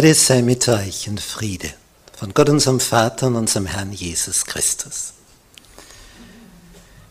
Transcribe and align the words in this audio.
Gnade 0.00 0.14
sei 0.14 0.40
mit 0.40 0.66
euch 0.66 1.10
und 1.10 1.20
Friede 1.20 1.68
von 2.18 2.32
Gott 2.32 2.48
unserem 2.48 2.80
Vater 2.80 3.26
und 3.26 3.36
unserem 3.36 3.66
Herrn 3.66 3.92
Jesus 3.92 4.46
Christus. 4.46 5.12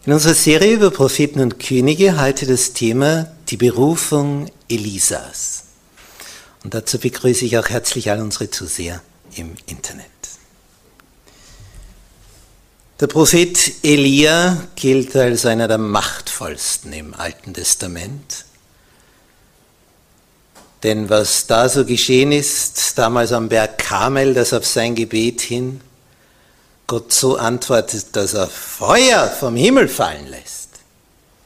In 0.07 0.13
unserer 0.13 0.33
Serie 0.33 0.73
über 0.73 0.89
Propheten 0.89 1.39
und 1.39 1.59
Könige 1.59 2.19
heute 2.19 2.47
das 2.47 2.73
Thema 2.73 3.31
die 3.49 3.57
Berufung 3.57 4.49
Elisas. 4.69 5.65
Und 6.63 6.73
dazu 6.73 6.97
begrüße 6.97 7.45
ich 7.45 7.59
auch 7.59 7.69
herzlich 7.69 8.09
all 8.09 8.21
unsere 8.21 8.49
Zuseher 8.49 9.03
im 9.35 9.53
Internet. 9.67 10.07
Der 12.99 13.05
Prophet 13.05 13.83
Elia 13.83 14.67
gilt 14.75 15.15
als 15.15 15.45
einer 15.45 15.67
der 15.67 15.77
machtvollsten 15.77 16.91
im 16.93 17.13
Alten 17.13 17.53
Testament. 17.53 18.45
Denn 20.83 21.09
was 21.09 21.45
da 21.47 21.67
so 21.67 21.83
geschehen 21.83 22.31
ist, 22.31 22.97
damals 22.97 23.33
am 23.33 23.49
Berg 23.49 23.77
Karmel, 23.77 24.33
dass 24.33 24.53
auf 24.53 24.65
sein 24.65 24.95
Gebet 24.95 25.41
hin 25.41 25.81
Gott 26.87 27.11
so 27.11 27.37
antwortet, 27.37 28.15
dass 28.15 28.33
er 28.33 28.47
Feuer 28.47 29.27
vom 29.27 29.55
Himmel 29.55 29.87
fallen 29.87 30.27
lässt. 30.27 30.69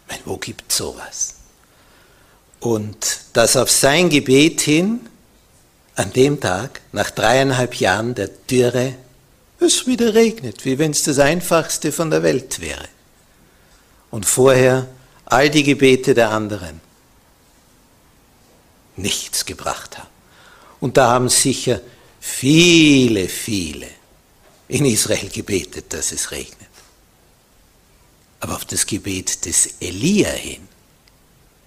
Ich 0.06 0.12
meine, 0.12 0.22
wo 0.26 0.38
gibt 0.38 0.72
sowas? 0.72 1.36
Und 2.60 3.20
dass 3.34 3.58
auf 3.58 3.70
sein 3.72 4.10
Gebet 4.10 4.62
hin 4.62 5.02
an 5.96 6.14
dem 6.14 6.40
Tag, 6.40 6.82
nach 6.92 7.12
dreieinhalb 7.12 7.76
Jahren 7.76 8.16
der 8.16 8.30
Dürre, 8.50 8.96
es 9.60 9.88
wieder 9.88 10.14
regnet, 10.14 10.66
wie 10.66 10.78
wenn 10.78 10.92
es 10.92 11.04
das 11.04 11.20
Einfachste 11.20 11.92
von 11.92 12.12
der 12.12 12.24
Welt 12.24 12.62
wäre. 12.62 12.86
Und 14.12 14.26
vorher 14.26 14.88
all 15.26 15.50
die 15.50 15.64
Gebete 15.64 16.14
der 16.14 16.30
anderen 16.30 16.82
nichts 18.96 19.46
gebracht 19.46 19.98
haben. 19.98 20.10
Und 20.80 20.98
da 20.98 21.12
haben 21.12 21.30
sicher 21.30 21.82
viele, 22.20 23.28
viele 23.30 23.88
in 24.68 24.86
Israel 24.86 25.30
gebetet, 25.30 25.94
dass 25.94 26.12
es 26.12 26.32
regnet. 26.32 26.70
Aber 28.40 28.56
auf 28.56 28.66
das 28.66 28.86
Gebet 28.86 29.46
des 29.46 29.76
Elia 29.80 30.30
hin 30.30 30.68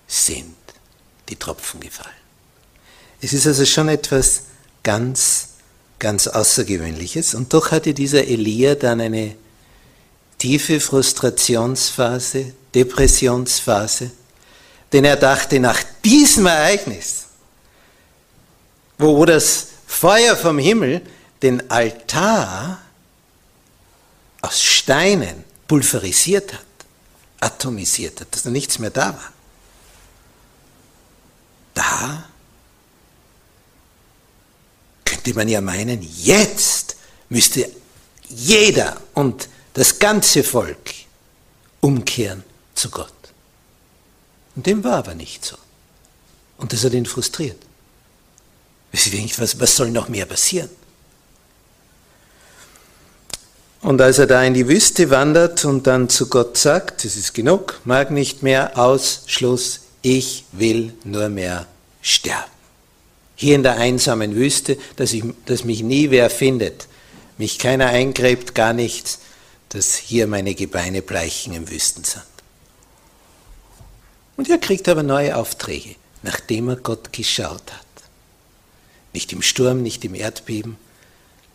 sind 0.06 0.54
die 1.28 1.36
Tropfen 1.36 1.80
gefallen. 1.80 2.10
Es 3.20 3.32
ist 3.32 3.46
also 3.46 3.64
schon 3.64 3.88
etwas 3.88 4.42
ganz, 4.82 5.48
ganz 5.98 6.26
Außergewöhnliches. 6.26 7.34
Und 7.34 7.52
doch 7.54 7.70
hatte 7.70 7.94
dieser 7.94 8.26
Elia 8.26 8.74
dann 8.74 9.00
eine 9.00 9.36
tiefe 10.38 10.80
Frustrationsphase, 10.80 12.52
Depressionsphase, 12.74 14.10
denn 14.92 15.04
er 15.04 15.16
dachte, 15.16 15.58
nach 15.60 15.82
diesem 16.04 16.46
Ereignis, 16.46 17.26
wo 18.98 19.24
das 19.24 19.68
Feuer 19.86 20.36
vom 20.36 20.58
Himmel 20.58 21.02
den 21.42 21.70
Altar 21.70 22.80
aus 24.42 24.62
Steinen 24.62 25.44
pulverisiert 25.66 26.52
hat, 26.52 26.60
atomisiert 27.40 28.20
hat, 28.20 28.34
dass 28.34 28.42
da 28.42 28.50
nichts 28.50 28.78
mehr 28.78 28.90
da 28.90 29.12
war, 29.12 29.32
da 31.74 32.24
könnte 35.04 35.34
man 35.34 35.48
ja 35.48 35.60
meinen, 35.60 36.02
jetzt 36.02 36.96
müsste 37.28 37.70
jeder 38.28 39.00
und 39.14 39.48
das 39.74 39.98
ganze 39.98 40.42
Volk 40.42 40.94
umkehren 41.80 42.42
zu 42.74 42.90
Gott. 42.90 43.15
Und 44.56 44.66
dem 44.66 44.82
war 44.82 44.94
aber 44.94 45.14
nicht 45.14 45.44
so. 45.44 45.56
Und 46.56 46.72
das 46.72 46.82
hat 46.84 46.94
ihn 46.94 47.06
frustriert. 47.06 47.58
Was, 48.92 49.60
was 49.60 49.76
soll 49.76 49.90
noch 49.90 50.08
mehr 50.08 50.24
passieren? 50.24 50.70
Und 53.82 54.00
als 54.00 54.18
er 54.18 54.26
da 54.26 54.42
in 54.42 54.54
die 54.54 54.66
Wüste 54.66 55.10
wandert 55.10 55.64
und 55.64 55.86
dann 55.86 56.08
zu 56.08 56.28
Gott 56.28 56.56
sagt, 56.56 57.04
es 57.04 57.16
ist 57.16 57.34
genug, 57.34 57.80
mag 57.84 58.10
nicht 58.10 58.42
mehr, 58.42 58.76
Ausschluss, 58.78 59.80
ich 60.02 60.44
will 60.52 60.94
nur 61.04 61.28
mehr 61.28 61.66
sterben. 62.00 62.50
Hier 63.36 63.54
in 63.54 63.62
der 63.62 63.76
einsamen 63.76 64.34
Wüste, 64.34 64.78
dass, 64.96 65.12
ich, 65.12 65.24
dass 65.44 65.64
mich 65.64 65.82
nie 65.82 66.10
wer 66.10 66.30
findet, 66.30 66.88
mich 67.36 67.58
keiner 67.58 67.86
eingräbt, 67.88 68.54
gar 68.54 68.72
nichts, 68.72 69.20
dass 69.68 69.94
hier 69.94 70.26
meine 70.26 70.54
Gebeine 70.54 71.02
bleichen 71.02 71.52
im 71.52 71.70
Wüstensand. 71.70 72.24
Und 74.36 74.48
er 74.50 74.58
kriegt 74.58 74.88
aber 74.88 75.02
neue 75.02 75.36
Aufträge, 75.36 75.96
nachdem 76.22 76.68
er 76.68 76.76
Gott 76.76 77.12
geschaut 77.12 77.72
hat. 77.72 77.86
Nicht 79.12 79.32
im 79.32 79.42
Sturm, 79.42 79.82
nicht 79.82 80.04
im 80.04 80.14
Erdbeben, 80.14 80.76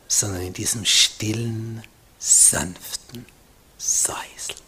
sondern 0.07 0.41
in 0.41 0.53
diesem 0.53 0.83
stillen, 0.85 1.83
sanften 2.19 3.25
Säuseln. 3.77 4.59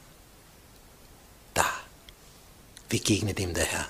Da 1.54 1.65
begegnet 2.89 3.39
ihm 3.39 3.54
der 3.54 3.65
Herr 3.65 3.88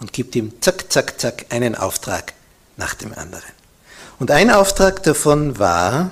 und 0.00 0.12
gibt 0.12 0.34
ihm 0.36 0.60
zack, 0.60 0.90
zack, 0.90 1.20
zack 1.20 1.46
einen 1.50 1.74
Auftrag 1.74 2.34
nach 2.76 2.94
dem 2.94 3.12
anderen. 3.12 3.52
Und 4.18 4.30
ein 4.30 4.50
Auftrag 4.50 5.02
davon 5.02 5.58
war, 5.58 6.10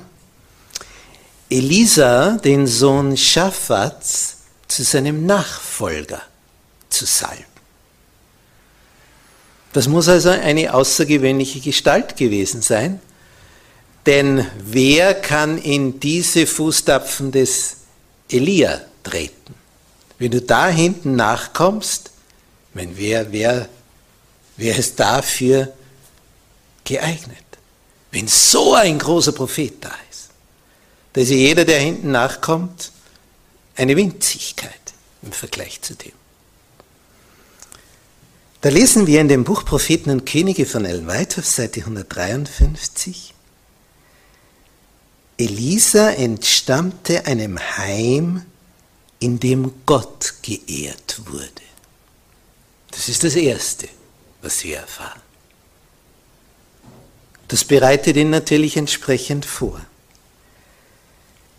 Elisa, 1.50 2.36
den 2.38 2.66
Sohn 2.66 3.16
Schaffats, 3.16 4.38
zu 4.68 4.82
seinem 4.82 5.26
Nachfolger 5.26 6.22
zu 6.88 7.04
salben. 7.04 7.53
Das 9.74 9.88
muss 9.88 10.08
also 10.08 10.30
eine 10.30 10.72
außergewöhnliche 10.72 11.60
Gestalt 11.60 12.16
gewesen 12.16 12.62
sein, 12.62 13.00
denn 14.06 14.46
wer 14.64 15.14
kann 15.14 15.58
in 15.58 15.98
diese 15.98 16.46
Fußtapfen 16.46 17.32
des 17.32 17.78
Elia 18.30 18.80
treten? 19.02 19.54
Wenn 20.18 20.30
du 20.30 20.40
da 20.40 20.68
hinten 20.68 21.16
nachkommst, 21.16 22.12
wenn 22.72 22.96
wer, 22.96 23.32
wer, 23.32 23.68
wer 24.56 24.78
ist 24.78 25.00
dafür 25.00 25.72
geeignet? 26.84 27.38
Wenn 28.12 28.28
so 28.28 28.74
ein 28.74 28.98
großer 28.98 29.32
Prophet 29.32 29.74
da 29.82 29.92
ist, 30.10 30.30
Da 31.14 31.20
ist 31.20 31.30
jeder, 31.30 31.64
der 31.64 31.80
hinten 31.80 32.10
nachkommt, 32.10 32.92
eine 33.76 33.96
Winzigkeit 33.96 34.92
im 35.22 35.32
Vergleich 35.32 35.80
zu 35.80 35.94
dem. 35.94 36.12
Da 38.64 38.70
lesen 38.70 39.06
wir 39.06 39.20
in 39.20 39.28
dem 39.28 39.44
Buch 39.44 39.66
Propheten 39.66 40.08
und 40.08 40.24
Könige 40.24 40.64
von 40.64 40.86
Ellen 40.86 41.06
White 41.06 41.40
auf 41.40 41.46
Seite 41.46 41.80
153, 41.80 43.34
Elisa 45.36 46.08
entstammte 46.12 47.26
einem 47.26 47.58
Heim, 47.58 48.46
in 49.18 49.38
dem 49.38 49.70
Gott 49.84 50.36
geehrt 50.40 51.20
wurde. 51.26 51.44
Das 52.90 53.10
ist 53.10 53.22
das 53.22 53.34
Erste, 53.34 53.86
was 54.40 54.64
wir 54.64 54.78
erfahren. 54.78 55.20
Das 57.48 57.64
bereitet 57.64 58.16
ihn 58.16 58.30
natürlich 58.30 58.78
entsprechend 58.78 59.44
vor. 59.44 59.78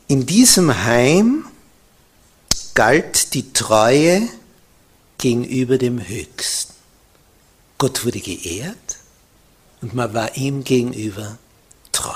In 0.07 0.25
diesem 0.25 0.75
Heim 0.85 1.45
galt 2.73 3.35
die 3.35 3.53
Treue 3.53 4.27
gegenüber 5.19 5.77
dem 5.77 6.03
Höchsten. 6.03 6.75
Gott 7.77 8.06
wurde 8.06 8.22
geehrt 8.22 8.98
und 9.81 9.94
man 9.94 10.13
war 10.13 10.36
ihm 10.38 10.63
gegenüber 10.63 11.38
treu. 11.92 12.13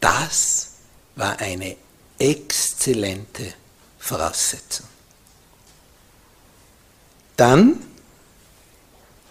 Das 0.00 0.72
war 1.14 1.38
eine 1.38 1.76
exzellente 2.18 3.54
Voraussetzung. 3.98 4.86
Dann 7.36 7.82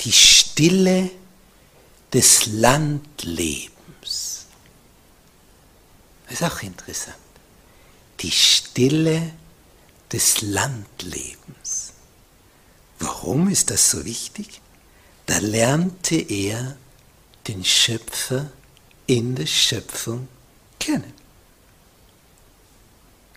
die 0.02 0.12
Stille 0.12 1.10
des 2.14 2.46
Landlebens. 2.46 4.46
Das 6.26 6.42
ist 6.42 6.44
auch 6.44 6.62
interessant. 6.62 7.18
Die 8.22 8.32
Stille 8.32 9.34
des 10.12 10.42
Landlebens. 10.42 11.94
Warum 13.00 13.50
ist 13.50 13.72
das 13.72 13.90
so 13.90 14.06
wichtig? 14.06 14.62
Da 15.26 15.40
lernte 15.40 16.16
er 16.16 16.78
den 17.48 17.64
Schöpfer 17.64 18.52
in 19.08 19.36
der 19.36 19.46
Schöpfung 19.46 20.28
kennen. 20.80 21.14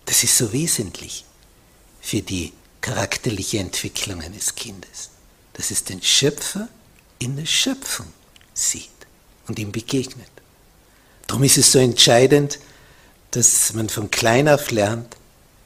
Das 0.05 0.23
ist 0.25 0.37
so 0.37 0.53
wesentlich 0.53 1.25
für 2.01 2.23
die 2.23 2.53
charakterliche 2.81 3.59
Entwicklung 3.59 4.23
eines 4.23 4.55
Kindes, 4.55 5.11
dass 5.53 5.71
es 5.71 5.85
den 5.85 6.03
Schöpfer 6.03 6.69
in 7.19 7.37
der 7.37 7.47
Schöpfung 7.47 8.07
sieht 8.55 8.89
und 9.47 9.59
ihm 9.59 9.73
begegnet. 9.73 10.31
Darum 11.27 11.45
ist 11.45 11.59
es 11.59 11.73
so 11.73 11.79
entscheidend, 11.79 12.59
dass 13.31 13.75
man 13.75 13.89
von 13.89 14.11
klein 14.11 14.49
auf 14.49 14.71
lernt, 14.71 15.17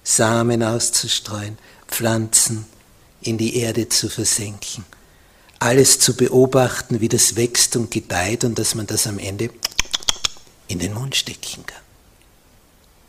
Samen 0.02 0.62
auszustreuen, 0.62 1.58
Pflanzen 1.86 2.66
in 3.20 3.38
die 3.38 3.56
Erde 3.56 3.88
zu 3.88 4.08
versenken, 4.08 4.84
alles 5.62 6.00
zu 6.00 6.16
beobachten, 6.16 7.00
wie 7.00 7.08
das 7.08 7.36
wächst 7.36 7.76
und 7.76 7.90
gedeiht 7.90 8.42
und 8.42 8.58
dass 8.58 8.74
man 8.74 8.86
das 8.88 9.06
am 9.06 9.18
Ende 9.18 9.50
in 10.66 10.80
den 10.80 10.92
Mund 10.92 11.14
stecken 11.14 11.64
kann. 11.64 11.80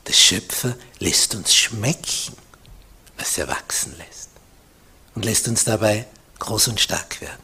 Der 0.05 0.13
Schöpfer 0.13 0.75
lässt 0.99 1.33
uns 1.33 1.55
schmecken, 1.55 2.35
was 3.17 3.37
er 3.39 3.47
wachsen 3.47 3.95
lässt 3.97 4.29
und 5.15 5.25
lässt 5.25 5.47
uns 5.47 5.63
dabei 5.63 6.05
groß 6.37 6.67
und 6.67 6.79
stark 6.79 7.21
werden. 7.21 7.41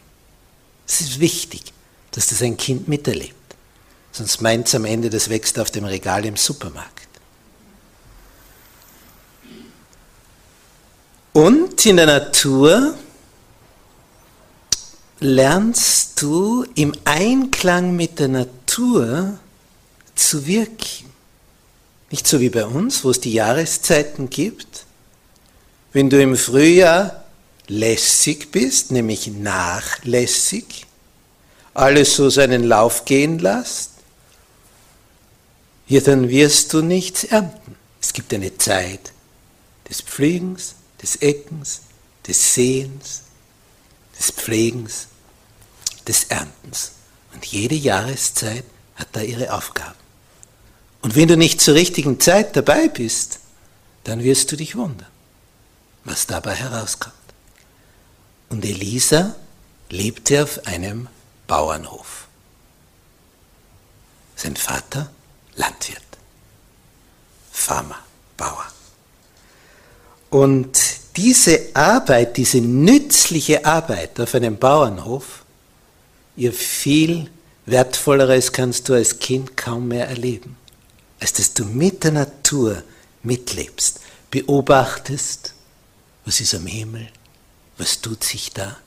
Es 0.87 1.01
ist 1.01 1.19
wichtig, 1.19 1.73
dass 2.11 2.27
das 2.27 2.43
ein 2.43 2.57
Kind 2.57 2.87
miterlebt. 2.87 3.33
Sonst 4.11 4.41
meint 4.41 4.67
es 4.67 4.75
am 4.75 4.85
Ende, 4.85 5.09
das 5.09 5.29
wächst 5.29 5.57
auf 5.57 5.71
dem 5.71 5.85
Regal 5.85 6.23
im 6.25 6.37
Supermarkt. 6.37 7.07
Und 11.33 11.83
in 11.85 11.97
der 11.97 12.05
Natur 12.05 12.95
lernst 15.19 16.21
du 16.21 16.65
im 16.75 16.93
Einklang 17.05 17.95
mit 17.95 18.19
der 18.19 18.29
Natur 18.29 19.37
zu 20.15 20.45
wirken. 20.45 21.09
Nicht 22.11 22.27
so 22.27 22.39
wie 22.39 22.49
bei 22.49 22.65
uns, 22.65 23.03
wo 23.03 23.11
es 23.11 23.19
die 23.19 23.33
Jahreszeiten 23.33 24.29
gibt. 24.29 24.85
Wenn 25.93 26.09
du 26.09 26.21
im 26.21 26.35
Frühjahr 26.35 27.23
lässig 27.67 28.51
bist, 28.51 28.91
nämlich 28.91 29.27
nachlässig, 29.27 30.85
alles 31.73 32.15
so 32.15 32.29
seinen 32.29 32.63
Lauf 32.63 33.05
gehen 33.05 33.39
lässt, 33.39 33.91
ja, 35.87 36.01
dann 36.01 36.29
wirst 36.29 36.73
du 36.73 36.81
nichts 36.81 37.23
ernten. 37.23 37.75
Es 38.01 38.13
gibt 38.13 38.33
eine 38.33 38.55
Zeit 38.57 39.11
des 39.89 40.01
Pflegens, 40.01 40.75
des 41.01 41.15
Eckens, 41.17 41.81
des 42.27 42.53
Sehens, 42.53 43.23
des 44.19 44.31
Pflegens, 44.31 45.07
des 46.07 46.25
Erntens. 46.25 46.91
Und 47.33 47.45
jede 47.45 47.75
Jahreszeit 47.75 48.65
hat 48.95 49.07
da 49.13 49.21
ihre 49.21 49.53
Aufgaben. 49.53 49.97
Und 51.01 51.15
wenn 51.15 51.29
du 51.29 51.37
nicht 51.37 51.61
zur 51.61 51.75
richtigen 51.75 52.19
Zeit 52.19 52.55
dabei 52.55 52.89
bist, 52.89 53.39
dann 54.03 54.23
wirst 54.23 54.51
du 54.51 54.57
dich 54.57 54.75
wundern, 54.75 55.07
was 56.03 56.27
dabei 56.27 56.55
herauskommt. 56.55 57.15
Und 58.49 58.65
Elisa 58.65 59.35
lebte 59.89 60.43
auf 60.43 60.65
einem 60.67 61.07
Bauernhof. 61.47 62.27
Sein 64.35 64.55
Vater 64.55 65.09
Landwirt, 65.55 66.01
Farmer, 67.51 67.99
Bauer. 68.37 68.65
Und 70.29 70.79
diese 71.19 71.59
Arbeit, 71.73 72.37
diese 72.37 72.61
nützliche 72.61 73.65
Arbeit 73.65 74.17
auf 74.21 74.33
einem 74.35 74.57
Bauernhof, 74.57 75.43
ihr 76.37 76.53
viel 76.53 77.29
wertvolleres 77.65 78.53
kannst 78.53 78.87
du 78.87 78.93
als 78.93 79.19
Kind 79.19 79.57
kaum 79.57 79.89
mehr 79.89 80.07
erleben, 80.07 80.55
als 81.19 81.33
dass 81.33 81.53
du 81.53 81.65
mit 81.65 82.05
der 82.05 82.13
Natur 82.13 82.83
mitlebst, 83.21 83.99
beobachtest, 84.31 85.55
was 86.23 86.39
ist 86.39 86.55
am 86.55 86.65
Himmel, 86.65 87.09
was 87.77 87.99
tut 87.99 88.23
sich 88.23 88.51
da. 88.51 88.77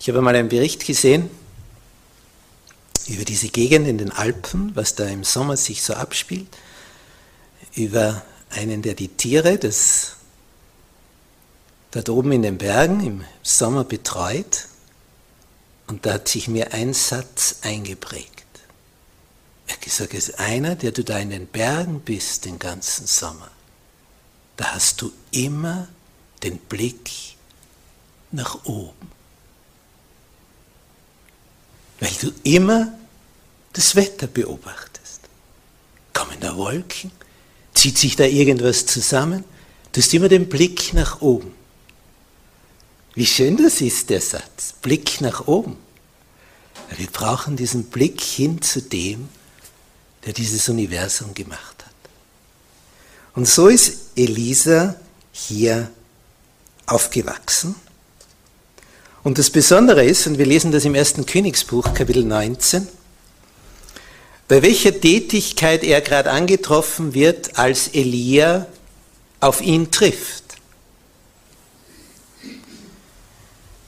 Ich 0.00 0.08
habe 0.08 0.22
mal 0.22 0.34
einen 0.34 0.48
Bericht 0.48 0.86
gesehen 0.86 1.28
über 3.08 3.26
diese 3.26 3.48
Gegend 3.48 3.86
in 3.86 3.98
den 3.98 4.10
Alpen, 4.10 4.74
was 4.74 4.94
da 4.94 5.04
im 5.04 5.22
Sommer 5.22 5.58
sich 5.58 5.82
so 5.82 5.92
abspielt, 5.92 6.48
über 7.74 8.22
einen, 8.48 8.80
der 8.80 8.94
die 8.94 9.08
Tiere 9.08 9.58
des, 9.58 10.13
dort 11.94 12.08
oben 12.08 12.32
in 12.32 12.42
den 12.42 12.58
Bergen 12.58 13.00
im 13.06 13.24
Sommer 13.42 13.84
betreut. 13.84 14.66
Und 15.86 16.06
da 16.06 16.14
hat 16.14 16.28
sich 16.28 16.48
mir 16.48 16.72
ein 16.72 16.92
Satz 16.92 17.56
eingeprägt. 17.62 18.44
Er 19.66 19.74
hat 19.74 19.82
gesagt, 19.82 20.12
es 20.14 20.30
ist 20.30 20.40
einer, 20.40 20.74
der 20.74 20.92
du 20.92 21.04
da 21.04 21.18
in 21.18 21.30
den 21.30 21.46
Bergen 21.46 22.00
bist 22.00 22.46
den 22.46 22.58
ganzen 22.58 23.06
Sommer. 23.06 23.50
Da 24.56 24.74
hast 24.74 25.02
du 25.02 25.12
immer 25.30 25.88
den 26.42 26.58
Blick 26.58 27.10
nach 28.32 28.64
oben. 28.64 29.10
Weil 32.00 32.12
du 32.20 32.32
immer 32.42 32.92
das 33.72 33.94
Wetter 33.94 34.26
beobachtest. 34.26 35.20
Kommen 36.12 36.38
da 36.40 36.56
Wolken? 36.56 37.12
Zieht 37.72 37.98
sich 37.98 38.16
da 38.16 38.24
irgendwas 38.24 38.86
zusammen? 38.86 39.44
Du 39.92 40.00
hast 40.00 40.12
immer 40.12 40.28
den 40.28 40.48
Blick 40.48 40.92
nach 40.92 41.20
oben. 41.20 41.63
Wie 43.14 43.26
schön 43.26 43.56
das 43.56 43.80
ist, 43.80 44.10
der 44.10 44.20
Satz. 44.20 44.74
Blick 44.82 45.20
nach 45.20 45.46
oben. 45.46 45.76
Wir 46.96 47.06
brauchen 47.06 47.56
diesen 47.56 47.84
Blick 47.84 48.20
hin 48.20 48.60
zu 48.60 48.82
dem, 48.82 49.28
der 50.24 50.32
dieses 50.32 50.68
Universum 50.68 51.34
gemacht 51.34 51.84
hat. 51.84 51.92
Und 53.34 53.48
so 53.48 53.68
ist 53.68 54.16
Elisa 54.16 54.96
hier 55.32 55.90
aufgewachsen. 56.86 57.74
Und 59.22 59.38
das 59.38 59.50
Besondere 59.50 60.04
ist, 60.04 60.26
und 60.26 60.38
wir 60.38 60.46
lesen 60.46 60.70
das 60.70 60.84
im 60.84 60.94
ersten 60.94 61.24
Königsbuch, 61.24 61.94
Kapitel 61.94 62.24
19, 62.24 62.86
bei 64.46 64.62
welcher 64.62 65.00
Tätigkeit 65.00 65.82
er 65.82 66.00
gerade 66.02 66.30
angetroffen 66.30 67.14
wird, 67.14 67.58
als 67.58 67.88
Elia 67.88 68.66
auf 69.40 69.62
ihn 69.62 69.90
trifft. 69.90 70.43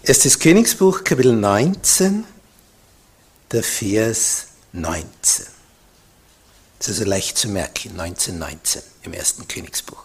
Erstes 0.08 0.38
Königsbuch, 0.38 1.02
Kapitel 1.02 1.34
19, 1.34 2.22
der 3.50 3.64
Vers 3.64 4.46
19. 4.72 5.46
Das 6.78 6.86
ist 6.86 7.00
also 7.00 7.10
leicht 7.10 7.36
zu 7.36 7.48
merken, 7.48 7.98
1919 7.98 8.82
im 9.02 9.12
ersten 9.14 9.48
Königsbuch. 9.48 10.04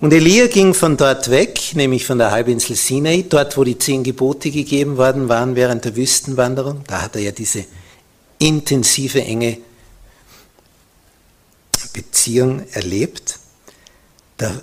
Und 0.00 0.14
Elia 0.14 0.46
ging 0.46 0.72
von 0.72 0.96
dort 0.96 1.28
weg, 1.28 1.74
nämlich 1.74 2.06
von 2.06 2.16
der 2.16 2.30
Halbinsel 2.30 2.76
Sinai, 2.76 3.26
dort 3.28 3.58
wo 3.58 3.64
die 3.64 3.76
zehn 3.76 4.04
Gebote 4.04 4.50
gegeben 4.50 4.96
worden 4.96 5.28
waren 5.28 5.54
während 5.54 5.84
der 5.84 5.94
Wüstenwanderung. 5.94 6.84
Da 6.86 7.02
hat 7.02 7.14
er 7.14 7.20
ja 7.20 7.32
diese 7.32 7.66
intensive, 8.38 9.22
enge 9.22 9.58
Beziehung 11.92 12.66
erlebt. 12.72 13.38
Da 14.38 14.62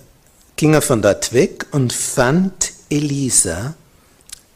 ging 0.56 0.74
er 0.74 0.82
von 0.82 1.04
dort 1.04 1.32
weg 1.32 1.68
und 1.70 1.94
fand 1.94 2.74
Elisa, 2.90 3.76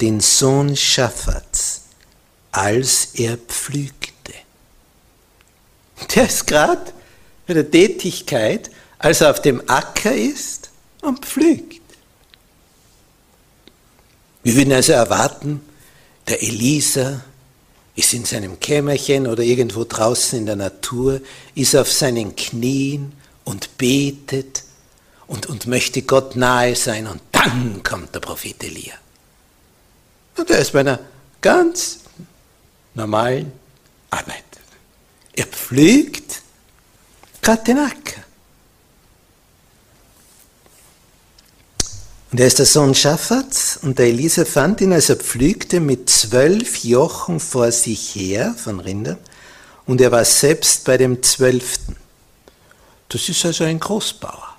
den 0.02 0.20
Sohn 0.20 0.76
Schaffats, 0.76 1.82
als 2.52 3.10
er 3.16 3.38
pflügte. 3.38 4.34
Der 6.16 6.26
ist 6.26 6.48
gerade 6.48 6.94
bei 7.46 7.54
der 7.54 7.70
Tätigkeit, 7.70 8.70
als 8.98 9.22
er 9.22 9.32
auf 9.32 9.42
dem 9.42 9.62
Acker 9.68 10.14
ist 10.14 10.70
und 11.02 11.26
pflügt. 11.26 11.82
Wir 14.44 14.56
würden 14.56 14.74
also 14.74 14.94
erwarten, 14.94 15.62
der 16.28 16.42
Elisa 16.42 17.22
ist 17.96 18.14
in 18.14 18.24
seinem 18.24 18.60
Kämmerchen 18.60 19.28
oder 19.28 19.44
irgendwo 19.44 19.84
draußen 19.84 20.40
in 20.40 20.46
der 20.46 20.56
Natur, 20.56 21.20
ist 21.56 21.76
auf 21.76 21.92
seinen 21.92 22.36
Knien 22.36 23.12
und 23.44 23.78
betet 23.78 24.64
und, 25.28 25.48
und 25.48 25.68
möchte 25.68 26.02
Gott 26.04 26.36
nahe 26.36 26.76
sein 26.76 27.08
und 27.08 27.22
dann 27.32 27.84
kommt 27.84 28.16
der 28.16 28.22
Prophet 28.22 28.64
Elia. 28.64 28.94
Und 30.40 30.50
er 30.50 30.60
ist 30.60 30.72
bei 30.72 30.80
einer 30.80 31.00
ganz 31.42 32.00
normalen 32.94 33.52
Arbeit. 34.10 34.44
Er 35.34 35.46
den 37.68 37.80
Acker. 37.80 38.24
Und 42.32 42.40
er 42.40 42.48
ist 42.48 42.60
der 42.60 42.66
Sohn 42.66 42.94
Schaffats 42.94 43.78
und 43.82 43.98
der 43.98 44.06
Elise 44.06 44.46
fand 44.46 44.82
ihn, 44.82 44.94
als 44.94 45.10
er 45.10 45.16
pflügte, 45.16 45.80
mit 45.80 46.10
zwölf 46.10 46.84
Jochen 46.84 47.40
vor 47.40 47.72
sich 47.72 48.14
her 48.14 48.54
von 48.56 48.80
Rindern 48.80 49.18
und 49.88 50.00
er 50.00 50.12
war 50.12 50.24
selbst 50.26 50.86
bei 50.86 50.98
dem 50.98 51.24
zwölften. 51.24 51.96
Das 53.08 53.28
ist 53.28 53.44
also 53.46 53.64
ein 53.64 53.80
Großbauer. 53.80 54.56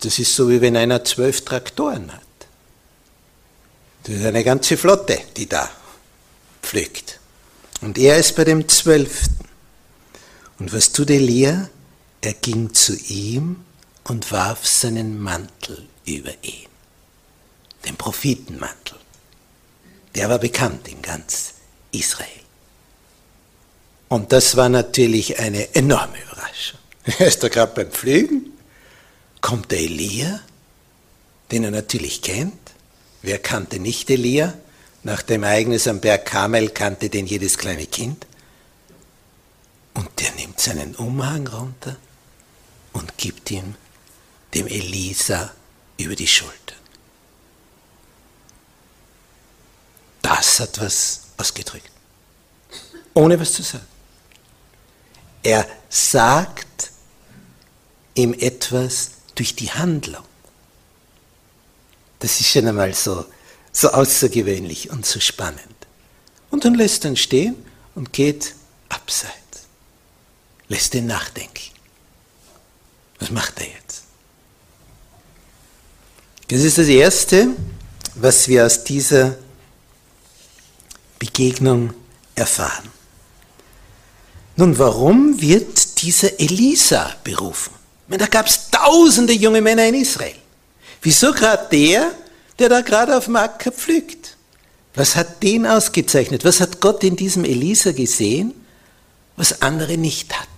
Das 0.00 0.18
ist 0.18 0.34
so, 0.34 0.50
wie 0.50 0.60
wenn 0.60 0.76
einer 0.76 1.02
zwölf 1.04 1.42
Traktoren 1.42 2.12
hat. 2.12 2.25
Das 4.06 4.14
ist 4.14 4.24
eine 4.24 4.44
ganze 4.44 4.76
Flotte, 4.76 5.18
die 5.36 5.48
da 5.48 5.68
pflügt. 6.62 7.18
Und 7.80 7.98
er 7.98 8.18
ist 8.18 8.36
bei 8.36 8.44
dem 8.44 8.68
zwölften. 8.68 9.48
Und 10.60 10.72
was 10.72 10.92
tut 10.92 11.10
Elia? 11.10 11.68
Er 12.20 12.34
ging 12.34 12.72
zu 12.72 12.96
ihm 12.96 13.64
und 14.04 14.30
warf 14.30 14.64
seinen 14.64 15.20
Mantel 15.20 15.88
über 16.04 16.30
ihn, 16.42 16.68
den 17.84 17.96
Prophetenmantel. 17.96 18.96
Der 20.14 20.28
war 20.28 20.38
bekannt 20.38 20.86
in 20.86 21.02
ganz 21.02 21.54
Israel. 21.90 22.28
Und 24.08 24.30
das 24.30 24.56
war 24.56 24.68
natürlich 24.68 25.40
eine 25.40 25.74
enorme 25.74 26.16
Überraschung. 26.22 26.78
Er 27.18 27.26
ist 27.26 27.42
da 27.42 27.48
gerade 27.48 27.74
beim 27.74 27.90
Pflügen, 27.90 28.52
kommt 29.40 29.72
der 29.72 29.80
Elia, 29.80 30.40
den 31.50 31.64
er 31.64 31.72
natürlich 31.72 32.22
kennt. 32.22 32.65
Wer 33.26 33.40
kannte 33.40 33.80
nicht 33.80 34.08
Elia? 34.08 34.54
Nach 35.02 35.20
dem 35.20 35.42
Ereignis 35.42 35.88
am 35.88 35.98
Berg 35.98 36.26
Kamel 36.26 36.70
kannte 36.70 37.10
den 37.10 37.26
jedes 37.26 37.58
kleine 37.58 37.84
Kind. 37.86 38.24
Und 39.94 40.08
der 40.20 40.30
nimmt 40.36 40.60
seinen 40.60 40.94
Umhang 40.94 41.48
runter 41.48 41.96
und 42.92 43.18
gibt 43.18 43.50
ihm 43.50 43.74
dem 44.54 44.68
Elisa 44.68 45.50
über 45.98 46.14
die 46.14 46.28
Schulter. 46.28 46.76
Das 50.22 50.60
hat 50.60 50.80
was 50.80 51.22
ausgedrückt. 51.36 51.90
Ohne 53.12 53.40
was 53.40 53.54
zu 53.54 53.64
sagen. 53.64 53.86
Er 55.42 55.66
sagt 55.88 56.92
ihm 58.14 58.34
etwas 58.34 59.10
durch 59.34 59.56
die 59.56 59.72
Handlung. 59.72 60.22
Das 62.18 62.40
ist 62.40 62.48
schon 62.48 62.66
einmal 62.66 62.94
so, 62.94 63.24
so 63.72 63.90
außergewöhnlich 63.90 64.90
und 64.90 65.04
so 65.04 65.20
spannend. 65.20 65.60
Und 66.50 66.64
dann 66.64 66.74
lässt 66.74 67.04
er 67.04 67.10
ihn 67.10 67.16
stehen 67.16 67.56
und 67.94 68.12
geht 68.12 68.54
abseits. 68.88 69.34
Lässt 70.68 70.94
ihn 70.94 71.06
nachdenken. 71.06 71.72
Was 73.18 73.30
macht 73.30 73.60
er 73.60 73.66
jetzt? 73.66 74.02
Das 76.48 76.60
ist 76.60 76.78
das 76.78 76.86
Erste, 76.86 77.48
was 78.14 78.48
wir 78.48 78.64
aus 78.64 78.84
dieser 78.84 79.36
Begegnung 81.18 81.92
erfahren. 82.34 82.88
Nun, 84.56 84.78
warum 84.78 85.40
wird 85.40 86.02
dieser 86.02 86.38
Elisa 86.40 87.14
berufen? 87.24 87.74
Da 88.08 88.26
gab 88.26 88.46
es 88.46 88.70
tausende 88.70 89.32
junge 89.32 89.60
Männer 89.60 89.86
in 89.86 89.94
Israel. 89.94 90.36
Wieso 91.02 91.32
gerade 91.32 91.68
der, 91.70 92.12
der 92.58 92.68
da 92.68 92.80
gerade 92.80 93.16
auf 93.16 93.26
dem 93.26 93.36
Acker 93.36 93.72
pflügt? 93.72 94.36
Was 94.94 95.14
hat 95.14 95.42
den 95.42 95.66
ausgezeichnet? 95.66 96.44
Was 96.44 96.60
hat 96.60 96.80
Gott 96.80 97.04
in 97.04 97.16
diesem 97.16 97.44
Elisa 97.44 97.92
gesehen, 97.92 98.54
was 99.36 99.60
andere 99.60 99.98
nicht 99.98 100.34
hatten? 100.34 100.50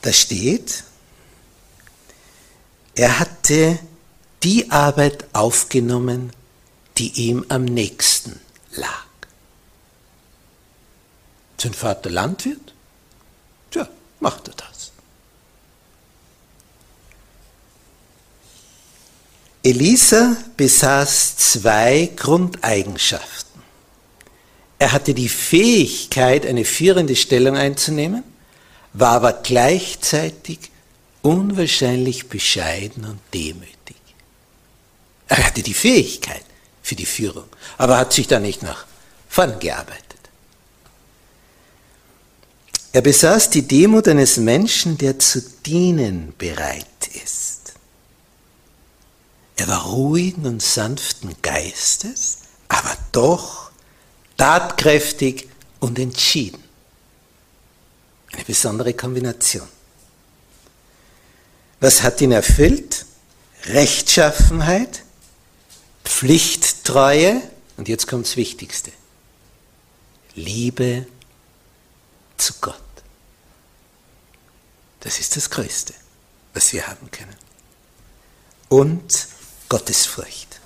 Da 0.00 0.12
steht, 0.12 0.84
er 2.94 3.18
hatte 3.18 3.78
die 4.42 4.70
Arbeit 4.70 5.26
aufgenommen, 5.34 6.32
die 6.96 7.28
ihm 7.28 7.44
am 7.48 7.64
nächsten 7.64 8.40
lag. 8.72 9.06
Sein 11.60 11.74
Vater 11.74 12.10
Landwirt? 12.10 12.72
Tja, 13.70 13.88
macht 14.20 14.48
er 14.48 14.54
das. 14.54 14.87
Elisa 19.62 20.36
besaß 20.56 21.36
zwei 21.36 22.10
Grundeigenschaften. 22.16 23.62
Er 24.78 24.92
hatte 24.92 25.14
die 25.14 25.28
Fähigkeit, 25.28 26.46
eine 26.46 26.64
führende 26.64 27.16
Stellung 27.16 27.56
einzunehmen, 27.56 28.22
war 28.92 29.10
aber 29.10 29.32
gleichzeitig 29.32 30.58
unwahrscheinlich 31.22 32.28
bescheiden 32.28 33.04
und 33.04 33.20
demütig. 33.34 33.96
Er 35.28 35.44
hatte 35.44 35.62
die 35.62 35.74
Fähigkeit 35.74 36.44
für 36.82 36.94
die 36.94 37.06
Führung, 37.06 37.44
aber 37.76 37.98
hat 37.98 38.12
sich 38.12 38.28
da 38.28 38.38
nicht 38.38 38.62
nach 38.62 38.86
vorn 39.28 39.58
gearbeitet. 39.58 40.04
Er 42.92 43.02
besaß 43.02 43.50
die 43.50 43.62
Demut 43.68 44.08
eines 44.08 44.38
Menschen, 44.38 44.96
der 44.96 45.18
zu 45.18 45.42
dienen 45.66 46.32
bereit 46.38 46.86
ist. 47.22 47.47
Er 49.58 49.66
war 49.66 49.86
ruhigen 49.86 50.46
und 50.46 50.62
sanften 50.62 51.34
Geistes, 51.42 52.38
aber 52.68 52.96
doch 53.10 53.72
tatkräftig 54.36 55.48
und 55.80 55.98
entschieden. 55.98 56.62
Eine 58.32 58.44
besondere 58.44 58.94
Kombination. 58.94 59.68
Was 61.80 62.02
hat 62.02 62.20
ihn 62.20 62.30
erfüllt? 62.30 63.04
Rechtschaffenheit, 63.64 65.02
Pflichttreue 66.04 67.42
und 67.76 67.88
jetzt 67.88 68.06
kommt 68.06 68.26
das 68.26 68.36
Wichtigste. 68.36 68.92
Liebe 70.36 71.04
zu 72.36 72.54
Gott. 72.60 72.76
Das 75.00 75.18
ist 75.18 75.36
das 75.36 75.50
Größte, 75.50 75.94
was 76.54 76.72
wir 76.72 76.86
haben 76.86 77.10
können. 77.10 77.36
Und 78.68 79.26
Gottesfurcht. 79.68 80.60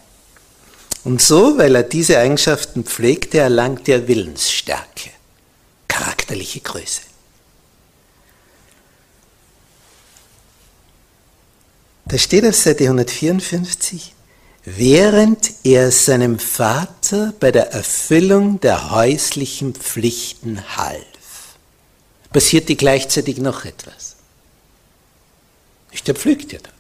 Und 1.05 1.21
so, 1.21 1.59
weil 1.59 1.75
er 1.75 1.83
diese 1.83 2.19
Eigenschaften 2.19 2.85
pflegte, 2.85 3.39
erlangt 3.39 3.89
er 3.89 4.07
Willensstärke, 4.07 5.11
charakterliche 5.89 6.61
Größe. 6.61 7.03
Da 12.07 12.19
steht 12.19 12.45
auf 12.45 12.55
Seite 12.55 12.85
154, 12.85 14.15
während 14.65 15.53
er 15.65 15.91
seinem 15.91 16.39
Vater 16.39 17.33
bei 17.41 17.51
der 17.51 17.73
Erfüllung 17.73 18.61
der 18.61 18.91
häuslichen 18.91 19.75
Pflichten 19.75 20.77
half, 20.77 21.03
passierte 22.33 22.77
gleichzeitig 22.77 23.39
noch 23.39 23.65
etwas. 23.65 24.17
Der 26.07 26.15
pflügt 26.15 26.53
ja 26.53 26.59
da, 26.61 26.71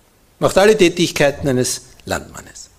macht 0.40 0.58
alle 0.58 0.76
Tätigkeiten 0.76 1.46
eines 1.46 1.82
Landmannes. 2.04 2.70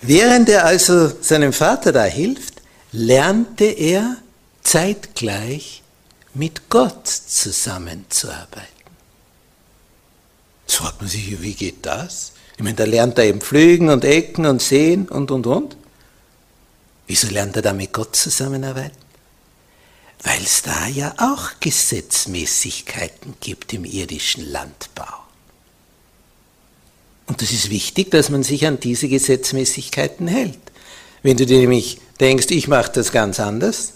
Während 0.00 0.48
er 0.48 0.64
also 0.64 1.08
seinem 1.20 1.52
Vater 1.52 1.92
da 1.92 2.04
hilft, 2.04 2.62
lernte 2.90 3.64
er 3.64 4.16
zeitgleich 4.62 5.82
mit 6.34 6.68
Gott 6.68 7.06
zusammenzuarbeiten. 7.06 8.66
Jetzt 10.66 10.76
fragt 10.76 11.00
man 11.00 11.10
sich, 11.10 11.40
wie 11.42 11.54
geht 11.54 11.84
das? 11.86 12.32
Ich 12.56 12.62
meine, 12.62 12.76
da 12.76 12.84
lernt 12.84 13.18
er 13.18 13.24
eben 13.24 13.40
pflügen 13.40 13.90
und 13.90 14.04
ecken 14.04 14.46
und 14.46 14.62
sehen 14.62 15.08
und, 15.08 15.30
und, 15.30 15.46
und. 15.46 15.76
Wieso 17.06 17.28
lernt 17.28 17.56
er 17.56 17.62
da 17.62 17.72
mit 17.72 17.92
Gott 17.92 18.16
zusammenarbeiten? 18.16 19.02
weil 20.22 20.42
es 20.42 20.62
da 20.62 20.86
ja 20.86 21.14
auch 21.18 21.50
Gesetzmäßigkeiten 21.60 23.34
gibt 23.40 23.72
im 23.72 23.84
irdischen 23.84 24.50
Landbau. 24.50 25.21
Und 27.26 27.42
es 27.42 27.52
ist 27.52 27.70
wichtig, 27.70 28.10
dass 28.10 28.30
man 28.30 28.42
sich 28.42 28.66
an 28.66 28.80
diese 28.80 29.08
Gesetzmäßigkeiten 29.08 30.26
hält. 30.26 30.58
Wenn 31.22 31.36
du 31.36 31.46
dir 31.46 31.58
nämlich 31.58 31.98
denkst, 32.20 32.48
ich 32.50 32.68
mache 32.68 32.92
das 32.92 33.12
ganz 33.12 33.38
anders, 33.38 33.92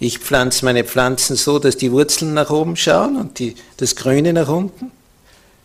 ich 0.00 0.18
pflanze 0.18 0.64
meine 0.64 0.84
Pflanzen 0.84 1.36
so, 1.36 1.58
dass 1.58 1.76
die 1.76 1.90
Wurzeln 1.90 2.34
nach 2.34 2.50
oben 2.50 2.76
schauen 2.76 3.16
und 3.16 3.38
die, 3.38 3.56
das 3.78 3.96
Grüne 3.96 4.32
nach 4.32 4.48
unten, 4.48 4.92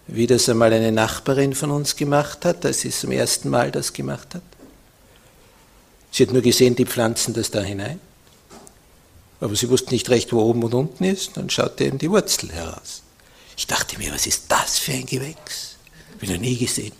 wie 0.08 0.26
das 0.26 0.50
einmal 0.50 0.74
eine 0.74 0.92
Nachbarin 0.92 1.54
von 1.54 1.70
uns 1.70 1.96
gemacht 1.96 2.44
hat, 2.46 2.66
als 2.66 2.82
sie 2.82 2.90
zum 2.90 3.12
ersten 3.12 3.50
Mal 3.50 3.72
das 3.72 3.94
gemacht 3.94 4.34
hat. 4.34 4.42
Sie 6.12 6.24
hat 6.24 6.34
nur 6.34 6.42
gesehen, 6.42 6.76
die 6.76 6.86
pflanzen 6.86 7.34
das 7.34 7.52
da 7.52 7.62
hinein. 7.62 8.00
Aber 9.40 9.56
sie 9.56 9.70
wusste 9.70 9.92
nicht 9.92 10.10
recht, 10.10 10.32
wo 10.32 10.42
oben 10.42 10.64
und 10.64 10.74
unten 10.74 11.04
ist. 11.04 11.36
Dann 11.36 11.50
schaute 11.50 11.86
eben 11.86 11.98
die 11.98 12.10
Wurzel 12.10 12.52
heraus. 12.52 13.02
Ich 13.58 13.68
dachte 13.68 13.98
mir, 13.98 14.14
was 14.14 14.26
ist 14.26 14.46
das 14.48 14.80
für 14.80 14.94
ein 14.94 15.06
Gewächs? 15.06 15.73
Bin 16.20 16.32
noch 16.32 16.40
nie 16.40 16.58
gesehen. 16.58 16.94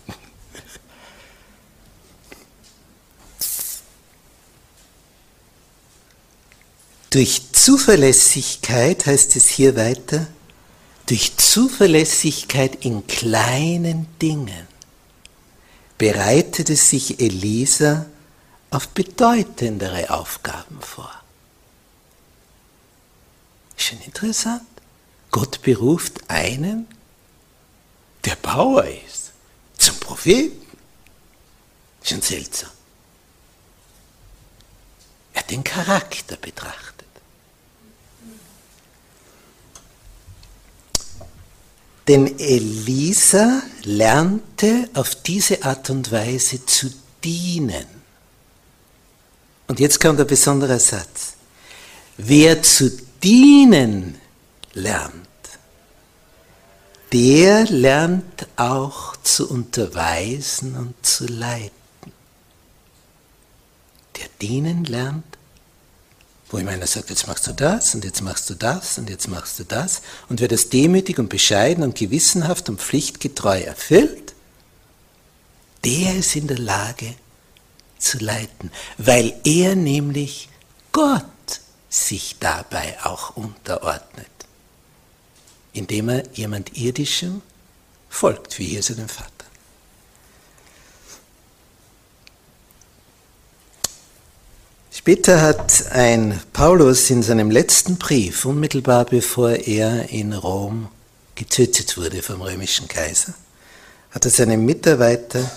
Durch 7.10 7.52
Zuverlässigkeit 7.52 9.06
heißt 9.06 9.36
es 9.36 9.48
hier 9.48 9.76
weiter, 9.76 10.28
durch 11.06 11.38
Zuverlässigkeit 11.38 12.84
in 12.84 13.06
kleinen 13.06 14.08
Dingen 14.20 14.68
bereitete 15.98 16.76
sich 16.76 17.20
Elisa 17.20 18.08
auf 18.72 18.88
bedeutendere 18.90 20.10
Aufgaben 20.10 20.82
vor. 20.82 21.12
Schon 23.78 24.02
interessant. 24.02 24.64
Gott 25.30 25.62
beruft 25.62 26.30
einen, 26.30 26.88
der 28.26 28.36
Bauer 28.36 28.86
ist, 28.86 29.32
zum 29.78 30.00
Propheten. 30.00 30.66
Schon 32.04 32.22
seltsam. 32.22 32.70
Er 35.34 35.40
hat 35.40 35.52
den 35.52 35.64
Charakter 35.64 36.36
betrachtet. 36.38 37.08
Denn 42.08 42.38
Elisa 42.38 43.64
lernte 43.84 44.90
auf 44.94 45.16
diese 45.16 45.64
Art 45.64 45.90
und 45.90 46.12
Weise 46.12 46.66
zu 46.66 46.92
dienen. 47.24 47.88
Und 49.68 49.80
jetzt 49.80 50.00
kommt 50.02 50.20
der 50.20 50.26
besondere 50.26 50.80
Satz. 50.80 51.34
Wer 52.18 52.62
zu 52.62 52.92
dienen 53.24 54.20
lernt, 54.74 55.23
der 57.14 57.66
lernt 57.66 58.48
auch 58.56 59.16
zu 59.18 59.48
unterweisen 59.48 60.76
und 60.76 61.06
zu 61.06 61.28
leiten. 61.28 61.72
Der 64.18 64.28
dienen 64.42 64.84
lernt, 64.84 65.24
wo 66.50 66.58
ihm 66.58 66.68
einer 66.68 66.88
sagt, 66.88 67.12
jetzt 67.12 67.28
machst 67.28 67.46
du 67.48 67.54
das 67.54 67.94
und 67.94 68.04
jetzt 68.04 68.22
machst 68.22 68.50
du 68.50 68.56
das 68.56 68.98
und 68.98 69.10
jetzt 69.10 69.28
machst 69.28 69.60
du 69.60 69.64
das. 69.64 70.02
Und 70.28 70.42
wer 70.42 70.48
das 70.48 70.70
demütig 70.70 71.20
und 71.20 71.30
bescheiden 71.30 71.84
und 71.84 71.96
gewissenhaft 71.96 72.68
und 72.70 72.82
pflichtgetreu 72.82 73.60
erfüllt, 73.62 74.34
der 75.86 76.16
ist 76.16 76.36
in 76.36 76.48
der 76.48 76.60
Lage 76.60 77.14
zu 78.00 78.18
leiten, 78.18 78.72
weil 78.98 79.40
er 79.44 79.76
nämlich 79.76 80.50
Gott 80.92 81.24
sich 81.90 82.38
dabei 82.40 82.98
auch 83.04 83.36
unterordnet, 83.36 84.28
indem 85.74 86.10
er 86.10 86.24
jemand 86.34 86.78
Irdischem 86.78 87.42
folgt, 88.10 88.60
wie 88.60 88.66
hier 88.66 88.84
seinem 88.84 89.10
Vater. 89.10 89.32
Später 94.92 95.42
hat 95.42 95.92
ein 95.92 96.40
Paulus 96.54 97.10
in 97.10 97.24
seinem 97.24 97.52
letzten 97.52 97.98
Brief, 97.98 98.46
unmittelbar 98.46 99.04
bevor 99.04 99.52
er 99.52 100.10
in 100.10 100.32
Rom 100.32 100.88
getötet 101.36 101.98
wurde 101.98 102.22
vom 102.22 102.42
römischen 102.42 102.88
Kaiser, 102.88 103.34
hat 104.12 104.24
er 104.24 104.32
seinem 104.32 104.64
Mitarbeiter 104.64 105.52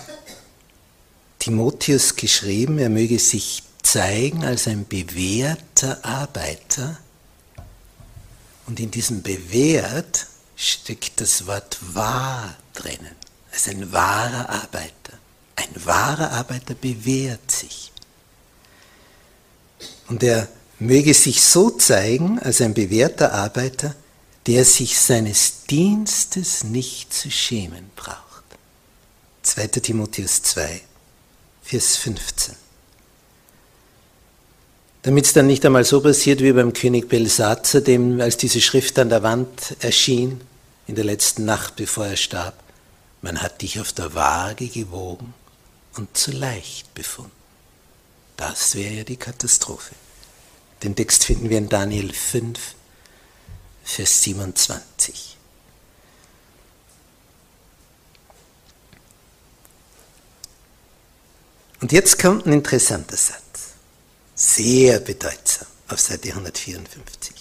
Timotheus 1.39 2.15
geschrieben, 2.15 2.79
er 2.79 2.89
möge 2.89 3.19
sich 3.19 3.63
zeigen 3.83 4.43
als 4.43 4.67
ein 4.67 4.85
bewährter 4.85 6.03
Arbeiter. 6.03 6.97
Und 8.67 8.79
in 8.79 8.91
diesem 8.91 9.23
bewährt 9.23 10.27
steckt 10.55 11.21
das 11.21 11.47
Wort 11.47 11.77
wahr 11.93 12.55
drinnen. 12.73 13.15
Als 13.51 13.67
ein 13.67 13.91
wahrer 13.91 14.49
Arbeiter. 14.49 15.13
Ein 15.55 15.85
wahrer 15.85 16.31
Arbeiter 16.31 16.75
bewährt 16.75 17.49
sich. 17.49 17.91
Und 20.07 20.21
er 20.21 20.47
möge 20.79 21.13
sich 21.13 21.41
so 21.41 21.71
zeigen 21.71 22.39
als 22.39 22.61
ein 22.61 22.73
bewährter 22.73 23.33
Arbeiter, 23.33 23.95
der 24.45 24.63
sich 24.63 24.99
seines 24.99 25.65
Dienstes 25.69 26.63
nicht 26.63 27.13
zu 27.13 27.31
schämen 27.31 27.89
braucht. 27.95 28.43
2. 29.43 29.67
Timotheus 29.67 30.43
2, 30.43 30.81
Vers 31.63 31.95
15. 31.97 32.66
Damit 35.07 35.25
es 35.25 35.31
dann 35.31 35.47
nicht 35.47 35.65
einmal 35.65 35.85
so 35.85 36.01
passiert 36.01 36.41
wie 36.41 36.51
beim 36.51 36.73
König 36.73 37.07
Belsatzer, 37.07 37.79
dem, 37.79 38.19
als 38.19 38.35
diese 38.35 38.59
Schrift 38.59 38.99
an 38.99 39.07
der 39.07 39.23
Wand 39.23 39.77
erschien, 39.79 40.41
in 40.85 40.95
der 40.95 41.05
letzten 41.05 41.45
Nacht, 41.45 41.77
bevor 41.77 42.07
er 42.07 42.17
starb, 42.17 42.61
man 43.21 43.41
hat 43.41 43.61
dich 43.61 43.79
auf 43.79 43.93
der 43.93 44.13
Waage 44.15 44.67
gewogen 44.67 45.33
und 45.95 46.17
zu 46.17 46.31
leicht 46.31 46.93
befunden. 46.93 47.31
Das 48.35 48.75
wäre 48.75 48.95
ja 48.95 49.03
die 49.05 49.15
Katastrophe. 49.15 49.95
Den 50.83 50.93
Text 50.93 51.23
finden 51.23 51.49
wir 51.49 51.57
in 51.57 51.69
Daniel 51.69 52.11
5, 52.11 52.59
Vers 53.85 54.23
27. 54.23 55.37
Und 61.79 61.93
jetzt 61.93 62.19
kommt 62.21 62.45
ein 62.45 62.51
interessanter 62.51 63.15
Satz, 63.15 63.46
sehr 64.37 64.99
bedeutsam 64.99 65.67
auf 65.89 65.99
Seite 65.99 66.29
154. 66.29 67.33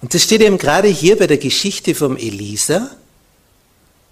Und 0.00 0.14
das 0.14 0.22
steht 0.22 0.40
eben 0.40 0.56
gerade 0.56 0.88
hier 0.88 1.18
bei 1.18 1.26
der 1.26 1.38
Geschichte 1.38 1.94
vom 1.94 2.16
Elisa, 2.16 2.96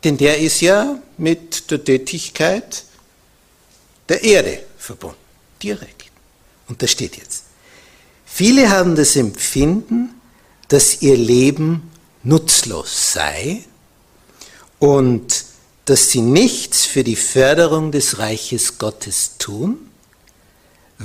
denn 0.03 0.17
der 0.17 0.39
ist 0.39 0.61
ja 0.61 0.99
mit 1.17 1.71
der 1.71 1.85
Tätigkeit 1.85 2.85
der 4.09 4.23
Erde 4.25 4.63
verbunden, 4.77 5.17
direkt. 5.63 6.11
Und 6.69 6.83
da 6.83 6.87
steht 6.87 7.17
jetzt, 7.17 7.45
viele 8.27 8.71
haben 8.71 8.97
das 8.97 9.17
Empfinden, 9.17 10.21
dass 10.69 11.01
ihr 11.01 11.17
Leben 11.17 11.91
nutzlos 12.23 13.13
sei 13.13 13.63
und 14.79 15.45
dass 15.85 16.11
sie 16.11 16.23
nichts 16.23 16.87
für 16.87 17.05
die 17.05 17.17
Förderung 17.17 17.93
des 17.93 18.19
Reiches 18.19 18.79
Gottes 18.79 19.37
tun, 19.39 19.91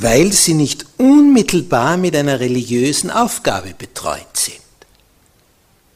weil 0.02 0.32
sie 0.34 0.54
nicht 0.54 0.86
unmittelbar 0.98 1.98
mit 1.98 2.16
einer 2.16 2.40
religiösen 2.40 3.10
Aufgabe 3.10 3.74
betreut 3.78 4.36
sind. 4.36 4.58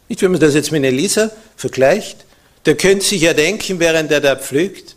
Nicht, 0.09 0.21
wenn 0.21 0.31
man 0.31 0.41
das 0.41 0.53
jetzt 0.53 0.71
mit 0.71 0.83
Elisa 0.83 1.31
vergleicht, 1.55 2.25
der 2.65 2.75
könnte 2.75 3.05
sich 3.05 3.21
ja 3.21 3.33
denken, 3.33 3.79
während 3.79 4.11
er 4.11 4.21
da 4.21 4.35
pflügt, 4.35 4.95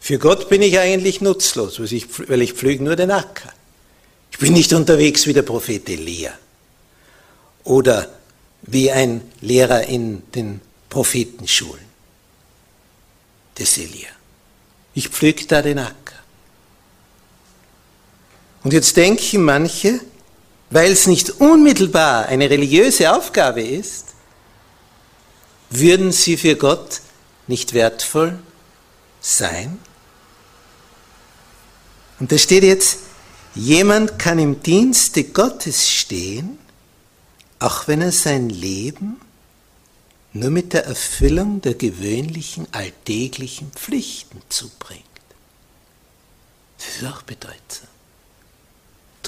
für 0.00 0.18
Gott 0.18 0.48
bin 0.48 0.62
ich 0.62 0.78
eigentlich 0.78 1.20
nutzlos, 1.20 1.80
weil 1.80 2.42
ich, 2.42 2.52
pflüge 2.52 2.84
nur 2.84 2.96
den 2.96 3.10
Acker. 3.10 3.52
Ich 4.30 4.38
bin 4.38 4.52
nicht 4.52 4.72
unterwegs 4.72 5.26
wie 5.26 5.32
der 5.32 5.42
Prophet 5.42 5.88
Elia 5.88 6.32
oder 7.64 8.08
wie 8.62 8.90
ein 8.90 9.22
Lehrer 9.40 9.84
in 9.84 10.22
den 10.34 10.60
Prophetenschulen 10.88 11.84
des 13.58 13.76
Elia. 13.78 14.08
Ich 14.94 15.08
pflüge 15.08 15.46
da 15.46 15.62
den 15.62 15.78
Acker. 15.78 16.07
Und 18.68 18.74
jetzt 18.74 18.98
denken 18.98 19.44
manche, 19.44 19.98
weil 20.68 20.92
es 20.92 21.06
nicht 21.06 21.40
unmittelbar 21.40 22.26
eine 22.26 22.50
religiöse 22.50 23.16
Aufgabe 23.16 23.62
ist, 23.62 24.08
würden 25.70 26.12
sie 26.12 26.36
für 26.36 26.54
Gott 26.54 27.00
nicht 27.46 27.72
wertvoll 27.72 28.38
sein? 29.22 29.78
Und 32.20 32.30
da 32.30 32.36
steht 32.36 32.62
jetzt, 32.62 32.98
jemand 33.54 34.18
kann 34.18 34.38
im 34.38 34.62
Dienste 34.62 35.24
Gottes 35.24 35.88
stehen, 35.88 36.58
auch 37.60 37.88
wenn 37.88 38.02
er 38.02 38.12
sein 38.12 38.50
Leben 38.50 39.18
nur 40.34 40.50
mit 40.50 40.74
der 40.74 40.84
Erfüllung 40.84 41.62
der 41.62 41.72
gewöhnlichen 41.72 42.66
alltäglichen 42.72 43.72
Pflichten 43.72 44.42
zubringt. 44.50 45.04
Das 46.76 46.96
ist 46.98 47.10
auch 47.10 47.22
bedeutsam. 47.22 47.88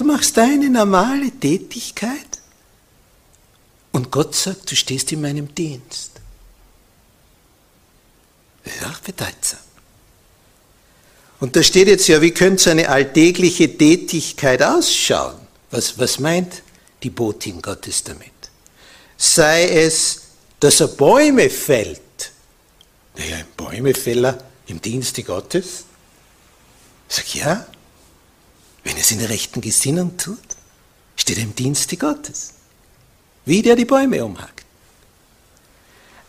Du 0.01 0.07
machst 0.07 0.35
deine 0.35 0.67
normale 0.67 1.29
Tätigkeit 1.29 2.39
und 3.91 4.09
Gott 4.09 4.33
sagt, 4.33 4.71
du 4.71 4.75
stehst 4.75 5.11
in 5.11 5.21
meinem 5.21 5.53
Dienst. 5.53 6.13
Auch 8.83 8.97
bedeutsam. 9.01 9.59
Und 11.39 11.55
da 11.55 11.61
steht 11.61 11.87
jetzt 11.87 12.07
ja, 12.07 12.19
wie 12.19 12.31
könnte 12.31 12.63
so 12.63 12.71
eine 12.71 12.89
alltägliche 12.89 13.77
Tätigkeit 13.77 14.63
ausschauen? 14.63 15.39
Was, 15.69 15.99
was 15.99 16.17
meint 16.17 16.63
die 17.03 17.11
Botin 17.11 17.61
Gottes 17.61 18.03
damit? 18.03 18.31
Sei 19.17 19.69
es, 19.69 20.21
dass 20.59 20.79
er 20.79 20.87
Bäume 20.87 21.47
fällt. 21.47 22.31
Naja, 23.17 23.35
ein 23.35 23.45
Bäumefäller 23.55 24.43
im 24.65 24.81
Dienste 24.81 25.21
Gottes? 25.21 25.83
Ich 27.07 27.15
sage, 27.15 27.37
ja, 27.37 27.67
wenn 28.83 28.95
er 28.95 29.01
es 29.01 29.11
in 29.11 29.19
der 29.19 29.29
rechten 29.29 29.61
Gesinnung 29.61 30.17
tut, 30.17 30.39
steht 31.15 31.37
er 31.37 31.43
im 31.43 31.55
Dienste 31.55 31.97
Gottes. 31.97 32.53
Wie 33.45 33.61
der 33.61 33.75
die 33.75 33.85
Bäume 33.85 34.23
umhackt. 34.23 34.65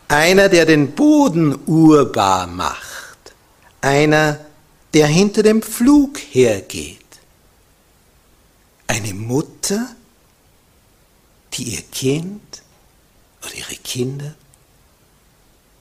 Einer, 0.07 0.49
der 0.49 0.65
den 0.65 0.93
Boden 0.93 1.57
urbar 1.67 2.47
macht. 2.47 3.33
Einer, 3.81 4.39
der 4.93 5.07
hinter 5.07 5.43
dem 5.43 5.61
Pflug 5.61 6.19
hergeht. 6.19 6.99
Eine 8.87 9.13
Mutter, 9.13 9.95
die 11.53 11.63
ihr 11.75 11.81
Kind 11.81 12.61
oder 13.43 13.55
ihre 13.55 13.75
Kinder 13.75 14.35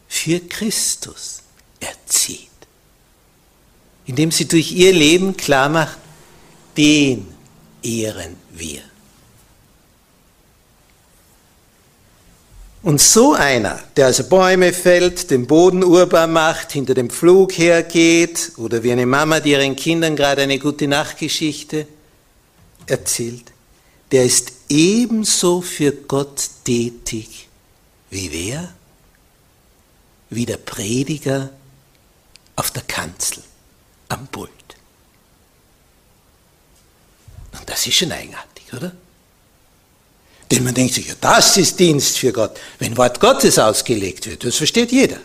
für 0.08 0.40
Christus 0.40 1.42
erzieht. 1.80 2.48
Indem 4.06 4.30
sie 4.30 4.46
durch 4.46 4.72
ihr 4.72 4.92
Leben 4.92 5.36
klar 5.36 5.68
macht, 5.68 5.98
den 6.76 7.26
ehren 7.82 8.36
wir. 8.50 8.82
Und 12.82 13.00
so 13.00 13.34
einer, 13.34 13.78
der 13.96 14.06
also 14.06 14.24
Bäume 14.24 14.72
fällt, 14.72 15.30
den 15.30 15.46
Boden 15.46 15.84
urbar 15.84 16.26
macht, 16.26 16.72
hinter 16.72 16.94
dem 16.94 17.10
Pflug 17.10 17.52
hergeht 17.52 18.52
oder 18.56 18.82
wie 18.82 18.90
eine 18.90 19.06
Mama, 19.06 19.38
die 19.38 19.52
ihren 19.52 19.76
Kindern 19.76 20.16
gerade 20.16 20.42
eine 20.42 20.58
gute 20.58 20.88
Nachtgeschichte 20.88 21.86
erzählt, 22.86 23.52
der 24.10 24.24
ist 24.24 24.52
ebenso 24.68 25.60
für 25.60 25.92
Gott 25.92 26.50
tätig 26.64 27.48
wie 28.12 28.30
wer? 28.30 28.74
Wie 30.28 30.44
der 30.44 30.58
Prediger 30.58 31.48
auf 32.56 32.70
der 32.70 32.82
Kanzel 32.82 33.42
am 34.10 34.26
Pult. 34.26 34.50
Und 37.52 37.68
das 37.68 37.86
ist 37.86 37.94
schon 37.96 38.12
eigenartig, 38.12 38.72
oder? 38.72 38.92
Denn 40.50 40.64
man 40.64 40.74
denkt 40.74 40.94
sich, 40.94 41.08
ja, 41.08 41.14
das 41.20 41.56
ist 41.56 41.78
Dienst 41.78 42.18
für 42.18 42.32
Gott, 42.32 42.58
wenn 42.78 42.96
Wort 42.96 43.20
Gottes 43.20 43.58
ausgelegt 43.58 44.26
wird. 44.26 44.44
Das 44.44 44.56
versteht 44.56 44.92
jeder. 44.92 45.18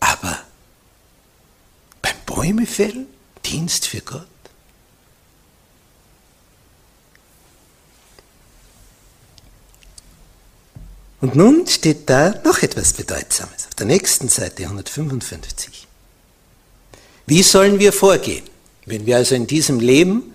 Aber 0.00 0.40
beim 2.00 2.16
Bäumefällen 2.26 3.06
Dienst 3.44 3.86
für 3.86 4.00
Gott? 4.00 4.26
Und 11.20 11.36
nun 11.36 11.66
steht 11.68 12.10
da 12.10 12.34
noch 12.42 12.62
etwas 12.62 12.94
Bedeutsames 12.94 13.66
auf 13.68 13.74
der 13.76 13.86
nächsten 13.86 14.28
Seite 14.28 14.64
155. 14.64 15.86
Wie 17.26 17.42
sollen 17.44 17.78
wir 17.78 17.92
vorgehen, 17.92 18.44
wenn 18.86 19.06
wir 19.06 19.16
also 19.16 19.34
in 19.34 19.46
diesem 19.46 19.80
Leben 19.80 20.34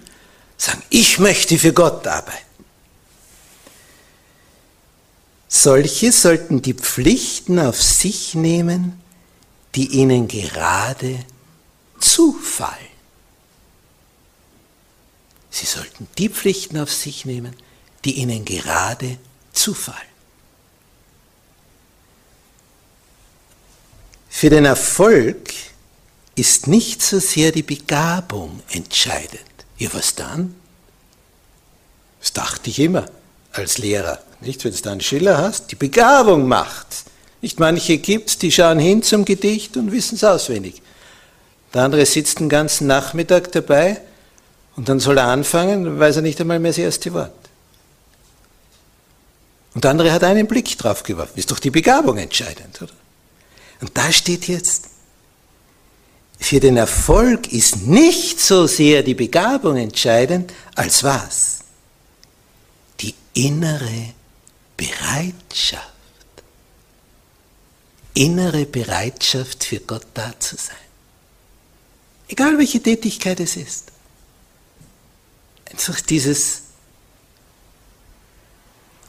sagen, 0.58 0.82
ich 0.90 1.20
möchte 1.20 1.58
für 1.58 1.74
Gott 1.74 2.08
arbeiten? 2.08 2.48
Solche 5.48 6.12
sollten 6.12 6.62
die 6.62 6.74
Pflichten 6.74 7.60
auf 7.60 7.82
sich 7.82 8.36
nehmen, 8.36 9.02
die 9.76 9.88
ihnen 9.88 10.28
gerade 10.28 11.20
zufallen. 12.00 12.76
Sie 15.50 15.66
sollten 15.66 16.08
die 16.18 16.30
Pflichten 16.30 16.78
auf 16.78 16.92
sich 16.92 17.26
nehmen, 17.26 17.56
die 18.06 18.14
ihnen 18.14 18.46
gerade 18.46 19.18
zufallen. 19.54 19.98
Für 24.30 24.50
den 24.52 24.66
Erfolg 24.66 25.52
ist 26.38 26.68
nicht 26.68 27.02
so 27.02 27.20
sehr 27.20 27.52
die 27.52 27.64
Begabung 27.64 28.62
entscheidend. 28.70 29.42
Ja, 29.78 29.90
was 29.94 30.16
dann? 30.16 30.56
Das 32.20 32.32
dachte 32.32 32.70
ich 32.70 32.80
immer 32.80 33.06
als 33.52 33.80
Lehrer. 33.80 34.20
Nicht, 34.42 34.64
wenn 34.64 34.72
du 34.72 34.82
dann 34.82 35.02
Schiller 35.02 35.40
hast, 35.40 35.72
die 35.72 35.76
Begabung 35.76 36.48
macht. 36.48 37.06
Nicht 37.42 37.60
manche 37.60 37.98
gibt's, 37.98 38.38
die 38.38 38.52
schauen 38.52 38.78
hin 38.78 39.02
zum 39.02 39.26
Gedicht 39.26 39.78
und 39.78 39.92
wissen 39.92 40.16
es 40.16 40.24
auswendig. 40.24 40.82
Der 41.74 41.82
andere 41.82 42.06
sitzt 42.06 42.40
den 42.40 42.50
ganzen 42.50 42.86
Nachmittag 42.88 43.52
dabei 43.52 44.02
und 44.76 44.90
dann 44.90 45.00
soll 45.00 45.18
er 45.18 45.28
anfangen, 45.28 45.86
dann 45.86 46.00
weiß 46.00 46.18
er 46.18 46.22
nicht 46.22 46.40
einmal 46.40 46.60
mehr 46.60 46.72
das 46.72 46.78
erste 46.78 47.14
Wort. 47.14 47.32
Und 49.74 49.84
der 49.84 49.92
andere 49.92 50.12
hat 50.12 50.24
einen 50.24 50.48
Blick 50.48 50.78
drauf 50.78 51.04
geworfen. 51.04 51.34
Ist 51.36 51.50
doch 51.50 51.60
die 51.60 51.72
Begabung 51.72 52.18
entscheidend, 52.18 52.82
oder? 52.82 52.94
Und 53.82 53.96
da 53.96 54.12
steht 54.12 54.48
jetzt, 54.48 54.90
für 56.40 56.60
den 56.60 56.78
Erfolg 56.78 57.52
ist 57.52 57.88
nicht 57.88 58.40
so 58.40 58.68
sehr 58.68 59.04
die 59.04 59.16
Begabung 59.16 59.76
entscheidend, 59.78 60.54
als 60.76 61.04
was? 61.04 61.60
Die 63.00 63.16
innere 63.34 64.14
Bereitschaft. 64.76 65.94
Innere 68.14 68.66
Bereitschaft 68.66 69.64
für 69.64 69.80
Gott 69.80 70.06
da 70.14 70.34
zu 70.40 70.56
sein. 70.56 70.76
Egal 72.28 72.58
welche 72.58 72.82
Tätigkeit 72.82 73.40
es 73.40 73.56
ist. 73.56 73.92
Einfach 75.70 76.00
dieses 76.02 76.62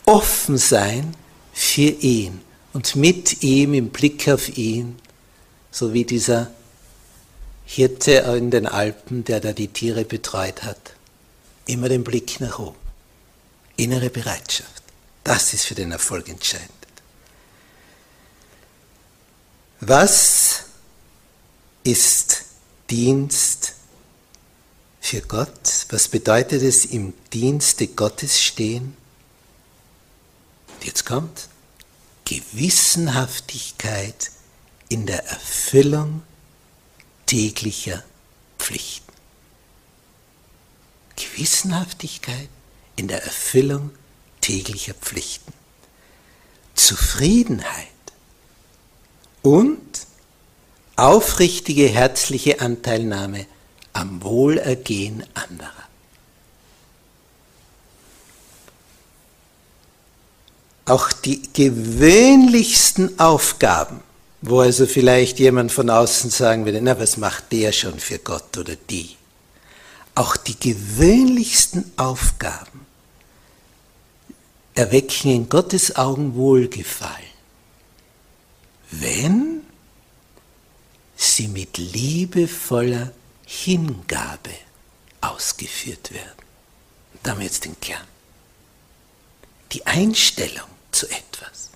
Offensein 0.04 1.14
für 1.52 1.90
ihn 1.90 2.40
und 2.72 2.96
mit 2.96 3.42
ihm 3.42 3.74
im 3.74 3.90
Blick 3.90 4.28
auf 4.28 4.56
ihn, 4.56 4.98
so 5.70 5.92
wie 5.92 6.04
dieser 6.04 6.50
Hirte 7.70 8.12
in 8.38 8.50
den 8.50 8.66
Alpen, 8.66 9.24
der 9.24 9.40
da 9.40 9.52
die 9.52 9.68
Tiere 9.68 10.07
betreut 10.07 10.62
hat, 10.62 10.94
immer 11.66 11.90
den 11.90 12.02
Blick 12.02 12.40
nach 12.40 12.59
oben. 12.59 12.78
Innere 13.76 14.09
Bereitschaft. 14.09 14.83
Das 15.22 15.52
ist 15.52 15.66
für 15.66 15.74
den 15.74 15.92
Erfolg 15.92 16.31
entscheidend. 16.31 16.70
Was 19.81 20.62
ist 21.85 22.44
Dienst 22.88 23.74
für 24.98 25.20
Gott? 25.20 25.85
Was 25.90 26.09
bedeutet 26.09 26.62
es 26.62 26.87
im 26.87 27.12
Dienste 27.35 27.87
Gottes 27.87 28.42
stehen? 28.42 28.96
Jetzt 30.83 31.04
kommt 31.04 31.48
Gewissenhaftigkeit 32.24 34.31
in 34.88 35.04
der 35.04 35.26
Erfüllung 35.26 36.22
täglicher 37.28 38.02
Pflichten. 38.58 39.12
Gewissenhaftigkeit 41.14 42.48
in 42.96 43.06
der 43.06 43.22
Erfüllung 43.22 43.90
täglicher 44.40 44.94
Pflichten, 44.94 45.52
Zufriedenheit 46.74 47.86
und 49.42 50.06
aufrichtige 50.96 51.86
herzliche 51.88 52.60
Anteilnahme 52.60 53.46
am 53.92 54.22
Wohlergehen 54.22 55.22
anderer. 55.34 55.72
Auch 60.86 61.12
die 61.12 61.42
gewöhnlichsten 61.52 63.18
Aufgaben, 63.18 64.00
wo 64.40 64.61
also 64.61 64.87
vielleicht 64.87 65.38
jemand 65.38 65.72
von 65.72 65.90
außen 65.90 66.31
sagen 66.31 66.64
würde, 66.64 66.81
na 66.81 66.98
was 66.98 67.16
macht 67.16 67.53
der 67.53 67.72
schon 67.72 67.98
für 67.98 68.18
Gott 68.18 68.57
oder 68.57 68.77
die? 68.77 69.16
Auch 70.14 70.37
die 70.37 70.59
gewöhnlichsten 70.59 71.92
Aufgaben 71.96 72.87
erwecken 74.74 75.31
in 75.31 75.48
Gottes 75.48 75.96
Augen 75.96 76.35
Wohlgefallen, 76.35 77.14
wenn 78.90 79.62
sie 81.16 81.48
mit 81.48 81.79
liebevoller 81.79 83.12
Hingabe 83.44 84.51
ausgeführt 85.20 86.12
werden. 86.12 86.44
Und 87.14 87.20
da 87.22 87.31
haben 87.33 87.38
wir 87.38 87.46
jetzt 87.46 87.64
den 87.64 87.79
Kern. 87.81 88.07
Die 89.72 89.85
Einstellung 89.87 90.68
zu 90.92 91.07
etwas. 91.07 91.67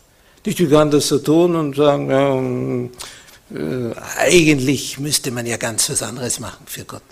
Ich 0.45 0.71
kann 0.71 0.91
das 0.91 1.09
so 1.09 1.19
tun 1.19 1.55
und 1.55 1.77
sagen, 1.77 2.11
ja, 2.11 3.59
äh, 3.59 3.95
eigentlich 4.19 4.99
müsste 4.99 5.31
man 5.31 5.47
ja 5.47 5.57
ganz 5.57 5.89
was 5.91 6.03
anderes 6.03 6.41
machen 6.41 6.67
für 6.67 6.85
Gott. 6.85 7.03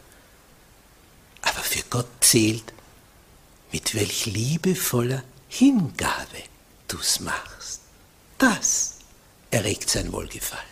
Aber 1.42 1.60
für 1.60 1.82
Gott 1.88 2.06
erzählt, 2.30 2.72
mit 3.72 3.94
welch 3.94 4.26
liebevoller 4.26 5.24
Hingabe 5.48 6.44
du's 6.86 7.18
machst. 7.20 7.80
Das 8.38 8.98
erregt 9.50 9.90
sein 9.90 10.12
Wohlgefallen. 10.12 10.62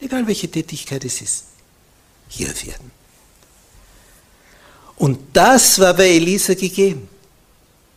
Egal 0.00 0.26
welche 0.26 0.50
Tätigkeit 0.50 1.04
es 1.04 1.20
ist, 1.20 1.44
hier 2.28 2.48
werden. 2.48 2.90
Und 4.96 5.18
das 5.32 5.78
war 5.78 5.94
bei 5.94 6.08
Elisa 6.08 6.54
gegeben. 6.54 7.08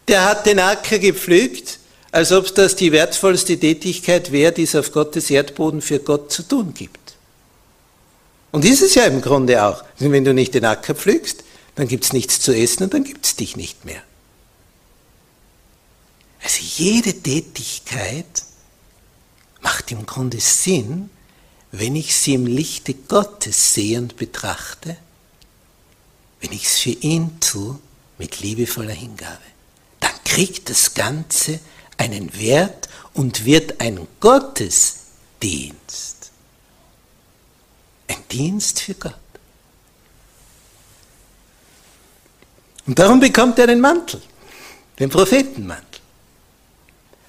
Der 0.08 0.26
hat 0.26 0.46
den 0.46 0.60
Acker 0.60 1.00
gepflügt, 1.00 1.79
als 2.12 2.32
ob 2.32 2.54
das 2.56 2.76
die 2.76 2.92
wertvollste 2.92 3.60
Tätigkeit 3.60 4.32
wäre, 4.32 4.52
die 4.52 4.64
es 4.64 4.76
auf 4.76 4.92
Gottes 4.92 5.30
Erdboden 5.30 5.82
für 5.82 6.00
Gott 6.00 6.32
zu 6.32 6.44
tun 6.44 6.74
gibt. 6.74 6.98
Und 8.52 8.66
ist 8.66 8.82
es 8.82 8.96
ja 8.96 9.06
im 9.06 9.22
Grunde 9.22 9.64
auch. 9.64 9.84
Wenn 10.00 10.26
du 10.26 10.34
nicht 10.34 10.56
den 10.56 10.66
Acker 10.66 10.96
pflügst, 10.96 11.44
dann 11.76 11.88
gibt 11.88 12.06
es 12.06 12.14
nichts 12.14 12.40
zu 12.40 12.52
essen 12.52 12.84
und 12.84 12.94
dann 12.94 13.04
gibt 13.04 13.26
es 13.26 13.36
dich 13.36 13.56
nicht 13.56 13.86
mehr. 13.86 14.02
Also 16.42 16.62
jede 16.62 17.14
Tätigkeit 17.14 18.44
macht 19.62 19.92
im 19.92 20.06
Grunde 20.06 20.40
Sinn, 20.40 21.10
wenn 21.72 21.96
ich 21.96 22.16
sie 22.16 22.34
im 22.34 22.48
Lichte 22.48 22.94
Gottes 22.94 23.74
sehe 23.74 24.00
und 24.00 24.18
betrachte, 24.18 24.98
wenn 26.42 26.52
ich 26.52 26.66
es 26.66 26.80
für 26.80 26.90
ihn 26.90 27.40
tue 27.40 27.78
mit 28.18 28.40
liebevoller 28.40 28.94
Hingabe, 28.94 29.38
dann 30.00 30.14
kriegt 30.24 30.70
das 30.70 30.94
Ganze 30.94 31.60
einen 32.00 32.36
Wert 32.40 32.90
und 33.14 33.46
wird 33.46 33.80
ein 33.82 34.08
Gottesdienst. 34.20 36.32
Ein 38.08 38.24
Dienst 38.32 38.82
für 38.82 38.96
Gott. 38.96 39.14
Und 42.88 42.98
darum 42.98 43.20
bekommt 43.20 43.60
er 43.60 43.68
den 43.68 43.82
Mantel, 43.82 44.22
den 44.98 45.10
Prophetenmantel, 45.10 46.00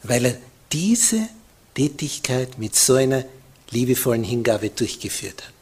weil 0.05 0.25
er 0.25 0.37
diese 0.73 1.29
Tätigkeit 1.75 2.57
mit 2.57 2.77
so 2.77 2.95
einer 2.95 3.25
liebevollen 3.71 4.25
Hingabe 4.25 4.71
durchgeführt 4.71 5.43
hat. 5.43 5.53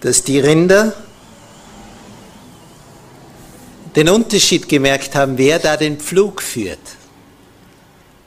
Dass 0.00 0.24
die 0.24 0.40
Rinder 0.40 0.96
den 3.96 4.08
Unterschied 4.08 4.68
gemerkt 4.68 5.14
haben, 5.14 5.38
wer 5.38 5.58
da 5.58 5.76
den 5.76 5.98
Pflug 5.98 6.42
führt. 6.42 6.78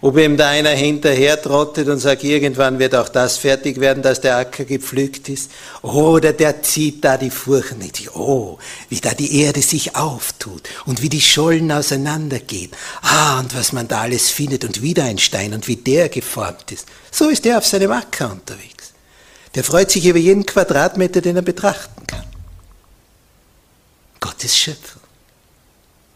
Ob 0.06 0.17
ihm 0.19 0.38
da 0.38 0.49
einer 0.49 0.69
hinterher 0.69 1.41
trottet 1.41 1.88
und 1.88 1.97
sagt, 1.97 2.23
irgendwann 2.23 2.78
wird 2.78 2.93
auch 2.93 3.10
das 3.10 3.38
fertig 3.38 3.80
werden, 3.80 4.04
dass 4.04 4.21
der 4.21 4.38
Acker 4.38 4.63
gepflügt 4.63 5.30
ist. 5.30 5.49
Oder 5.82 6.32
der 6.32 6.62
zieht 6.62 7.04
da 7.04 7.17
die 7.17 7.32
Furchen. 7.32 7.82
Oh, 8.13 8.60
wie 8.89 8.99
da 8.99 9.15
die 9.15 9.41
Erde 9.41 9.63
sich 9.63 9.95
auftut 9.95 10.62
und 10.86 11.01
wie 11.01 11.10
die 11.10 11.21
Schollen 11.21 11.71
auseinandergehen. 11.71 12.69
Ah, 13.01 13.39
und 13.39 13.56
was 13.56 13.73
man 13.73 13.88
da 13.88 14.01
alles 14.01 14.30
findet 14.30 14.63
und 14.63 14.84
wieder 14.84 15.06
ein 15.06 15.17
Stein 15.17 15.56
und 15.56 15.67
wie 15.67 15.78
der 15.78 16.10
geformt 16.10 16.71
ist. 16.71 16.86
So 17.10 17.30
ist 17.30 17.43
er 17.47 17.58
auf 17.58 17.65
seinem 17.65 17.91
Acker 17.91 18.32
unterwegs. 18.32 18.93
Der 19.56 19.63
freut 19.63 19.89
sich 19.89 20.06
über 20.06 20.19
jeden 20.19 20.45
Quadratmeter, 20.45 21.21
den 21.21 21.38
er 21.38 21.41
betrachten 21.41 22.06
kann. 22.06 22.25
Gott 24.19 24.43
ist 24.43 24.56
Schöpfer. 24.56 24.99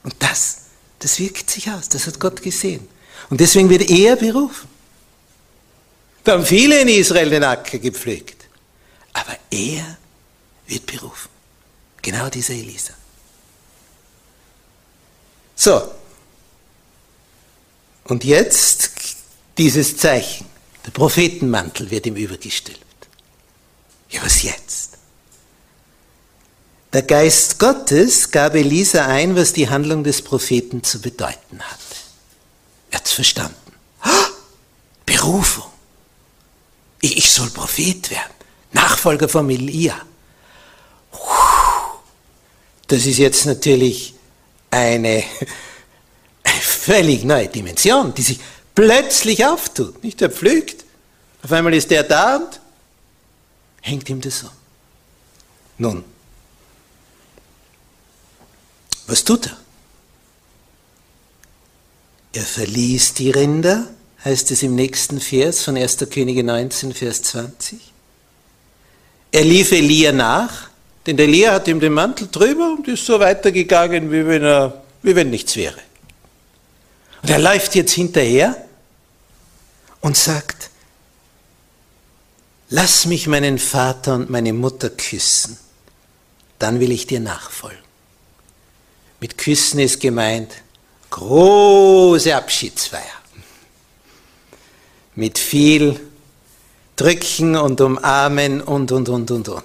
Und 0.03 0.15
das, 0.19 0.57
das 0.99 1.19
wirkt 1.19 1.49
sich 1.49 1.69
aus. 1.69 1.89
Das 1.89 2.07
hat 2.07 2.19
Gott 2.19 2.41
gesehen. 2.41 2.87
Und 3.29 3.39
deswegen 3.39 3.69
wird 3.69 3.89
er 3.89 4.15
berufen. 4.15 4.67
Da 6.23 6.33
haben 6.33 6.45
viele 6.45 6.81
in 6.81 6.87
Israel 6.87 7.29
den 7.29 7.43
Acker 7.43 7.79
gepflegt. 7.79 8.47
Aber 9.13 9.35
er 9.49 9.97
wird 10.67 10.85
berufen. 10.85 11.29
Genau 12.01 12.29
dieser 12.29 12.53
Elisa. 12.53 12.93
So. 15.55 15.91
Und 18.05 18.23
jetzt 18.23 18.91
dieses 19.57 19.97
Zeichen. 19.97 20.45
Der 20.85 20.91
Prophetenmantel 20.91 21.91
wird 21.91 22.05
ihm 22.05 22.15
übergestellt. 22.15 22.79
Ja, 24.09 24.23
was 24.23 24.41
jetzt? 24.43 24.98
Der 26.91 27.03
Geist 27.03 27.59
Gottes 27.59 28.31
gab 28.31 28.55
Elisa 28.55 29.05
ein, 29.05 29.35
was 29.35 29.53
die 29.53 29.69
Handlung 29.69 30.03
des 30.03 30.23
Propheten 30.23 30.83
zu 30.83 30.99
bedeuten 30.99 31.59
hatte. 31.59 31.95
Er 32.89 32.97
hat 32.97 33.05
es 33.05 33.13
verstanden. 33.13 33.55
Berufung. 35.05 35.65
Ich 37.01 37.29
soll 37.29 37.49
Prophet 37.51 38.09
werden. 38.09 38.33
Nachfolger 38.71 39.29
von 39.29 39.49
Elia. 39.49 39.99
Das 42.87 43.05
ist 43.05 43.17
jetzt 43.17 43.45
natürlich 43.45 44.15
eine, 44.71 45.23
eine 46.43 46.61
völlig 46.61 47.23
neue 47.23 47.47
Dimension, 47.47 48.13
die 48.15 48.23
sich 48.23 48.39
plötzlich 48.73 49.45
auftut. 49.45 50.03
Nicht, 50.03 50.21
er 50.21 50.31
pflügt. 50.31 50.85
Auf 51.43 51.51
einmal 51.51 51.73
ist 51.73 51.91
der 51.91 52.03
da 52.03 52.37
und 52.37 52.59
hängt 53.81 54.09
ihm 54.09 54.21
das 54.21 54.43
um. 54.43 54.49
Nun, 55.77 56.03
was 59.09 59.23
tut 59.23 59.47
er? 59.47 59.57
Er 62.33 62.43
verließ 62.43 63.15
die 63.15 63.31
Rinder, 63.31 63.87
heißt 64.23 64.51
es 64.51 64.61
im 64.63 64.75
nächsten 64.75 65.19
Vers 65.19 65.63
von 65.63 65.77
1. 65.77 65.97
Könige 66.11 66.43
19, 66.43 66.93
Vers 66.93 67.23
20. 67.23 67.79
Er 69.31 69.43
lief 69.43 69.71
Elia 69.71 70.11
nach, 70.11 70.69
denn 71.05 71.17
Elia 71.17 71.53
hat 71.53 71.67
ihm 71.67 71.79
den 71.79 71.93
Mantel 71.93 72.27
drüber 72.31 72.75
und 72.77 72.87
ist 72.87 73.05
so 73.05 73.19
weitergegangen, 73.19 74.11
wie 74.11 74.25
wenn, 74.25 74.43
er, 74.43 74.83
wie 75.01 75.15
wenn 75.15 75.29
nichts 75.29 75.55
wäre. 75.55 75.79
Und 77.21 77.29
er 77.29 77.39
läuft 77.39 77.75
jetzt 77.75 77.93
hinterher 77.93 78.55
und 80.01 80.15
sagt, 80.15 80.69
lass 82.69 83.05
mich 83.05 83.27
meinen 83.27 83.59
Vater 83.59 84.15
und 84.15 84.29
meine 84.29 84.53
Mutter 84.53 84.89
küssen, 84.89 85.57
dann 86.59 86.79
will 86.79 86.91
ich 86.91 87.07
dir 87.07 87.19
nachfolgen. 87.19 87.88
Mit 89.19 89.37
Küssen 89.37 89.79
ist 89.79 89.99
gemeint, 89.99 90.53
große 91.09 92.35
Abschiedsfeier. 92.35 93.03
Mit 95.15 95.37
viel 95.37 95.99
Drücken 96.95 97.55
und 97.55 97.79
Umarmen 97.81 98.61
und, 98.61 98.91
und, 98.91 99.09
und, 99.09 99.31
und, 99.31 99.49
und. 99.49 99.63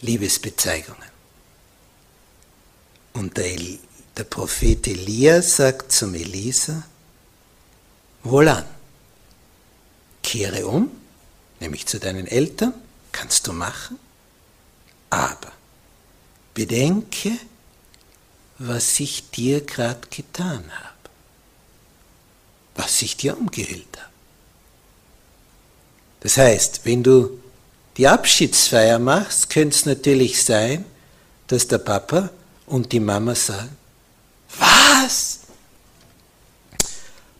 Liebesbezeigungen. 0.00 1.08
Und 3.14 3.36
der, 3.36 3.58
der 4.16 4.24
Prophet 4.24 4.86
Elia 4.86 5.42
sagt 5.42 5.90
zum 5.90 6.14
Elisa, 6.14 6.84
wohlan, 8.22 8.64
kehre 10.22 10.66
um, 10.66 10.90
nämlich 11.58 11.86
zu 11.86 11.98
deinen 11.98 12.26
Eltern, 12.26 12.74
kannst 13.10 13.46
du 13.48 13.52
machen, 13.52 13.98
aber 15.10 15.50
bedenke, 16.54 17.32
was 18.58 18.98
ich 19.00 19.30
dir 19.30 19.60
gerade 19.60 20.06
getan 20.10 20.64
habe, 20.70 21.10
was 22.74 23.02
ich 23.02 23.16
dir 23.16 23.38
umgehüllt 23.38 23.96
habe. 23.96 24.08
Das 26.20 26.36
heißt, 26.36 26.80
wenn 26.84 27.02
du 27.02 27.38
die 27.96 28.08
Abschiedsfeier 28.08 28.98
machst, 28.98 29.50
könnte 29.50 29.76
es 29.76 29.86
natürlich 29.86 30.42
sein, 30.44 30.84
dass 31.46 31.68
der 31.68 31.78
Papa 31.78 32.30
und 32.66 32.92
die 32.92 33.00
Mama 33.00 33.34
sagen, 33.34 33.76
was? 34.58 35.40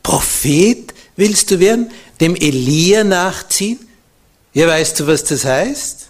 Prophet 0.01 0.93
willst 1.15 1.51
du 1.51 1.59
werden? 1.59 1.91
Dem 2.19 2.35
Elia 2.35 3.03
nachziehen? 3.03 3.79
Ja, 4.53 4.67
weißt 4.67 4.99
du, 4.99 5.07
was 5.07 5.23
das 5.23 5.45
heißt? 5.45 6.08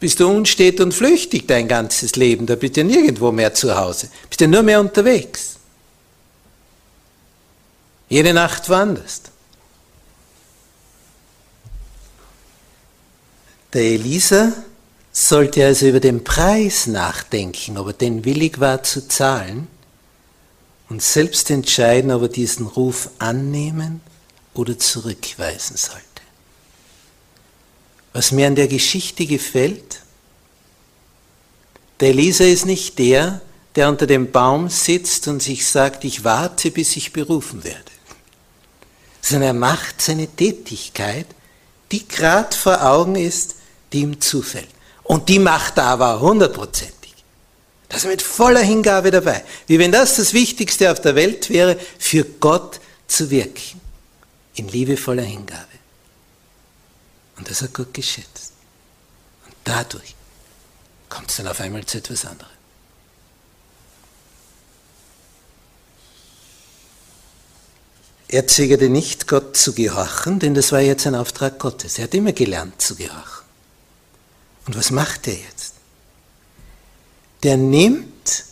Bist 0.00 0.18
du 0.18 0.28
unstet 0.28 0.80
und 0.80 0.92
flüchtig 0.92 1.46
dein 1.46 1.68
ganzes 1.68 2.16
Leben, 2.16 2.46
da 2.46 2.56
bist 2.56 2.76
du 2.76 2.84
nirgendwo 2.84 3.30
mehr 3.30 3.54
zu 3.54 3.76
Hause, 3.76 4.08
bist 4.28 4.40
du 4.40 4.48
nur 4.48 4.62
mehr 4.62 4.80
unterwegs. 4.80 5.56
Jede 8.08 8.34
Nacht 8.34 8.68
wanderst. 8.68 9.30
Der 13.72 13.82
Elisa 13.82 14.52
sollte 15.12 15.64
also 15.64 15.86
über 15.86 16.00
den 16.00 16.24
Preis 16.24 16.86
nachdenken, 16.86 17.78
ob 17.78 17.88
er 17.88 17.92
denn 17.92 18.24
willig 18.24 18.58
war 18.58 18.82
zu 18.82 19.06
zahlen 19.06 19.68
und 20.88 21.02
selbst 21.02 21.50
entscheiden, 21.50 22.10
ob 22.10 22.22
er 22.22 22.28
diesen 22.28 22.66
Ruf 22.66 23.10
annehmen 23.18 24.00
oder 24.54 24.76
zurückweisen 24.76 25.76
sollte. 25.76 26.09
Was 28.12 28.32
mir 28.32 28.46
an 28.46 28.56
der 28.56 28.68
Geschichte 28.68 29.26
gefällt, 29.26 30.02
der 32.00 32.10
Elisa 32.10 32.44
ist 32.44 32.66
nicht 32.66 32.98
der, 32.98 33.40
der 33.76 33.88
unter 33.88 34.06
dem 34.06 34.32
Baum 34.32 34.68
sitzt 34.68 35.28
und 35.28 35.42
sich 35.42 35.66
sagt, 35.66 36.04
ich 36.04 36.24
warte, 36.24 36.70
bis 36.70 36.96
ich 36.96 37.12
berufen 37.12 37.62
werde. 37.62 37.78
Sondern 39.20 39.48
er 39.48 39.54
macht 39.54 40.02
seine 40.02 40.26
Tätigkeit, 40.26 41.26
die 41.92 42.06
gerade 42.08 42.56
vor 42.56 42.82
Augen 42.84 43.16
ist, 43.16 43.56
die 43.92 44.00
ihm 44.00 44.20
zufällt. 44.20 44.68
Und 45.02 45.28
die 45.28 45.38
macht 45.38 45.78
er 45.78 45.84
aber 45.84 46.20
hundertprozentig. 46.20 47.14
Da 47.88 47.96
ist 47.96 48.04
er 48.04 48.10
mit 48.10 48.22
voller 48.22 48.60
Hingabe 48.60 49.10
dabei. 49.10 49.44
Wie 49.66 49.78
wenn 49.78 49.92
das 49.92 50.16
das 50.16 50.32
Wichtigste 50.32 50.90
auf 50.90 51.00
der 51.00 51.16
Welt 51.16 51.50
wäre, 51.50 51.78
für 51.98 52.24
Gott 52.24 52.80
zu 53.08 53.30
wirken. 53.30 53.80
In 54.54 54.68
liebevoller 54.68 55.24
Hingabe. 55.24 55.69
Und 57.40 57.48
das 57.48 57.62
hat 57.62 57.72
Gott 57.72 57.94
geschätzt. 57.94 58.52
Und 59.46 59.54
dadurch 59.64 60.14
kommt 61.08 61.30
es 61.30 61.38
dann 61.38 61.48
auf 61.48 61.58
einmal 61.58 61.86
zu 61.86 61.96
etwas 61.96 62.26
anderem. 62.26 62.50
Er 68.28 68.46
zögerte 68.46 68.90
nicht, 68.90 69.26
Gott 69.26 69.56
zu 69.56 69.72
gehorchen, 69.72 70.38
denn 70.38 70.52
das 70.52 70.70
war 70.70 70.80
jetzt 70.80 71.06
ein 71.06 71.14
Auftrag 71.14 71.58
Gottes. 71.58 71.96
Er 71.96 72.04
hat 72.04 72.14
immer 72.14 72.32
gelernt 72.32 72.80
zu 72.82 72.94
gehorchen. 72.94 73.46
Und 74.66 74.76
was 74.76 74.90
macht 74.90 75.26
er 75.26 75.34
jetzt? 75.34 75.76
Der 77.42 77.56
nimmt 77.56 78.44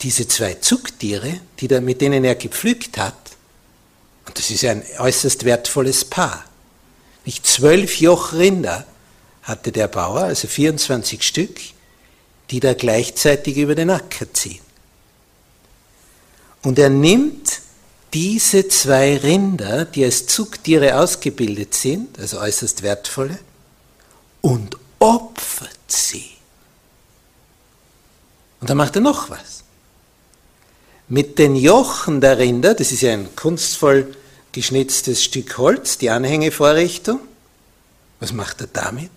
diese 0.00 0.26
zwei 0.26 0.54
Zugtiere, 0.54 1.38
die 1.60 1.68
da, 1.68 1.82
mit 1.82 2.00
denen 2.00 2.24
er 2.24 2.34
gepflügt 2.34 2.96
hat, 2.96 3.14
und 4.26 4.38
das 4.38 4.48
ist 4.48 4.64
ein 4.64 4.82
äußerst 4.98 5.44
wertvolles 5.44 6.06
Paar. 6.06 6.46
Nicht 7.24 7.46
zwölf 7.46 8.00
Joch 8.00 8.32
Rinder 8.32 8.86
hatte 9.42 9.72
der 9.72 9.88
Bauer, 9.88 10.24
also 10.24 10.48
24 10.48 11.22
Stück, 11.22 11.60
die 12.50 12.60
da 12.60 12.74
gleichzeitig 12.74 13.56
über 13.56 13.74
den 13.74 13.90
Acker 13.90 14.32
ziehen. 14.32 14.60
Und 16.62 16.78
er 16.78 16.90
nimmt 16.90 17.60
diese 18.14 18.68
zwei 18.68 19.16
Rinder, 19.16 19.84
die 19.84 20.04
als 20.04 20.26
Zugtiere 20.26 20.98
ausgebildet 20.98 21.74
sind, 21.74 22.18
also 22.18 22.38
äußerst 22.38 22.82
wertvolle, 22.82 23.38
und 24.40 24.76
opfert 24.98 25.70
sie. 25.88 26.30
Und 28.60 28.70
dann 28.70 28.76
macht 28.76 28.94
er 28.96 29.02
noch 29.02 29.30
was. 29.30 29.64
Mit 31.08 31.38
den 31.38 31.56
Jochen 31.56 32.20
der 32.20 32.38
Rinder, 32.38 32.74
das 32.74 32.92
ist 32.92 33.02
ja 33.02 33.12
ein 33.12 33.34
kunstvoll 33.36 34.14
geschnitztes 34.54 35.22
Stück 35.22 35.58
Holz, 35.58 35.98
die 35.98 36.08
Anhängevorrichtung, 36.08 37.20
was 38.20 38.32
macht 38.32 38.62
er 38.62 38.68
damit? 38.68 39.10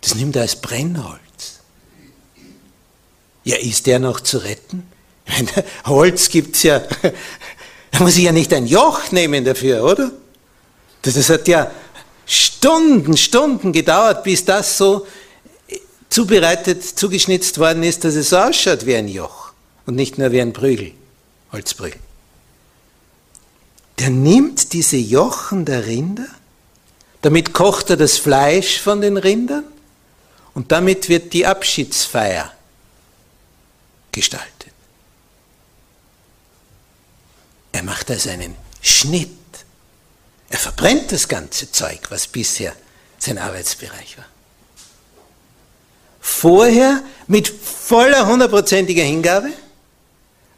Das 0.00 0.14
nimmt 0.14 0.36
er 0.36 0.42
als 0.42 0.56
Brennholz. 0.56 1.18
Ja, 3.44 3.56
ist 3.56 3.86
der 3.86 3.98
noch 3.98 4.20
zu 4.20 4.38
retten? 4.38 4.86
Holz 5.84 6.30
gibt 6.30 6.56
es 6.56 6.62
ja 6.62 6.82
da 7.92 8.00
muss 8.00 8.16
ich 8.16 8.24
ja 8.24 8.32
nicht 8.32 8.52
ein 8.52 8.66
Joch 8.66 9.12
nehmen 9.12 9.44
dafür, 9.44 9.84
oder? 9.84 10.10
Das, 11.02 11.14
das 11.14 11.28
hat 11.28 11.46
ja 11.46 11.70
Stunden, 12.26 13.16
Stunden 13.16 13.72
gedauert, 13.72 14.24
bis 14.24 14.44
das 14.44 14.78
so 14.78 15.06
zubereitet, 16.08 16.82
zugeschnitzt 16.82 17.58
worden 17.58 17.82
ist, 17.82 18.04
dass 18.04 18.14
es 18.14 18.30
so 18.30 18.38
ausschaut 18.38 18.86
wie 18.86 18.96
ein 18.96 19.08
Joch 19.08 19.52
und 19.86 19.94
nicht 19.94 20.18
nur 20.18 20.32
wie 20.32 20.40
ein 20.40 20.52
Prügel, 20.52 20.92
Holzprügel. 21.52 21.98
Der 23.98 24.10
nimmt 24.10 24.72
diese 24.72 24.96
Jochen 24.96 25.64
der 25.64 25.86
Rinder, 25.86 26.28
damit 27.20 27.52
kocht 27.52 27.90
er 27.90 27.96
das 27.96 28.18
Fleisch 28.18 28.80
von 28.80 29.00
den 29.00 29.16
Rindern 29.16 29.64
und 30.54 30.72
damit 30.72 31.08
wird 31.08 31.32
die 31.32 31.46
Abschiedsfeier 31.46 32.52
gestaltet. 34.10 34.72
Er 37.72 37.82
macht 37.82 38.10
also 38.10 38.30
einen 38.30 38.56
Schnitt. 38.82 39.30
Er 40.50 40.58
verbrennt 40.58 41.12
das 41.12 41.28
ganze 41.28 41.72
Zeug, 41.72 42.00
was 42.10 42.26
bisher 42.26 42.74
sein 43.18 43.38
Arbeitsbereich 43.38 44.18
war. 44.18 44.26
Vorher 46.20 47.02
mit 47.26 47.48
voller 47.48 48.26
hundertprozentiger 48.26 49.02
Hingabe, 49.02 49.48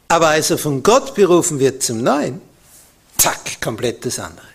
aber 0.07 0.29
als 0.29 0.49
er 0.49 0.57
von 0.57 0.83
Gott 0.83 1.15
berufen 1.15 1.59
wird 1.59 1.81
zum 1.81 2.03
Neuen, 2.03 2.41
zack, 3.17 3.61
komplett 3.61 4.05
das 4.05 4.19
andere. 4.19 4.47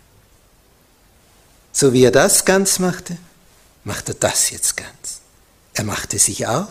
So 1.73 1.93
wie 1.93 2.05
er 2.05 2.11
das 2.11 2.45
ganz 2.45 2.79
machte, 2.79 3.17
macht 3.85 4.09
er 4.09 4.15
das 4.15 4.51
jetzt 4.51 4.77
ganz. 4.77 5.21
Er 5.75 5.85
machte 5.85 6.19
sich 6.19 6.47
auf, 6.47 6.69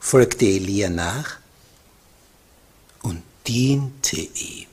folgte 0.00 0.46
Elia 0.46 0.88
nach 0.88 1.36
und 3.02 3.22
diente 3.46 4.16
ihm. 4.16 4.66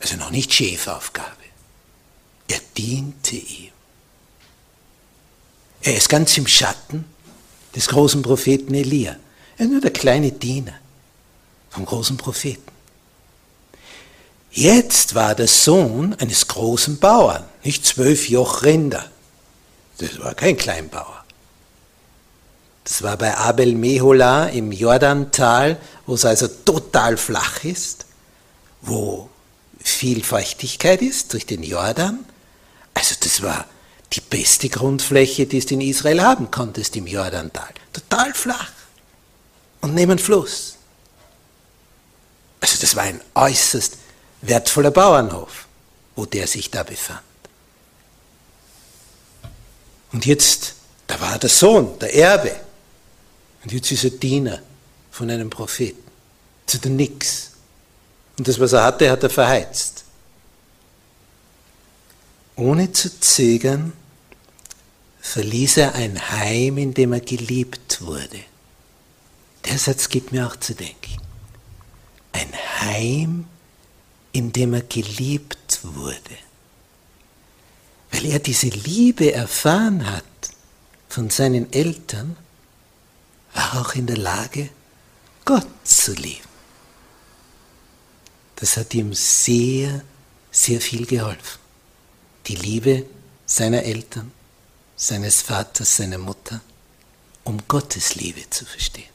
Also 0.00 0.16
noch 0.16 0.30
nicht 0.30 0.52
Chefaufgabe. 0.52 1.28
Er 2.48 2.60
diente 2.76 3.36
ihm. 3.36 3.72
Er 5.82 5.96
ist 5.96 6.08
ganz 6.08 6.36
im 6.38 6.46
Schatten 6.46 7.04
des 7.74 7.88
großen 7.88 8.22
Propheten 8.22 8.74
Elia. 8.74 9.16
Er 9.56 9.66
ist 9.66 9.70
nur 9.70 9.80
der 9.80 9.92
kleine 9.92 10.32
Diener 10.32 10.74
vom 11.70 11.84
großen 11.84 12.16
Propheten. 12.16 12.77
Jetzt 14.50 15.14
war 15.14 15.34
der 15.34 15.48
Sohn 15.48 16.14
eines 16.14 16.48
großen 16.48 16.98
Bauern, 16.98 17.44
nicht 17.62 17.86
zwölf 17.86 18.28
Joch 18.28 18.62
Rinder. 18.62 19.04
Das 19.98 20.18
war 20.20 20.34
kein 20.34 20.56
Kleinbauer. 20.56 21.24
Das 22.84 23.02
war 23.02 23.16
bei 23.18 23.36
Abel 23.36 23.74
Mehola 23.74 24.46
im 24.46 24.72
Jordantal, 24.72 25.76
wo 26.06 26.14
es 26.14 26.24
also 26.24 26.48
total 26.48 27.18
flach 27.18 27.62
ist, 27.64 28.06
wo 28.80 29.28
viel 29.78 30.24
Feuchtigkeit 30.24 31.02
ist 31.02 31.34
durch 31.34 31.44
den 31.44 31.62
Jordan. 31.62 32.24
Also 32.94 33.14
das 33.20 33.42
war 33.42 33.66
die 34.12 34.22
beste 34.22 34.70
Grundfläche, 34.70 35.46
die 35.46 35.60
du 35.60 35.74
in 35.74 35.82
Israel 35.82 36.22
haben 36.22 36.50
konntest 36.50 36.96
im 36.96 37.06
Jordantal. 37.06 37.68
Total 37.92 38.32
flach 38.32 38.72
und 39.82 39.94
neben 39.94 40.18
Fluss. 40.18 40.76
Also 42.60 42.78
das 42.80 42.96
war 42.96 43.04
ein 43.04 43.20
äußerst 43.34 43.98
wertvoller 44.42 44.90
Bauernhof, 44.90 45.66
wo 46.16 46.26
der 46.26 46.46
sich 46.46 46.70
da 46.70 46.82
befand. 46.82 47.22
Und 50.12 50.26
jetzt, 50.26 50.74
da 51.06 51.20
war 51.20 51.38
der 51.38 51.50
Sohn, 51.50 51.98
der 51.98 52.14
Erbe. 52.14 52.54
Und 53.62 53.72
jetzt 53.72 53.90
ist 53.90 54.04
er 54.04 54.10
Diener 54.10 54.60
von 55.10 55.30
einem 55.30 55.50
Propheten. 55.50 56.02
Zu 56.66 56.78
der 56.78 56.90
Nix. 56.90 57.50
Und 58.38 58.48
das, 58.48 58.58
was 58.60 58.72
er 58.72 58.84
hatte, 58.84 59.10
hat 59.10 59.22
er 59.22 59.30
verheizt. 59.30 60.04
Ohne 62.56 62.90
zu 62.92 63.20
zögern 63.20 63.92
verließ 65.20 65.76
er 65.78 65.94
ein 65.94 66.30
Heim, 66.30 66.78
in 66.78 66.94
dem 66.94 67.12
er 67.12 67.20
geliebt 67.20 68.00
wurde. 68.00 68.40
Der 69.64 69.78
Satz 69.78 70.08
gibt 70.08 70.32
mir 70.32 70.46
auch 70.46 70.56
zu 70.56 70.74
denken. 70.74 71.20
Ein 72.32 72.52
Heim, 72.80 73.46
in 74.38 74.52
dem 74.52 74.74
er 74.74 74.82
geliebt 74.82 75.80
wurde. 75.82 76.36
Weil 78.10 78.26
er 78.26 78.38
diese 78.38 78.68
Liebe 78.68 79.32
erfahren 79.32 80.10
hat 80.10 80.24
von 81.08 81.30
seinen 81.30 81.72
Eltern, 81.72 82.36
war 83.54 83.74
er 83.74 83.80
auch 83.80 83.94
in 83.94 84.06
der 84.06 84.18
Lage, 84.18 84.70
Gott 85.44 85.68
zu 85.84 86.12
lieben 86.12 86.48
das 88.60 88.76
hat 88.76 88.92
ihm 88.92 89.14
sehr, 89.14 90.02
sehr 90.50 90.80
viel 90.80 91.06
geholfen. 91.06 91.60
Die 92.48 92.56
Liebe 92.56 93.06
seiner 93.46 93.84
Eltern, 93.84 94.32
seines 94.96 95.42
Vaters, 95.42 95.96
seiner 95.96 96.18
Mutter, 96.18 96.60
um 97.44 97.56
Gottes 97.68 98.16
Liebe 98.16 98.50
zu 98.50 98.64
verstehen. 98.64 99.10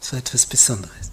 Das 0.00 0.12
war 0.12 0.18
etwas 0.18 0.46
Besonderes. 0.46 1.10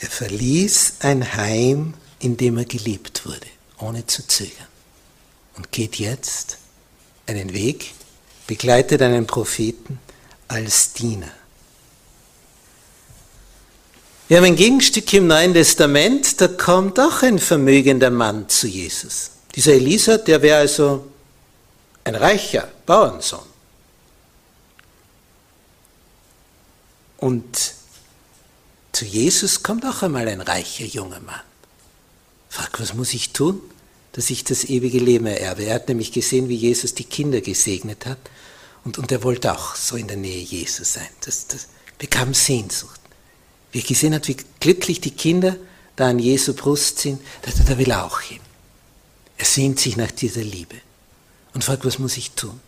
Er 0.00 0.08
verließ 0.08 0.94
ein 1.00 1.34
Heim, 1.34 1.94
in 2.20 2.36
dem 2.36 2.58
er 2.58 2.64
geliebt 2.64 3.26
wurde, 3.26 3.46
ohne 3.78 4.06
zu 4.06 4.26
zögern, 4.26 4.66
und 5.56 5.72
geht 5.72 5.96
jetzt 5.96 6.58
einen 7.26 7.52
Weg, 7.52 7.94
begleitet 8.46 9.02
einen 9.02 9.26
Propheten 9.26 9.98
als 10.46 10.92
Diener. 10.92 11.30
Wir 14.28 14.36
haben 14.36 14.44
ein 14.44 14.56
Gegenstück 14.56 15.12
im 15.14 15.26
Neuen 15.26 15.54
Testament, 15.54 16.40
da 16.40 16.48
kommt 16.48 17.00
auch 17.00 17.22
ein 17.22 17.38
vermögender 17.38 18.10
Mann 18.10 18.48
zu 18.48 18.66
Jesus. 18.66 19.30
Dieser 19.54 19.72
Elisa, 19.72 20.18
der 20.18 20.42
wäre 20.42 20.58
also 20.58 21.06
ein 22.04 22.14
reicher 22.14 22.68
Bauernsohn. 22.86 23.40
Und 27.16 27.74
zu 28.98 29.04
Jesus 29.04 29.62
kommt 29.62 29.84
auch 29.84 30.02
einmal 30.02 30.28
ein 30.28 30.40
reicher 30.40 30.84
junger 30.84 31.20
Mann. 31.20 31.40
Fragt, 32.48 32.80
was 32.80 32.94
muss 32.94 33.14
ich 33.14 33.30
tun, 33.30 33.60
dass 34.12 34.30
ich 34.30 34.44
das 34.44 34.64
ewige 34.64 34.98
Leben 34.98 35.26
ererbe? 35.26 35.64
Er 35.64 35.76
hat 35.76 35.88
nämlich 35.88 36.12
gesehen, 36.12 36.48
wie 36.48 36.56
Jesus 36.56 36.94
die 36.94 37.04
Kinder 37.04 37.40
gesegnet 37.40 38.06
hat 38.06 38.18
und, 38.84 38.98
und 38.98 39.12
er 39.12 39.22
wollte 39.22 39.52
auch 39.52 39.76
so 39.76 39.96
in 39.96 40.08
der 40.08 40.16
Nähe 40.16 40.42
Jesus 40.42 40.94
sein. 40.94 41.08
Das, 41.24 41.46
das 41.46 41.68
bekam 41.98 42.34
Sehnsucht 42.34 42.98
wie 43.72 43.80
er 43.80 43.84
gesehen 43.84 44.14
hat, 44.14 44.28
wie 44.28 44.36
glücklich 44.60 45.00
die 45.00 45.10
Kinder 45.10 45.56
da 45.96 46.08
an 46.08 46.18
Jesu 46.18 46.54
Brust 46.54 46.98
sind, 46.98 47.20
da, 47.42 47.50
da 47.66 47.78
will 47.78 47.90
er 47.90 48.04
auch 48.04 48.20
hin. 48.20 48.40
Er 49.36 49.44
sehnt 49.44 49.78
sich 49.78 49.96
nach 49.96 50.10
dieser 50.10 50.42
Liebe 50.42 50.76
und 51.54 51.64
fragt, 51.64 51.84
was 51.84 51.98
muss 51.98 52.16
ich 52.16 52.32
tun? 52.32 52.60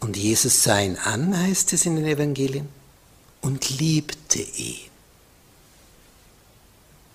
Und 0.00 0.16
Jesus 0.16 0.62
sah 0.62 0.80
ihn 0.80 0.96
an, 0.96 1.36
heißt 1.36 1.72
es 1.72 1.86
in 1.86 1.96
den 1.96 2.06
Evangelien, 2.06 2.68
und 3.42 3.70
liebte 3.70 4.40
ihn. 4.40 4.89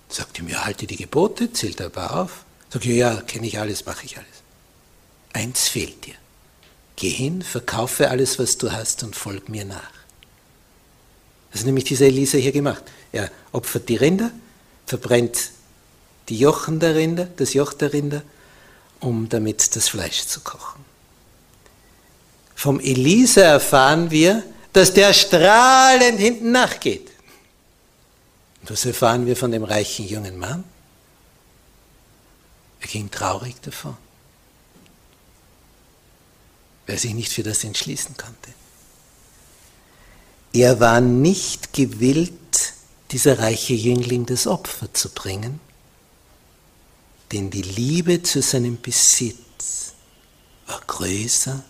Sagt 0.08 0.38
ihm, 0.38 0.48
ja, 0.48 0.64
halte 0.64 0.86
die 0.86 0.96
Gebote, 0.96 1.52
zählt 1.52 1.80
er 1.80 1.86
aber 1.86 2.20
auf. 2.20 2.44
Sagt, 2.70 2.84
ja, 2.84 2.94
ja, 2.94 3.20
kenne 3.22 3.46
ich 3.46 3.58
alles, 3.58 3.86
mache 3.86 4.04
ich 4.04 4.16
alles. 4.16 4.28
Eins 5.32 5.68
fehlt 5.68 6.06
dir. 6.06 6.14
Geh 6.96 7.10
hin, 7.10 7.42
verkaufe 7.42 8.10
alles, 8.10 8.38
was 8.38 8.56
du 8.56 8.72
hast 8.72 9.02
und 9.02 9.14
folg 9.14 9.48
mir 9.48 9.64
nach. 9.64 9.90
Das 11.50 11.60
ist 11.60 11.66
nämlich 11.66 11.84
dieser 11.84 12.06
Elisa 12.06 12.38
hier 12.38 12.52
gemacht. 12.52 12.82
Er 13.12 13.30
opfert 13.52 13.88
die 13.88 13.96
Rinder, 13.96 14.30
verbrennt 14.86 15.50
die 16.28 16.38
Jochen 16.38 16.80
der 16.80 16.94
Rinder, 16.94 17.28
das 17.36 17.54
Joch 17.54 17.72
der 17.72 17.92
Rinder, 17.92 18.22
um 19.00 19.28
damit 19.28 19.76
das 19.76 19.88
Fleisch 19.88 20.26
zu 20.26 20.40
kochen. 20.40 20.84
Vom 22.54 22.80
Elisa 22.80 23.42
erfahren 23.42 24.10
wir, 24.10 24.42
dass 24.72 24.92
der 24.92 25.12
strahlend 25.12 26.18
hinten 26.18 26.50
nachgeht. 26.52 27.10
Was 28.68 28.84
erfahren 28.84 29.26
wir 29.26 29.36
von 29.36 29.52
dem 29.52 29.64
reichen 29.64 30.08
jungen 30.08 30.38
Mann? 30.38 30.64
Er 32.80 32.88
ging 32.88 33.10
traurig 33.10 33.60
davon, 33.62 33.96
weil 36.86 36.96
er 36.96 36.98
sich 37.00 37.14
nicht 37.14 37.32
für 37.32 37.42
das 37.42 37.64
entschließen 37.64 38.16
konnte. 38.16 38.50
Er 40.52 40.80
war 40.80 41.00
nicht 41.00 41.72
gewillt, 41.72 42.32
dieser 43.10 43.38
reiche 43.38 43.74
Jüngling 43.74 44.26
das 44.26 44.46
Opfer 44.46 44.92
zu 44.92 45.10
bringen, 45.10 45.60
denn 47.32 47.50
die 47.50 47.62
Liebe 47.62 48.22
zu 48.22 48.40
seinem 48.42 48.80
Besitz 48.80 49.92
war 50.66 50.80
größer 50.86 51.62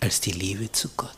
als 0.00 0.20
die 0.20 0.32
Liebe 0.32 0.70
zu 0.72 0.88
Gott. 0.96 1.10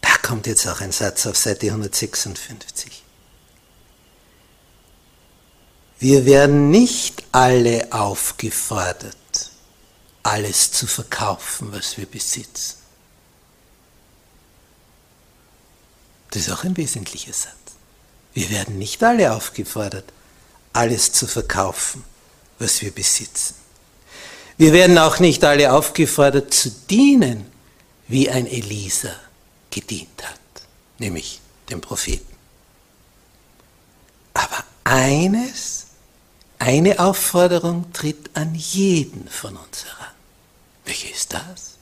Da 0.00 0.16
kommt 0.34 0.48
jetzt 0.48 0.66
auch 0.66 0.80
ein 0.80 0.90
Satz 0.90 1.28
auf 1.28 1.36
Seite 1.36 1.68
156. 1.68 3.04
Wir 6.00 6.26
werden 6.26 6.72
nicht 6.72 7.22
alle 7.30 7.86
aufgefordert, 7.92 9.14
alles 10.24 10.72
zu 10.72 10.88
verkaufen, 10.88 11.72
was 11.72 11.98
wir 11.98 12.06
besitzen. 12.06 12.78
Das 16.32 16.42
ist 16.42 16.50
auch 16.50 16.64
ein 16.64 16.76
wesentlicher 16.76 17.32
Satz. 17.32 17.54
Wir 18.32 18.50
werden 18.50 18.76
nicht 18.76 19.04
alle 19.04 19.32
aufgefordert, 19.34 20.12
alles 20.72 21.12
zu 21.12 21.28
verkaufen, 21.28 22.02
was 22.58 22.82
wir 22.82 22.90
besitzen. 22.90 23.54
Wir 24.56 24.72
werden 24.72 24.98
auch 24.98 25.20
nicht 25.20 25.44
alle 25.44 25.72
aufgefordert 25.72 26.52
zu 26.52 26.72
dienen, 26.90 27.46
wie 28.08 28.28
ein 28.28 28.48
Elisa 28.48 29.14
gedient 29.74 30.22
hat, 30.22 30.38
nämlich 30.98 31.40
dem 31.68 31.80
Propheten. 31.80 32.32
Aber 34.32 34.64
eines, 34.84 35.86
eine 36.58 37.00
Aufforderung 37.00 37.92
tritt 37.92 38.36
an 38.36 38.54
jeden 38.54 39.28
von 39.28 39.56
uns 39.56 39.84
heran. 39.84 40.14
Welche 40.84 41.08
ist 41.08 41.32
das? 41.32 41.74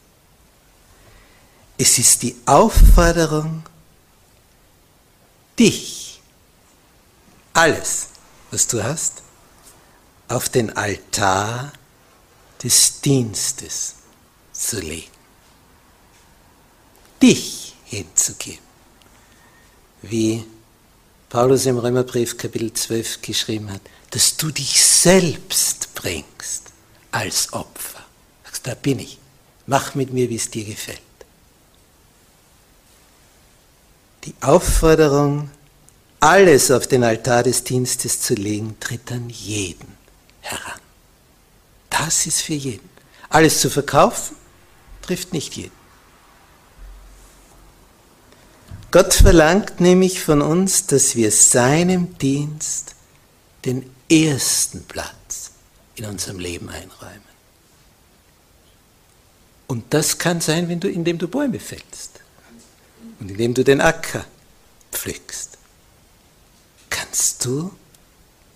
Es 1.76 1.98
ist 1.98 2.22
die 2.22 2.36
Aufforderung, 2.46 3.62
dich, 5.58 6.20
alles, 7.52 8.08
was 8.50 8.66
du 8.68 8.82
hast, 8.82 9.22
auf 10.28 10.48
den 10.48 10.74
Altar 10.76 11.72
des 12.62 13.00
Dienstes 13.02 13.96
zu 14.52 14.80
legen. 14.80 15.10
Dich 17.20 17.61
hinzugeben. 17.96 18.64
Wie 20.02 20.44
Paulus 21.28 21.66
im 21.66 21.78
Römerbrief 21.78 22.36
Kapitel 22.36 22.72
12 22.72 23.22
geschrieben 23.22 23.70
hat, 23.72 23.82
dass 24.10 24.36
du 24.36 24.50
dich 24.50 24.82
selbst 24.82 25.94
bringst 25.94 26.72
als 27.10 27.52
Opfer 27.52 28.02
da 28.62 28.74
bin 28.74 28.98
ich. 28.98 29.18
Mach 29.66 29.94
mit 29.94 30.12
mir, 30.12 30.28
wie 30.28 30.36
es 30.36 30.50
dir 30.50 30.64
gefällt. 30.64 31.00
Die 34.24 34.34
Aufforderung, 34.40 35.50
alles 36.20 36.70
auf 36.70 36.86
den 36.86 37.02
Altar 37.02 37.42
des 37.42 37.64
Dienstes 37.64 38.20
zu 38.20 38.34
legen, 38.34 38.76
tritt 38.78 39.10
an 39.10 39.28
jeden 39.28 39.96
heran. 40.40 40.80
Das 41.90 42.26
ist 42.26 42.40
für 42.40 42.54
jeden. 42.54 42.88
Alles 43.28 43.60
zu 43.60 43.70
verkaufen, 43.70 44.36
trifft 45.00 45.32
nicht 45.32 45.56
jeden. 45.56 45.81
Gott 48.92 49.14
verlangt 49.14 49.80
nämlich 49.80 50.20
von 50.20 50.42
uns, 50.42 50.86
dass 50.86 51.16
wir 51.16 51.32
seinem 51.32 52.18
Dienst 52.18 52.94
den 53.64 53.90
ersten 54.10 54.84
Platz 54.84 55.52
in 55.94 56.04
unserem 56.04 56.38
Leben 56.38 56.68
einräumen. 56.68 57.32
Und 59.66 59.94
das 59.94 60.18
kann 60.18 60.42
sein, 60.42 60.68
wenn 60.68 60.78
du, 60.78 60.90
indem 60.90 61.16
du 61.16 61.26
Bäume 61.26 61.58
fällst 61.58 62.20
und 63.18 63.30
indem 63.30 63.54
du 63.54 63.64
den 63.64 63.80
Acker 63.80 64.26
pflückst. 64.92 65.56
Kannst 66.90 67.42
du 67.46 67.72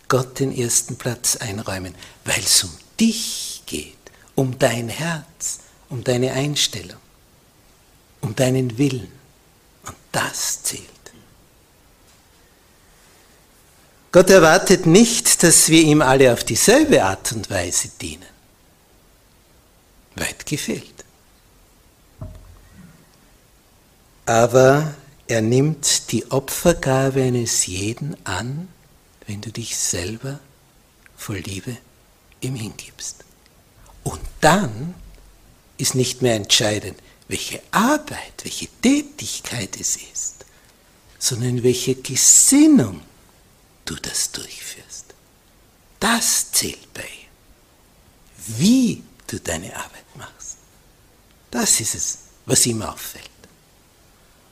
Gott 0.09 0.39
den 0.39 0.55
ersten 0.55 0.97
Platz 0.97 1.37
einräumen, 1.37 1.95
weil 2.27 2.41
es 2.41 2.63
um 2.63 2.71
dich 3.01 3.63
geht, 3.65 3.95
um 4.35 4.59
dein 4.59 4.91
Herz, 4.91 5.61
um 5.89 6.05
deine 6.05 6.33
Einstellung, 6.33 7.01
um 8.21 8.37
deinen 8.37 8.77
Willen. 8.77 9.16
Das 10.17 10.63
zählt. 10.63 10.83
Gott 14.13 14.31
erwartet 14.31 14.87
nicht, 14.87 15.43
dass 15.43 15.69
wir 15.69 15.83
ihm 15.83 16.01
alle 16.01 16.33
auf 16.33 16.43
dieselbe 16.43 17.05
Art 17.05 17.33
und 17.33 17.51
Weise 17.51 17.91
dienen. 18.01 18.25
Weit 20.15 20.47
gefehlt. 20.47 20.97
aber 24.27 24.93
er 25.29 25.41
nimmt 25.41 26.11
die 26.13 26.31
Opfergabe 26.31 27.23
eines 27.23 27.67
jeden 27.67 28.17
an, 28.27 28.69
wenn 29.27 29.41
du 29.41 29.51
dich 29.51 29.77
selber 29.77 30.41
voll 31.17 31.39
Liebe 31.39 31.77
ihm 32.41 32.57
hingibst. 32.57 33.25
Und 34.05 34.21
dann 34.41 34.95
ist 35.79 35.95
nicht 35.95 36.23
mehr 36.23 36.35
entscheidend, 36.35 36.99
welche 37.29 37.63
Arbeit, 37.71 38.45
welche 38.45 38.69
Tätigkeit 38.81 39.79
es 39.81 39.97
ist, 39.97 40.45
sondern 41.19 41.63
welche 41.63 41.95
Gesinnung 41.97 43.03
du 43.85 43.97
das 43.97 44.31
durchführst. 44.33 45.15
Das 45.99 46.53
zählt 46.53 46.93
bei 46.93 47.03
ihm. 47.03 48.59
Wie 48.59 49.03
du 49.27 49.41
deine 49.41 49.75
Arbeit 49.75 50.17
machst. 50.17 50.59
Das 51.51 51.81
ist 51.81 51.95
es, 51.95 52.19
was 52.45 52.67
ihm 52.67 52.83
auffällt. 52.83 53.31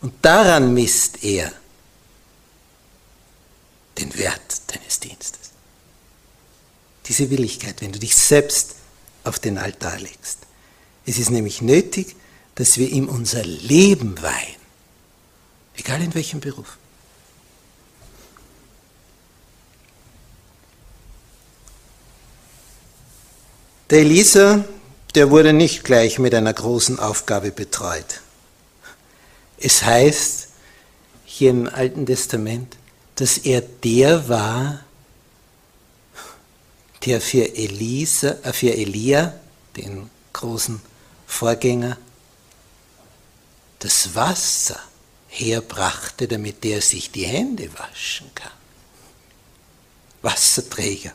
Und 0.01 0.15
daran 0.23 0.75
misst 0.75 1.23
er 1.23 1.53
den 3.99 4.17
Wert 4.19 4.63
deines 4.67 4.99
Dienstes. 5.01 5.51
Diese 7.07 7.31
Willigkeit, 7.31 7.81
wenn 7.81 7.93
du 7.93 7.99
dich 7.99 8.17
selbst 8.17 8.75
auf 9.23 9.39
den 9.39 9.59
Altar 9.59 9.99
legst. 9.99 10.39
Es 11.07 11.19
ist 11.19 11.31
nämlich 11.31 11.61
nötig, 11.61 12.17
dass 12.55 12.79
wir 12.79 12.89
ihm 12.89 13.09
unser 13.09 13.45
Leben 13.45 14.21
weihen, 14.23 14.61
egal 15.77 16.03
in 16.03 16.15
welchem 16.15 16.41
Beruf. 16.41 16.79
Der 23.91 24.01
Elisa, 24.01 24.65
der 25.15 25.31
wurde 25.31 25.53
nicht 25.53 25.85
gleich 25.85 26.19
mit 26.19 26.35
einer 26.35 26.53
großen 26.53 26.99
Aufgabe 26.99 27.51
betreut. 27.51 28.21
Es 29.59 29.85
heißt 29.85 30.49
hier 31.25 31.51
im 31.51 31.69
Alten 31.69 32.07
Testament, 32.07 32.77
dass 33.17 33.39
er 33.39 33.61
der 33.61 34.29
war, 34.29 34.81
der 37.05 37.21
für, 37.21 37.55
Elisa, 37.55 38.37
äh, 38.43 38.53
für 38.53 38.73
Elia, 38.75 39.35
den 39.77 40.11
großen 40.33 40.81
Vorgänger, 41.27 41.99
das 43.85 44.15
Wasser 44.15 44.81
herbrachte, 45.29 46.27
damit 46.27 46.65
er 46.65 46.81
sich 46.81 47.11
die 47.11 47.27
Hände 47.27 47.69
waschen 47.79 48.31
kann. 48.35 48.51
Wasserträger. 50.23 51.13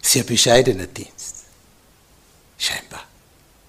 Sehr 0.00 0.24
bescheidener 0.24 0.86
Dienst, 0.86 1.44
scheinbar. 2.56 3.04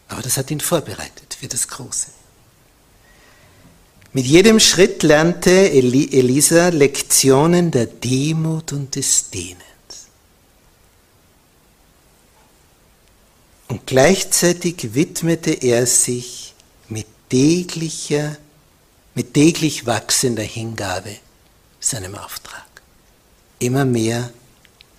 Aber 0.07 0.21
das 0.21 0.37
hat 0.37 0.49
ihn 0.49 0.61
vorbereitet 0.61 1.35
für 1.37 1.47
das 1.47 1.67
Große. 1.67 2.07
Mit 4.13 4.25
jedem 4.25 4.61
Schritt 4.61 5.03
lernte 5.03 5.71
Elisa 5.71 6.69
Lektionen 6.69 7.69
der 7.69 7.87
Demut 7.87 8.71
und 8.71 8.95
des 8.95 9.29
Dienens. 9.29 9.59
Und 13.67 13.85
gleichzeitig 13.85 14.93
widmete 14.93 15.51
er 15.51 15.85
sich 15.85 16.54
täglicher, 17.29 18.37
mit 19.13 19.33
täglich 19.33 19.85
wachsender 19.85 20.43
Hingabe 20.43 21.17
seinem 21.79 22.15
Auftrag. 22.15 22.65
Immer 23.59 23.85
mehr 23.85 24.31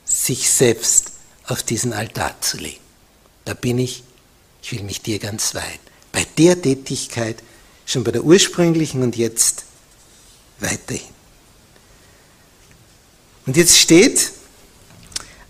sich 0.04 0.50
selbst 0.50 1.12
auf 1.46 1.62
diesen 1.62 1.92
Altar 1.92 2.40
zu 2.40 2.56
legen. 2.56 2.80
Da 3.44 3.54
bin 3.54 3.78
ich, 3.78 4.02
ich 4.62 4.72
will 4.72 4.82
mich 4.82 5.02
dir 5.02 5.18
ganz 5.18 5.54
weihen. 5.54 5.78
Bei 6.12 6.26
der 6.38 6.60
Tätigkeit, 6.60 7.42
schon 7.84 8.04
bei 8.04 8.10
der 8.10 8.24
ursprünglichen 8.24 9.02
und 9.02 9.16
jetzt 9.16 9.64
weiterhin. 10.58 11.14
Und 13.44 13.56
jetzt 13.56 13.76
steht, 13.76 14.32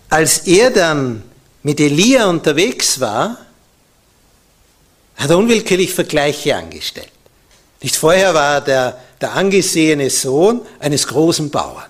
als 0.09 0.39
er 0.39 0.69
dann 0.71 1.23
mit 1.63 1.79
Elia 1.79 2.27
unterwegs 2.27 2.99
war, 2.99 3.46
hat 5.17 5.29
er 5.29 5.37
unwillkürlich 5.37 5.93
Vergleiche 5.93 6.55
angestellt. 6.55 7.11
Nicht 7.81 7.95
vorher 7.95 8.33
war 8.33 8.55
er 8.55 8.61
der, 8.61 9.01
der 9.21 9.33
angesehene 9.33 10.09
Sohn 10.09 10.61
eines 10.79 11.07
großen 11.07 11.49
Bauern. 11.49 11.89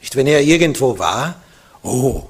Nicht 0.00 0.16
wenn 0.16 0.26
er 0.26 0.42
irgendwo 0.42 0.98
war, 0.98 1.40
oh, 1.82 2.24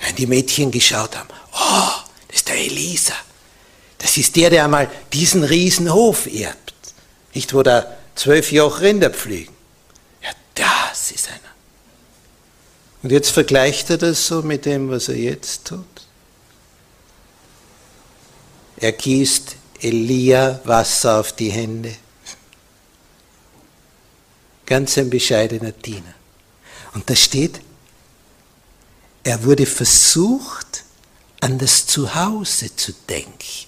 wenn 0.00 0.14
die 0.16 0.26
Mädchen 0.26 0.70
geschaut 0.70 1.16
haben, 1.16 1.28
oh, 1.52 2.00
das 2.28 2.36
ist 2.36 2.48
der 2.48 2.58
Elisa. 2.58 3.14
Das 3.98 4.16
ist 4.16 4.36
der, 4.36 4.50
der 4.50 4.64
einmal 4.64 4.90
diesen 5.12 5.44
Riesenhof 5.44 6.26
erbt. 6.26 6.72
Nicht, 7.34 7.52
wo 7.52 7.62
da 7.62 7.96
zwölf 8.14 8.50
Joch 8.50 8.80
Rinder 8.80 9.10
pflügen. 9.10 9.54
Ja, 10.22 10.30
das 10.54 11.10
ist 11.10 11.28
einer. 11.28 11.38
Und 13.02 13.12
jetzt 13.12 13.30
vergleicht 13.30 13.90
er 13.90 13.98
das 13.98 14.26
so 14.26 14.42
mit 14.42 14.64
dem, 14.64 14.90
was 14.90 15.08
er 15.08 15.16
jetzt 15.16 15.66
tut. 15.66 15.84
Er 18.80 18.92
gießt 18.92 19.56
Elia 19.80 20.60
Wasser 20.64 21.20
auf 21.20 21.32
die 21.32 21.50
Hände. 21.50 21.94
Ganz 24.64 24.96
ein 24.96 25.10
bescheidener 25.10 25.72
Diener. 25.72 26.14
Und 26.94 27.08
da 27.08 27.14
steht, 27.14 27.60
er 29.22 29.44
wurde 29.44 29.66
versucht, 29.66 30.84
an 31.40 31.58
das 31.58 31.86
Zuhause 31.86 32.74
zu 32.74 32.92
denken, 33.08 33.66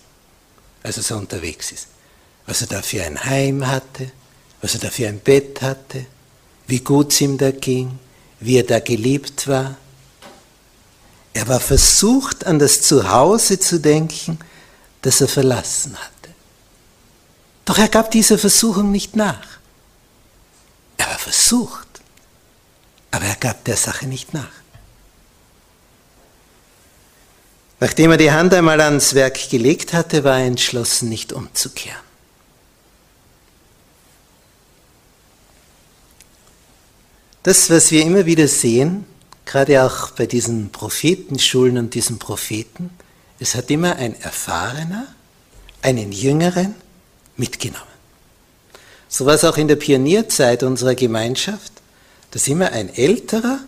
als 0.82 0.96
er 0.96 1.02
so 1.02 1.16
unterwegs 1.16 1.72
ist. 1.72 1.88
Was 2.46 2.62
er 2.62 2.66
da 2.68 2.82
für 2.82 3.02
ein 3.04 3.22
Heim 3.24 3.66
hatte, 3.66 4.10
was 4.60 4.74
er 4.74 4.80
da 4.80 4.90
für 4.90 5.08
ein 5.08 5.20
Bett 5.20 5.60
hatte, 5.60 6.06
wie 6.66 6.80
gut 6.80 7.12
es 7.12 7.20
ihm 7.20 7.38
da 7.38 7.50
ging, 7.50 7.98
wie 8.40 8.56
er 8.56 8.64
da 8.64 8.80
geliebt 8.80 9.46
war. 9.46 9.76
Er 11.34 11.48
war 11.48 11.60
versucht, 11.60 12.44
an 12.46 12.58
das 12.58 12.82
Zuhause 12.82 13.58
zu 13.58 13.78
denken, 13.80 14.38
das 15.02 15.20
er 15.20 15.28
verlassen 15.28 15.96
hatte. 15.96 16.34
Doch 17.64 17.78
er 17.78 17.88
gab 17.88 18.10
dieser 18.10 18.38
Versuchung 18.38 18.90
nicht 18.90 19.14
nach. 19.16 19.58
Er 20.96 21.06
war 21.06 21.18
versucht, 21.18 22.00
aber 23.10 23.26
er 23.26 23.36
gab 23.36 23.64
der 23.64 23.76
Sache 23.76 24.06
nicht 24.06 24.32
nach. 24.32 24.50
Nachdem 27.80 28.12
er 28.12 28.16
die 28.16 28.30
Hand 28.30 28.54
einmal 28.54 28.80
ans 28.80 29.14
Werk 29.14 29.50
gelegt 29.50 29.92
hatte, 29.92 30.22
war 30.22 30.38
er 30.38 30.46
entschlossen, 30.46 31.08
nicht 31.08 31.32
umzukehren. 31.32 32.00
Das, 37.42 37.70
was 37.70 37.90
wir 37.90 38.04
immer 38.04 38.24
wieder 38.24 38.46
sehen, 38.46 39.04
gerade 39.44 39.82
auch 39.82 40.12
bei 40.12 40.26
diesen 40.26 40.70
Prophetenschulen 40.70 41.76
und 41.76 41.94
diesen 41.94 42.20
Propheten, 42.20 42.90
es 43.42 43.56
hat 43.56 43.70
immer 43.70 43.96
ein 43.96 44.18
Erfahrener, 44.20 45.08
einen 45.82 46.12
Jüngeren 46.12 46.76
mitgenommen. 47.36 47.82
So 49.08 49.26
war 49.26 49.34
es 49.34 49.44
auch 49.44 49.58
in 49.58 49.66
der 49.66 49.76
Pionierzeit 49.76 50.62
unserer 50.62 50.94
Gemeinschaft, 50.94 51.72
dass 52.30 52.46
immer 52.46 52.70
ein 52.70 52.94
Älterer 52.94 53.58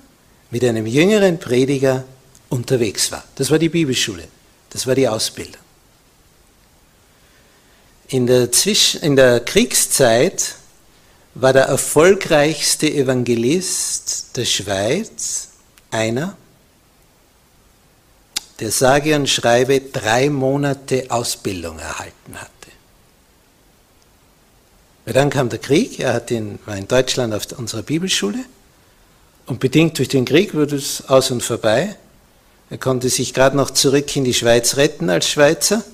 mit 0.51 0.65
einem 0.65 0.87
jüngeren 0.87 1.39
Prediger 1.39 2.05
unterwegs 2.49 3.11
war. 3.11 3.25
Das 3.35 3.51
war 3.51 3.59
die 3.59 3.69
Bibelschule, 3.69 4.29
das 4.71 4.87
war 4.87 4.95
die 4.95 5.09
Ausbildung. 5.09 5.61
In 8.09 8.29
der, 8.29 8.53
Zwisch 8.53 8.95
in 8.95 9.17
der 9.17 9.41
Kriegszeit 9.41 10.55
war 11.35 11.53
der 11.53 11.65
erfolgreichste 11.65 12.89
Evangelist 12.89 14.37
der 14.37 14.45
Schweiz 14.45 15.49
einer, 15.91 16.37
der 18.61 18.71
sage 18.71 19.17
und 19.17 19.29
schreibe 19.29 19.81
drei 19.81 20.31
Monate 20.31 21.07
Ausbildung 21.09 21.79
erhalten 21.79 22.35
hatte. 22.37 22.51
Weil 25.05 25.15
dann 25.15 25.31
kam 25.31 25.49
der 25.49 25.59
Krieg, 25.59 25.99
er 25.99 26.15
hat 26.15 26.31
in, 26.31 26.59
war 26.65 26.77
in 26.77 26.89
Deutschland 26.89 27.35
auf 27.35 27.47
unserer 27.59 27.83
Bibelschule 27.83 28.39
und 29.47 29.61
bedingt 29.61 29.99
durch 29.99 30.09
den 30.09 30.25
Krieg 30.25 30.55
wurde 30.55 30.77
es 30.77 31.09
aus 31.09 31.31
und 31.31 31.43
vorbei. 31.43 31.97
Er 32.71 32.79
konnte 32.79 33.09
sich 33.11 33.35
gerade 33.35 33.57
noch 33.57 33.71
zurück 33.71 34.17
in 34.17 34.25
die 34.25 34.35
Schweiz 34.35 34.77
retten 34.77 35.11
als 35.11 35.29
Schweizer, 35.29 35.85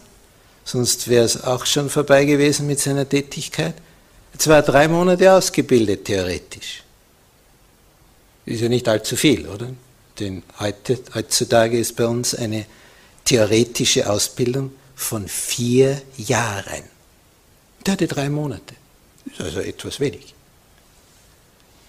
sonst 0.65 1.09
wäre 1.09 1.25
es 1.25 1.43
auch 1.43 1.67
schon 1.67 1.91
vorbei 1.91 2.25
gewesen 2.25 2.67
mit 2.67 2.79
seiner 2.79 3.09
Tätigkeit. 3.09 3.75
Jetzt 4.33 4.47
war 4.47 4.57
er 4.57 4.63
drei 4.63 4.87
Monate 4.87 5.33
ausgebildet, 5.33 6.05
theoretisch. 6.05 6.85
Ist 8.47 8.61
ja 8.61 8.69
nicht 8.69 8.89
allzu 8.89 9.17
viel, 9.17 9.49
oder? 9.49 9.69
Denn 10.21 10.43
heute, 10.59 11.03
heutzutage 11.15 11.79
ist 11.79 11.97
bei 11.97 12.07
uns 12.07 12.35
eine 12.35 12.67
theoretische 13.25 14.09
Ausbildung 14.09 14.73
von 14.95 15.27
vier 15.29 16.01
Jahren. 16.17 16.85
Der 17.85 17.95
hatte 17.95 18.07
drei 18.07 18.29
Monate. 18.29 18.75
Ist 19.25 19.41
also 19.41 19.61
etwas 19.61 19.99
wenig. 19.99 20.35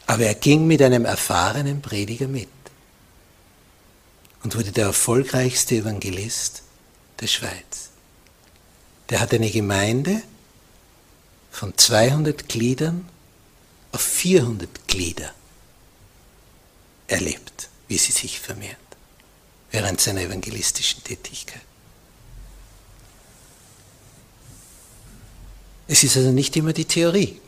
Aber 0.08 0.24
er 0.24 0.36
ging 0.36 0.66
mit 0.68 0.82
einem 0.82 1.06
erfahrenen 1.06 1.82
Prediger 1.82 2.28
mit 2.28 2.50
und 4.44 4.56
wurde 4.56 4.72
der 4.72 4.86
erfolgreichste 4.86 5.76
Evangelist 5.76 6.64
der 7.20 7.28
Schweiz. 7.28 7.90
Der 9.10 9.20
hat 9.20 9.34
eine 9.34 9.52
Gemeinde 9.52 10.22
von 11.52 11.78
200 11.78 12.48
Gliedern 12.48 13.08
auf 13.92 14.02
400 14.02 14.88
Glieder 14.88 15.34
erlebt, 17.08 17.70
wie 17.92 17.98
sie 17.98 18.14
sich 18.14 18.40
vermehrt, 18.40 18.78
während 19.70 20.00
seiner 20.00 20.22
evangelistischen 20.22 21.04
Tätigkeit. 21.04 21.62
Es 25.90 26.02
ist 26.02 26.16
also 26.16 26.32
nicht 26.32 26.56
immer 26.56 26.72
die 26.72 26.86
Theorie, 26.86 27.42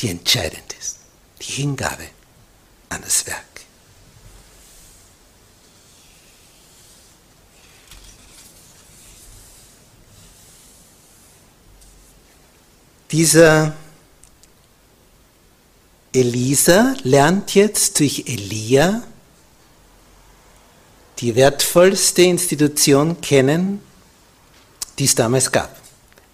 die 0.00 0.08
entscheidend 0.08 0.74
ist, 0.80 0.98
die 1.40 1.52
Hingabe 1.52 2.08
an 2.88 3.02
das 3.02 3.24
Werk. 3.28 3.44
Dieser 13.12 13.76
Elisa 16.14 16.94
lernt 17.02 17.56
jetzt 17.56 17.98
durch 17.98 18.24
Elia 18.26 19.02
die 21.18 21.34
wertvollste 21.34 22.22
Institution 22.22 23.20
kennen, 23.20 23.80
die 24.98 25.06
es 25.06 25.16
damals 25.16 25.50
gab. 25.50 25.76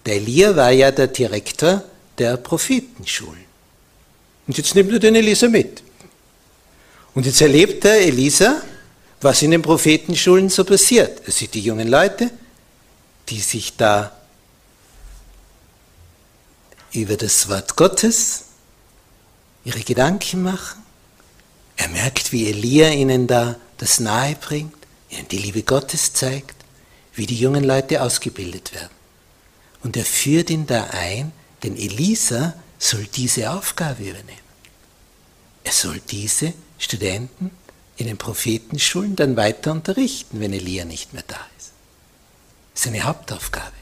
Der 0.05 0.15
Elia 0.15 0.55
war 0.55 0.71
ja 0.71 0.91
der 0.91 1.07
Direktor 1.07 1.83
der 2.19 2.37
Prophetenschulen. 2.37 3.45
Und 4.47 4.57
jetzt 4.57 4.75
nimmt 4.75 4.91
er 4.91 4.99
den 4.99 5.15
Elisa 5.15 5.47
mit. 5.47 5.81
Und 7.15 7.25
jetzt 7.25 7.41
erlebt 7.41 7.83
der 7.83 8.01
Elisa, 8.01 8.61
was 9.19 9.41
in 9.41 9.51
den 9.51 9.63
Prophetenschulen 9.63 10.49
so 10.49 10.63
passiert. 10.63 11.23
Er 11.25 11.31
sieht 11.31 11.55
die 11.55 11.61
jungen 11.61 11.87
Leute, 11.87 12.29
die 13.29 13.39
sich 13.39 13.75
da 13.77 14.15
über 16.91 17.17
das 17.17 17.49
Wort 17.49 17.75
Gottes 17.75 18.45
ihre 19.63 19.81
Gedanken 19.81 20.43
machen. 20.43 20.83
Er 21.77 21.89
merkt, 21.89 22.31
wie 22.31 22.47
Elia 22.47 22.89
ihnen 22.89 23.27
da 23.27 23.55
das 23.77 23.99
nahe 23.99 24.35
bringt, 24.35 24.75
ihnen 25.09 25.27
die 25.27 25.37
Liebe 25.37 25.63
Gottes 25.63 26.13
zeigt, 26.13 26.55
wie 27.13 27.25
die 27.25 27.37
jungen 27.37 27.63
Leute 27.63 28.01
ausgebildet 28.01 28.73
werden. 28.73 28.95
Und 29.83 29.97
er 29.97 30.05
führt 30.05 30.49
ihn 30.49 30.67
da 30.67 30.89
ein, 30.91 31.31
denn 31.63 31.75
Elisa 31.75 32.53
soll 32.77 33.05
diese 33.05 33.51
Aufgabe 33.51 34.03
übernehmen. 34.03 34.39
Er 35.63 35.71
soll 35.71 35.99
diese 35.99 36.53
Studenten 36.77 37.51
in 37.97 38.07
den 38.07 38.17
Prophetenschulen 38.17 39.15
dann 39.15 39.37
weiter 39.37 39.71
unterrichten, 39.71 40.39
wenn 40.39 40.53
Elia 40.53 40.85
nicht 40.85 41.13
mehr 41.13 41.23
da 41.27 41.39
ist. 41.57 41.71
Seine 42.73 43.03
Hauptaufgabe. 43.03 43.75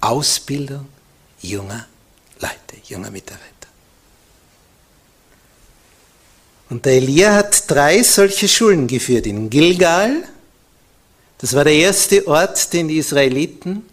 Ausbildung 0.00 0.86
junger 1.40 1.86
Leute, 2.40 2.82
junger 2.84 3.10
Mitarbeiter. 3.10 3.57
Und 6.68 6.84
der 6.84 6.94
Elia 6.94 7.34
hat 7.34 7.70
drei 7.70 8.02
solche 8.02 8.48
Schulen 8.48 8.86
geführt, 8.86 9.26
in 9.26 9.48
Gilgal, 9.48 10.24
Das 11.38 11.54
war 11.54 11.64
der 11.64 11.74
erste 11.74 12.26
Ort, 12.26 12.72
den 12.72 12.88
die 12.88 12.98
Israeliten 12.98 13.88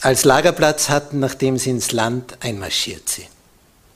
als 0.00 0.24
Lagerplatz 0.24 0.88
hatten, 0.88 1.20
nachdem 1.20 1.58
sie 1.58 1.70
ins 1.70 1.92
Land 1.92 2.36
einmarschiert 2.40 3.08
sind. 3.08 3.28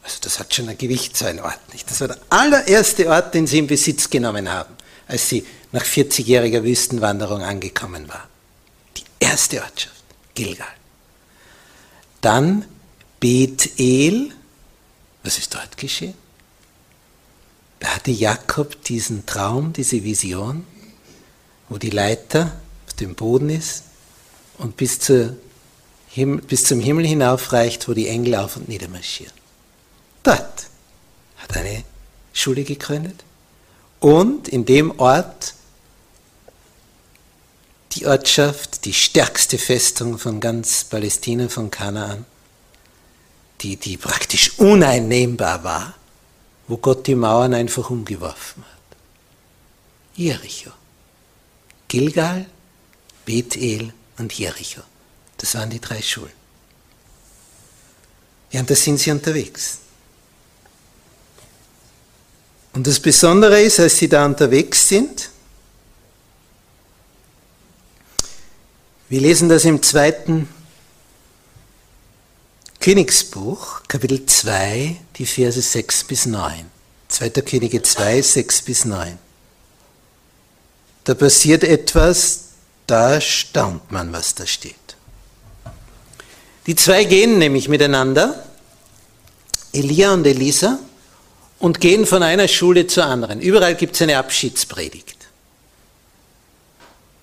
Also 0.02 0.16
das 0.22 0.38
hat 0.38 0.54
schon 0.54 0.68
ein 0.68 0.78
Gewicht, 0.78 1.16
so 1.16 1.26
ein 1.26 1.40
Ort 1.40 1.60
nicht. 1.72 1.90
Das 1.90 2.00
war 2.00 2.08
der 2.08 2.18
allererste 2.30 3.08
Ort, 3.08 3.34
den 3.34 3.46
sie 3.46 3.58
in 3.58 3.66
Besitz 3.66 4.08
genommen 4.08 4.50
haben, 4.50 4.74
als 5.08 5.28
sie 5.28 5.44
nach 5.72 5.84
40-jähriger 5.84 6.64
Wüstenwanderung 6.64 7.42
angekommen 7.42 8.08
waren. 8.08 8.28
Die 8.96 9.04
erste 9.18 9.60
Ortschaft, 9.60 10.02
Gilgal. 10.34 10.66
Dann 12.20 12.64
Bethel. 13.18 14.32
Was 15.22 15.38
ist 15.38 15.54
dort 15.54 15.76
geschehen? 15.76 16.14
Da 17.80 17.88
hatte 17.88 18.10
Jakob 18.10 18.84
diesen 18.84 19.26
Traum, 19.26 19.72
diese 19.72 20.04
Vision, 20.04 20.66
wo 21.68 21.78
die 21.78 21.90
Leiter 21.90 22.60
auf 22.86 22.92
dem 22.94 23.14
Boden 23.14 23.48
ist 23.48 23.84
und 24.58 24.76
bis, 24.76 24.98
Himmel, 26.08 26.42
bis 26.42 26.64
zum 26.64 26.80
Himmel 26.80 27.06
hinaufreicht, 27.06 27.88
wo 27.88 27.94
die 27.94 28.08
Engel 28.08 28.36
auf 28.36 28.56
und 28.56 28.68
nieder 28.68 28.88
marschieren. 28.88 29.32
Dort 30.22 30.66
hat 31.38 31.56
er 31.56 31.62
eine 31.62 31.84
Schule 32.32 32.64
gegründet 32.64 33.24
und 33.98 34.48
in 34.48 34.66
dem 34.66 34.98
Ort 35.00 35.54
die 37.92 38.06
Ortschaft, 38.06 38.84
die 38.84 38.94
stärkste 38.94 39.58
Festung 39.58 40.18
von 40.18 40.38
ganz 40.40 40.84
Palästina, 40.84 41.48
von 41.48 41.70
Kanaan, 41.70 42.24
die, 43.62 43.76
die 43.76 43.96
praktisch 43.96 44.58
uneinnehmbar 44.58 45.64
war, 45.64 45.94
wo 46.70 46.76
Gott 46.76 47.06
die 47.08 47.16
Mauern 47.16 47.52
einfach 47.52 47.90
umgeworfen 47.90 48.62
hat. 48.62 48.96
Jericho. 50.14 50.70
Gilgal, 51.88 52.46
Bethel 53.24 53.92
und 54.18 54.32
Jericho. 54.32 54.82
Das 55.36 55.56
waren 55.56 55.68
die 55.70 55.80
drei 55.80 56.00
Schulen. 56.00 56.30
Ja, 58.52 58.60
und 58.60 58.70
da 58.70 58.76
sind 58.76 58.98
sie 58.98 59.10
unterwegs. 59.10 59.78
Und 62.72 62.86
das 62.86 63.00
Besondere 63.00 63.60
ist, 63.60 63.80
als 63.80 63.96
sie 63.96 64.08
da 64.08 64.24
unterwegs 64.24 64.86
sind, 64.86 65.30
wir 69.08 69.20
lesen 69.20 69.48
das 69.48 69.64
im 69.64 69.82
zweiten 69.82 70.48
Königsbuch, 72.80 73.82
Kapitel 73.88 74.24
2, 74.24 74.96
die 75.16 75.26
Verse 75.26 75.60
6 75.60 76.04
bis 76.04 76.24
9. 76.24 76.64
2. 77.08 77.28
Könige 77.42 77.82
2, 77.82 78.22
6 78.22 78.62
bis 78.62 78.86
9. 78.86 79.18
Da 81.04 81.14
passiert 81.14 81.62
etwas, 81.62 82.44
da 82.86 83.20
staunt 83.20 83.92
man, 83.92 84.12
was 84.14 84.34
da 84.34 84.46
steht. 84.46 84.76
Die 86.66 86.74
zwei 86.74 87.04
gehen 87.04 87.38
nämlich 87.38 87.68
miteinander, 87.68 88.46
Elia 89.72 90.14
und 90.14 90.26
Elisa, 90.26 90.78
und 91.58 91.80
gehen 91.80 92.06
von 92.06 92.22
einer 92.22 92.48
Schule 92.48 92.86
zur 92.86 93.04
anderen. 93.04 93.42
Überall 93.42 93.74
gibt 93.74 93.94
es 93.94 94.02
eine 94.02 94.16
Abschiedspredigt. 94.16 95.16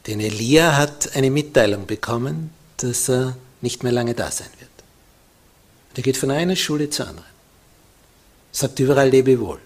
Denn 0.05 0.20
Elia 0.20 0.78
hat 0.78 1.16
eine 1.16 1.32
Mitteilung 1.32 1.88
bekommen, 1.88 2.51
dass 2.78 3.10
er 3.10 3.36
nicht 3.62 3.82
mehr 3.82 3.91
lange 3.91 4.14
da 4.14 4.30
sein 4.30 4.49
wird. 4.60 4.76
Der 5.98 6.04
geht 6.04 6.16
von 6.16 6.30
einer 6.30 6.56
Schule 6.56 6.91
zur 6.91 7.08
anderen. 7.08 7.28
Sagt 8.52 8.80
überall 8.80 9.10
lebe 9.10 9.39
wohl. 9.39 9.60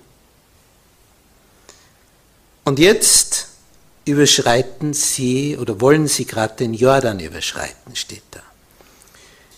Und 2.64 2.80
jetzt 2.80 3.48
überschreiten 4.06 4.94
sie 4.94 5.58
oder 5.58 5.82
wollen 5.82 6.08
sie 6.08 6.26
gerade 6.26 6.56
den 6.56 6.74
Jordan 6.74 7.20
überschreiten, 7.20 7.96
steht 7.96 8.24
da. 8.32 8.42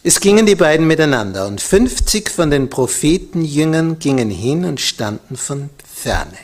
Es 0.01 0.19
gingen 0.19 0.45
die 0.45 0.55
beiden 0.55 0.87
miteinander 0.87 1.47
und 1.47 1.61
50 1.61 2.29
von 2.29 2.49
den 2.49 2.69
Prophetenjüngern 2.69 3.99
gingen 3.99 4.29
hin 4.29 4.65
und 4.65 4.81
standen 4.81 5.37
von 5.37 5.69
ferne. 5.93 6.37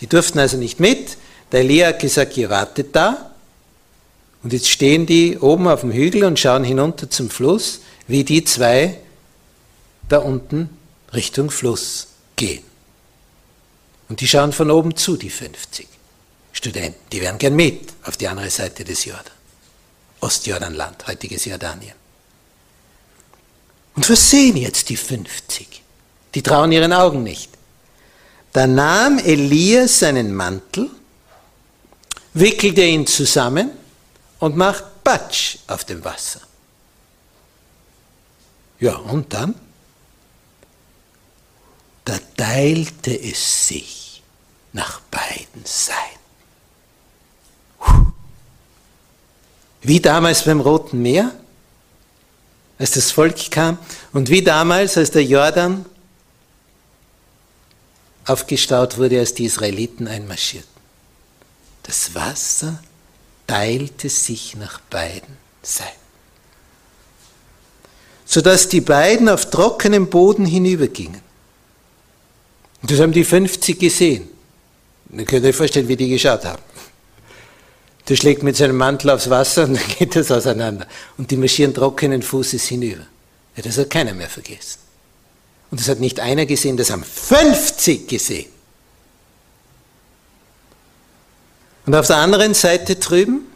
Die 0.00 0.06
durften 0.06 0.38
also 0.38 0.56
nicht 0.56 0.80
mit. 0.80 1.16
Der 1.52 1.60
Elia 1.60 1.88
hat 1.88 2.00
gesagt, 2.00 2.36
ihr 2.36 2.50
wartet 2.50 2.96
da. 2.96 3.30
Und 4.42 4.52
jetzt 4.52 4.68
stehen 4.68 5.06
die 5.06 5.38
oben 5.38 5.68
auf 5.68 5.82
dem 5.82 5.92
Hügel 5.92 6.24
und 6.24 6.38
schauen 6.38 6.64
hinunter 6.64 7.08
zum 7.08 7.30
Fluss, 7.30 7.80
wie 8.08 8.24
die 8.24 8.42
zwei 8.44 8.98
da 10.08 10.18
unten 10.18 10.70
Richtung 11.12 11.50
Fluss 11.50 12.08
gehen. 12.36 12.64
Und 14.08 14.20
die 14.20 14.28
schauen 14.28 14.52
von 14.52 14.70
oben 14.70 14.96
zu, 14.96 15.16
die 15.16 15.30
50 15.30 15.88
Studenten. 16.52 17.00
Die 17.10 17.20
wären 17.20 17.38
gern 17.38 17.56
mit 17.56 17.92
auf 18.04 18.16
die 18.16 18.28
andere 18.28 18.50
Seite 18.50 18.84
des 18.84 19.04
Jordan. 19.04 19.32
Ostjordanland, 20.20 21.06
heutiges 21.06 21.44
Jordanien. 21.44 21.94
Und 23.94 24.08
was 24.08 24.30
sehen 24.30 24.56
jetzt 24.56 24.88
die 24.88 24.96
50? 24.96 25.82
Die 26.34 26.42
trauen 26.42 26.72
ihren 26.72 26.92
Augen 26.92 27.22
nicht. 27.22 27.50
Da 28.52 28.66
nahm 28.66 29.18
Elias 29.18 30.00
seinen 30.00 30.34
Mantel, 30.34 30.90
wickelte 32.34 32.82
ihn 32.82 33.06
zusammen 33.06 33.70
und 34.38 34.56
macht 34.56 35.04
Batsch 35.04 35.58
auf 35.66 35.84
dem 35.84 36.04
Wasser. 36.04 36.40
Ja, 38.80 38.96
und 38.96 39.32
dann? 39.32 39.54
Da 42.04 42.18
teilte 42.36 43.18
es 43.18 43.68
sich 43.68 44.22
nach 44.72 45.00
beiden 45.10 45.64
Seiten. 45.64 46.00
Wie 49.82 50.00
damals 50.00 50.44
beim 50.44 50.60
Roten 50.60 51.00
Meer? 51.00 51.32
als 52.78 52.92
das 52.92 53.10
Volk 53.10 53.50
kam 53.50 53.78
und 54.12 54.28
wie 54.28 54.42
damals, 54.42 54.96
als 54.96 55.10
der 55.10 55.24
Jordan 55.24 55.84
aufgestaut 58.26 58.98
wurde, 58.98 59.20
als 59.20 59.34
die 59.34 59.44
Israeliten 59.44 60.08
einmarschierten. 60.08 60.68
Das 61.82 62.14
Wasser 62.14 62.82
teilte 63.46 64.08
sich 64.08 64.56
nach 64.56 64.80
beiden 64.80 65.36
Seiten, 65.62 65.90
sodass 68.24 68.68
die 68.68 68.80
beiden 68.80 69.28
auf 69.28 69.50
trockenem 69.50 70.08
Boden 70.08 70.46
hinübergingen. 70.46 71.23
Und 72.84 72.90
das 72.90 73.00
haben 73.00 73.12
die 73.12 73.24
50 73.24 73.78
gesehen. 73.78 74.28
Ihr 75.10 75.24
könnt 75.24 75.46
euch 75.46 75.56
vorstellen, 75.56 75.88
wie 75.88 75.96
die 75.96 76.10
geschaut 76.10 76.44
haben. 76.44 76.60
Der 78.06 78.14
schlägt 78.14 78.42
mit 78.42 78.58
seinem 78.58 78.76
Mantel 78.76 79.08
aufs 79.08 79.30
Wasser 79.30 79.64
und 79.64 79.76
dann 79.78 79.88
geht 79.98 80.14
das 80.14 80.30
auseinander. 80.30 80.86
Und 81.16 81.30
die 81.30 81.38
marschieren 81.38 81.72
trockenen 81.72 82.20
Fußes 82.20 82.64
hinüber. 82.64 83.06
Ja, 83.56 83.62
das 83.62 83.78
hat 83.78 83.88
keiner 83.88 84.12
mehr 84.12 84.28
vergessen. 84.28 84.80
Und 85.70 85.80
das 85.80 85.88
hat 85.88 85.98
nicht 85.98 86.20
einer 86.20 86.44
gesehen, 86.44 86.76
das 86.76 86.90
haben 86.90 87.04
50 87.04 88.06
gesehen. 88.06 88.50
Und 91.86 91.94
auf 91.94 92.06
der 92.06 92.16
anderen 92.16 92.52
Seite 92.52 92.96
drüben 92.96 93.46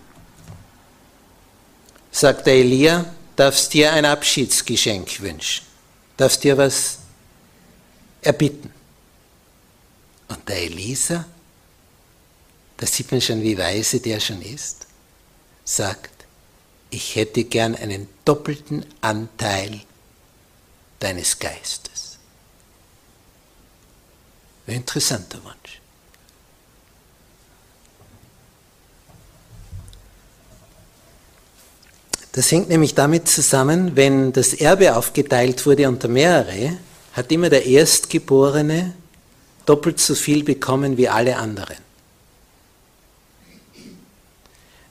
sagt 2.13 2.47
der 2.47 2.55
Elia, 2.55 3.05
darfst 3.37 3.75
dir 3.75 3.93
ein 3.93 4.07
Abschiedsgeschenk 4.07 5.21
wünschen, 5.21 5.67
darfst 6.17 6.45
dir 6.45 6.57
was 6.57 7.01
erbitten. 8.23 8.78
Und 10.29 10.49
der 10.49 10.63
Elisa 10.63 11.25
da 12.79 12.87
sieht 12.87 13.11
man 13.11 13.21
schon, 13.21 13.43
wie 13.43 13.59
weise 13.59 14.01
der 14.01 14.21
schon 14.21 14.41
ist, 14.41 14.87
sagt, 15.65 16.13
ich 16.91 17.17
hätte 17.17 17.45
gern 17.45 17.75
einen 17.75 18.09
doppelten 18.25 18.87
Anteil 19.01 19.81
deines 21.01 21.39
Geistes. 21.39 22.19
Ein 24.67 24.77
interessanter 24.77 25.43
Wunsch. 25.45 25.81
Das 32.33 32.53
hängt 32.53 32.69
nämlich 32.69 32.95
damit 32.95 33.29
zusammen, 33.29 33.97
wenn 33.97 34.33
das 34.33 34.55
Erbe 34.55 34.97
aufgeteilt 34.97 35.67
wurde 35.67 35.89
unter 35.89 36.07
mehrere, 36.07 36.79
hat 37.15 37.33
immer 37.33 37.51
der 37.51 37.67
Erstgeborene 37.67 38.95
doppelt 39.69 40.01
so 40.01 40.15
viel 40.15 40.45
bekommen 40.45 40.97
wie 40.97 41.09
alle 41.09 41.37
anderen 41.37 41.89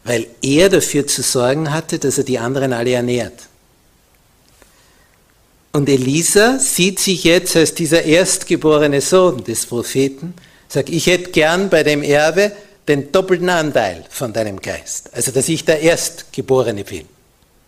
weil 0.08 0.26
er 0.42 0.70
dafür 0.70 1.06
zu 1.06 1.22
sorgen 1.22 1.74
hatte, 1.74 2.00
dass 2.00 2.18
er 2.18 2.24
die 2.24 2.40
anderen 2.40 2.72
alle 2.72 2.94
ernährt. 2.94 3.48
Und 5.74 5.90
Elisa 5.90 6.60
sieht 6.60 7.00
sich 7.00 7.26
jetzt 7.26 7.58
als 7.58 7.74
dieser 7.74 8.04
erstgeborene 8.04 9.02
Sohn 9.02 9.44
des 9.44 9.66
Propheten, 9.66 10.34
sagt, 10.70 10.90
ich 10.90 11.08
hätte 11.08 11.32
gern 11.32 11.70
bei 11.70 11.84
dem 11.84 12.04
Erbe 12.04 12.54
den 12.88 13.12
doppelten 13.12 13.50
Anteil 13.50 14.06
von 14.10 14.32
deinem 14.32 14.62
Geist. 14.62 15.14
Also, 15.14 15.32
dass 15.32 15.50
ich 15.50 15.66
der 15.66 15.82
Erstgeborene 15.82 16.86
bin. 16.86 17.06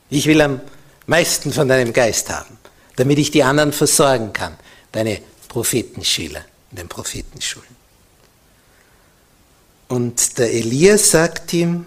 Ich 0.09 0.25
will 0.25 0.39
am 0.39 0.61
meisten 1.07 1.51
von 1.51 1.67
deinem 1.67 1.91
Geist 1.91 2.29
haben, 2.29 2.57
damit 2.95 3.19
ich 3.19 3.31
die 3.31 3.43
anderen 3.43 3.73
versorgen 3.73 4.31
kann, 4.31 4.55
deine 4.93 5.19
Prophetenschüler 5.49 6.45
in 6.71 6.77
den 6.77 6.87
Prophetenschulen. 6.87 7.79
Und 9.87 10.37
der 10.37 10.53
Elias 10.53 11.11
sagt 11.11 11.51
ihm, 11.53 11.85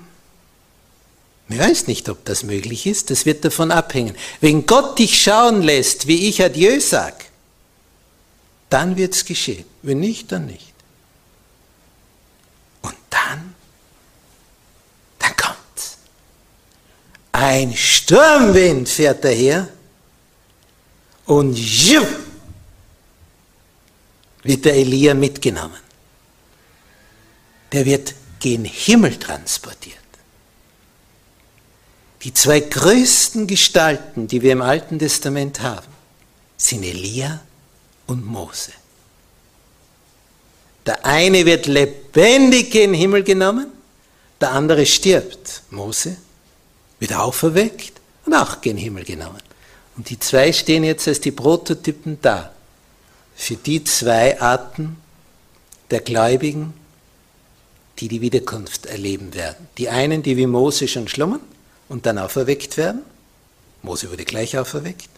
Ich 1.49 1.59
weiß 1.59 1.87
nicht, 1.87 2.09
ob 2.09 2.24
das 2.24 2.43
möglich 2.43 2.87
ist, 2.87 3.11
das 3.11 3.26
wird 3.26 3.45
davon 3.45 3.70
abhängen. 3.70 4.16
Wenn 4.41 4.66
Gott 4.66 4.99
dich 4.99 5.22
schauen 5.22 5.62
lässt, 5.62 6.07
wie 6.07 6.28
ich 6.28 6.43
Adieu 6.43 6.80
sag, 6.80 7.26
dann 8.70 8.97
wird 8.97 9.14
es 9.14 9.24
geschehen. 9.24 9.66
Wenn 9.83 10.01
nicht, 10.01 10.33
dann 10.33 10.47
nicht. 10.47 10.72
Und 12.80 12.97
dann, 13.11 13.55
dann 15.18 15.37
kommt's. 15.37 15.99
Ein 17.33 17.76
Sturmwind 17.76 18.89
fährt 18.89 19.22
daher 19.22 19.68
und 21.26 21.55
juh, 21.55 22.07
wird 24.43 24.64
der 24.64 24.74
Elia 24.74 25.14
mitgenommen. 25.14 25.80
Der 27.72 27.84
wird 27.84 28.14
gen 28.40 28.64
Himmel 28.64 29.18
transportiert. 29.18 29.97
Die 32.22 32.34
zwei 32.34 32.61
größten 32.61 33.47
Gestalten, 33.47 34.28
die 34.28 34.43
wir 34.43 34.53
im 34.53 34.62
Alten 34.62 34.99
Testament 34.99 35.61
haben, 35.61 35.86
sind 36.57 36.84
Elia 36.84 37.40
und 38.07 38.24
Mose. 38.24 38.72
Der 40.86 41.05
eine 41.05 41.45
wird 41.47 41.66
lebendig 41.66 42.72
den 42.72 42.95
Himmel 42.95 43.22
genommen, 43.22 43.68
der 44.40 44.53
andere 44.53 44.86
stirbt. 44.86 45.62
Mose 45.70 46.16
wird 46.99 47.14
auferweckt 47.14 48.01
und 48.24 48.34
auch 48.34 48.61
gen 48.61 48.76
Himmel 48.76 49.05
genommen. 49.05 49.43
Und 49.97 50.11
die 50.11 50.18
zwei 50.18 50.53
stehen 50.53 50.84
jetzt 50.84 51.07
als 51.07 51.20
die 51.20 51.32
Prototypen 51.32 52.18
da. 52.20 52.53
Für 53.43 53.57
die 53.57 53.82
zwei 53.82 54.40
Arten 54.40 54.99
der 55.90 55.99
Gläubigen, 55.99 56.74
die 57.99 58.07
die 58.07 58.20
Wiederkunft 58.20 58.86
erleben 58.86 59.34
werden. 59.34 59.66
Die 59.78 59.88
einen, 59.88 60.22
die 60.22 60.36
wie 60.36 60.47
Mose 60.47 60.86
schon 60.86 61.09
schlummern 61.09 61.40
und 61.88 62.07
dann 62.07 62.18
auferweckt 62.18 62.76
werden. 62.76 63.03
Mose 63.82 64.09
wurde 64.12 64.24
gleich 64.24 64.57
auferweckt. 64.57 65.09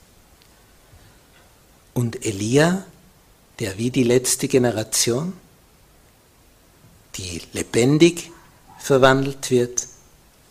Und 1.92 2.24
Elia, 2.24 2.86
der 3.58 3.76
wie 3.76 3.90
die 3.90 4.04
letzte 4.04 4.48
Generation, 4.48 5.34
die 7.16 7.42
lebendig 7.52 8.30
verwandelt 8.78 9.50
wird, 9.50 9.86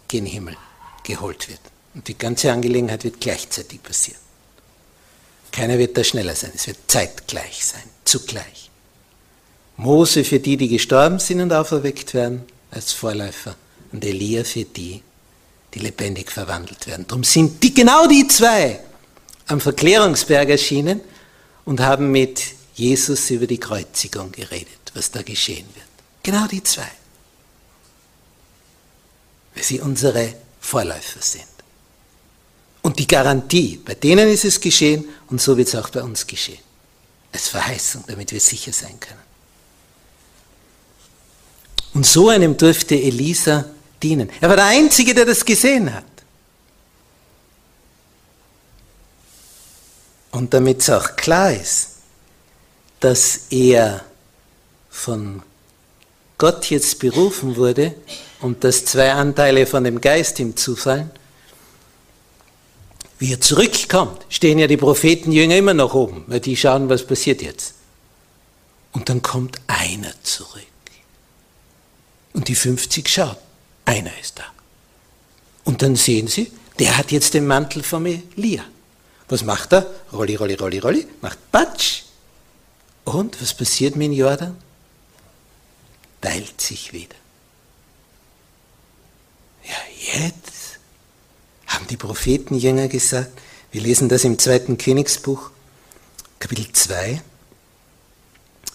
gen 0.10 0.28
Himmel 0.28 0.58
geholt 1.02 1.50
wird. 1.50 1.62
Und 1.96 2.08
die 2.08 2.20
ganze 2.20 2.52
Angelegenheit 2.52 3.04
wird 3.04 3.20
gleichzeitig 3.20 3.82
passieren. 3.82 4.23
Keiner 5.54 5.78
wird 5.78 5.96
da 5.96 6.04
schneller 6.04 6.36
sein, 6.36 6.52
es 6.56 6.66
wird 6.66 6.80
zeitgleich 6.88 7.64
sein, 7.64 7.84
zugleich. 8.04 8.72
Mose 9.78 10.24
für 10.24 10.40
die, 10.40 10.58
die 10.58 10.68
gestorben 10.68 11.20
sind 11.20 11.42
und 11.42 11.54
auferweckt 11.54 12.16
werden, 12.16 12.44
als 12.72 12.92
Vorläufer, 12.92 13.56
und 13.92 14.04
Elia 14.04 14.44
für 14.44 14.64
die, 14.64 15.04
die 15.74 15.80
lebendig 15.80 16.32
verwandelt 16.32 16.88
werden. 16.88 17.06
Darum 17.08 17.24
sind 17.24 17.64
die, 17.64 17.72
genau 17.72 18.08
die 18.08 18.28
zwei 18.28 18.80
am 19.48 19.62
Verklärungsberg 19.62 20.50
erschienen 20.50 21.02
und 21.66 21.80
haben 21.80 22.12
mit 22.12 22.42
Jesus 22.74 23.30
über 23.30 23.46
die 23.46 23.60
Kreuzigung 23.60 24.32
geredet, 24.32 24.92
was 24.96 25.12
da 25.12 25.22
geschehen 25.22 25.68
wird. 25.76 25.86
Genau 26.24 26.48
die 26.48 26.64
zwei. 26.64 26.90
Weil 29.54 29.64
sie 29.64 29.80
unsere 29.80 30.34
Vorläufer 30.60 31.22
sind. 31.22 31.53
Und 32.84 33.00
die 33.00 33.08
Garantie, 33.08 33.80
bei 33.84 33.96
denen 33.96 34.30
ist 34.30 34.46
es 34.46 34.60
geschehen 34.60 35.06
und 35.30 35.42
so 35.42 35.58
wird 35.58 35.70
es 35.70 35.76
auch 35.76 35.90
bei 35.90 36.04
uns 36.04 36.28
geschehen. 36.28 36.60
Als 37.32 37.48
Verheißung, 37.48 38.04
damit 38.06 38.32
wir 38.32 38.40
sicher 38.40 38.72
sein 38.72 39.00
können. 39.00 39.22
Und 41.94 42.06
so 42.06 42.30
einem 42.30 42.58
durfte 42.58 42.96
Elisa 42.96 43.66
dienen. 44.02 44.30
Er 44.42 44.50
war 44.50 44.58
der 44.58 44.66
Einzige, 44.66 45.14
der 45.14 45.26
das 45.26 45.46
gesehen 45.46 45.94
hat. 45.94 46.04
Und 50.32 50.54
damit 50.54 50.82
es 50.82 50.90
auch 50.90 51.16
klar 51.16 51.54
ist, 51.54 51.90
dass 53.00 53.42
er 53.50 54.04
von 54.90 55.42
Gott 56.38 56.66
jetzt 56.66 57.00
berufen 57.00 57.56
wurde 57.56 57.96
und 58.42 58.64
dass 58.64 58.84
zwei 58.84 59.14
Anteile 59.14 59.66
von 59.66 59.84
dem 59.84 60.02
Geist 60.02 60.40
ihm 60.40 60.58
zufallen, 60.58 61.12
wie 63.24 63.32
er 63.32 63.40
zurückkommt, 63.40 64.26
stehen 64.28 64.60
ja 64.60 64.68
die 64.68 64.76
Prophetenjünger 64.76 65.56
immer 65.56 65.74
noch 65.74 65.94
oben, 65.94 66.26
weil 66.28 66.42
die 66.42 66.58
schauen, 66.58 66.90
was 66.90 67.08
passiert 67.08 67.42
jetzt. 67.42 67.74
Und 68.92 69.08
dann 69.08 69.22
kommt 69.22 69.62
einer 69.66 70.12
zurück. 70.24 70.62
Und 72.34 72.50
die 72.50 72.56
50 72.56 73.08
schauen, 73.08 73.38
einer 73.86 74.12
ist 74.20 74.40
da. 74.40 74.44
Und 75.64 75.82
dann 75.82 75.96
sehen 75.96 76.28
sie, 76.28 76.52
der 76.80 76.98
hat 76.98 77.14
jetzt 77.14 77.34
den 77.34 77.48
Mantel 77.48 77.82
von 77.82 78.06
Elia. 78.06 78.66
Was 79.30 79.46
macht 79.46 79.72
er? 79.72 79.90
Rolli, 80.12 80.36
rolli, 80.36 80.56
rolli, 80.56 80.80
rolli, 80.80 81.08
macht 81.22 81.50
Batsch. 81.50 82.02
Und 83.06 83.42
was 83.42 83.54
passiert 83.54 83.96
mit 83.96 84.08
dem 84.08 84.18
Jordan? 84.18 84.58
Teilt 86.20 86.60
sich 86.60 86.92
wieder. 86.92 87.16
Ja, 89.64 90.22
jetzt 90.22 90.63
haben 91.74 91.88
die 91.88 91.98
Prophetenjünger 91.98 92.88
gesagt, 92.88 93.32
wir 93.72 93.82
lesen 93.82 94.10
das 94.10 94.24
im 94.24 94.38
zweiten 94.38 94.78
Königsbuch, 94.78 95.50
Kapitel 96.40 96.72
2, 96.72 97.22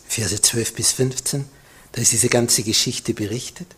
Verse 0.08 0.40
12 0.40 0.74
bis 0.74 0.92
15, 0.92 1.44
da 1.92 2.00
ist 2.00 2.12
diese 2.12 2.28
ganze 2.28 2.62
Geschichte 2.62 3.14
berichtet. 3.14 3.68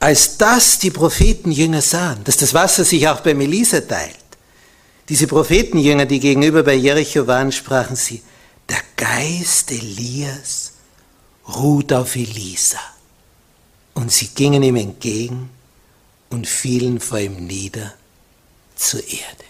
Als 0.00 0.36
das 0.36 0.78
die 0.78 0.90
Prophetenjünger 0.90 1.82
sahen, 1.82 2.24
dass 2.24 2.36
das 2.36 2.54
Wasser 2.54 2.84
sich 2.84 3.06
auch 3.08 3.20
bei 3.20 3.34
Melisa 3.34 3.80
teilt, 3.80 4.18
diese 5.08 5.26
Prophetenjünger, 5.26 6.06
die 6.06 6.20
gegenüber 6.20 6.62
bei 6.62 6.74
Jericho 6.74 7.26
waren, 7.26 7.52
sprachen 7.52 7.96
sie, 7.96 8.22
der 8.68 8.80
Geist 8.96 9.70
Elias 9.70 10.72
ruht 11.46 11.92
auf 11.92 12.16
Elisa. 12.16 12.78
Und 13.94 14.10
sie 14.12 14.28
gingen 14.28 14.62
ihm 14.62 14.76
entgegen 14.76 15.50
und 16.30 16.46
fielen 16.48 17.00
vor 17.00 17.18
ihm 17.18 17.46
nieder 17.46 17.94
zur 18.74 19.00
Erde. 19.00 19.44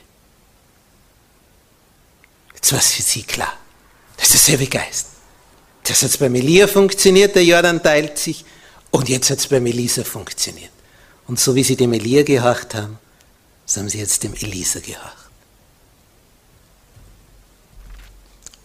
Jetzt 2.54 2.72
war 2.72 2.78
es 2.78 2.92
für 2.92 3.02
sie 3.02 3.22
klar. 3.22 3.56
Das 4.16 4.34
ist 4.34 4.48
derselbe 4.48 4.66
Geist. 4.66 5.06
Das 5.84 6.02
hat 6.02 6.18
beim 6.18 6.34
Elia 6.34 6.66
funktioniert, 6.66 7.34
der 7.34 7.44
Jordan 7.44 7.82
teilt 7.82 8.18
sich, 8.18 8.44
und 8.90 9.08
jetzt 9.08 9.30
hat 9.30 9.38
es 9.38 9.46
beim 9.46 9.66
Elisa 9.66 10.04
funktioniert. 10.04 10.70
Und 11.26 11.40
so 11.40 11.54
wie 11.54 11.64
sie 11.64 11.76
dem 11.76 11.92
Elia 11.92 12.22
gehorcht 12.22 12.74
haben, 12.74 12.98
so 13.64 13.80
haben 13.80 13.88
sie 13.88 13.98
jetzt 13.98 14.22
dem 14.22 14.34
Elisa 14.34 14.80
gehorcht. 14.80 15.16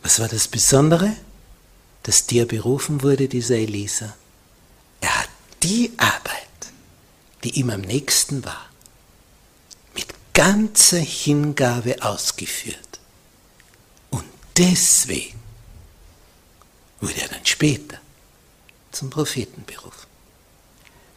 Was 0.03 0.19
war 0.19 0.27
das 0.27 0.47
Besondere? 0.47 1.15
Dass 2.03 2.25
dir 2.25 2.47
berufen 2.47 3.03
wurde, 3.03 3.27
dieser 3.27 3.55
Elisa. 3.55 4.15
Die 5.69 5.91
Arbeit, 5.97 6.71
die 7.43 7.59
ihm 7.59 7.69
am 7.71 7.81
nächsten 7.81 8.45
war, 8.45 8.69
mit 9.95 10.07
ganzer 10.33 10.99
Hingabe 10.99 12.01
ausgeführt. 12.01 13.01
Und 14.09 14.23
deswegen 14.55 15.37
wurde 17.01 17.19
er 17.19 17.27
dann 17.27 17.45
später 17.45 17.99
zum 18.93 19.09
Propheten 19.09 19.65
berufen, 19.65 20.07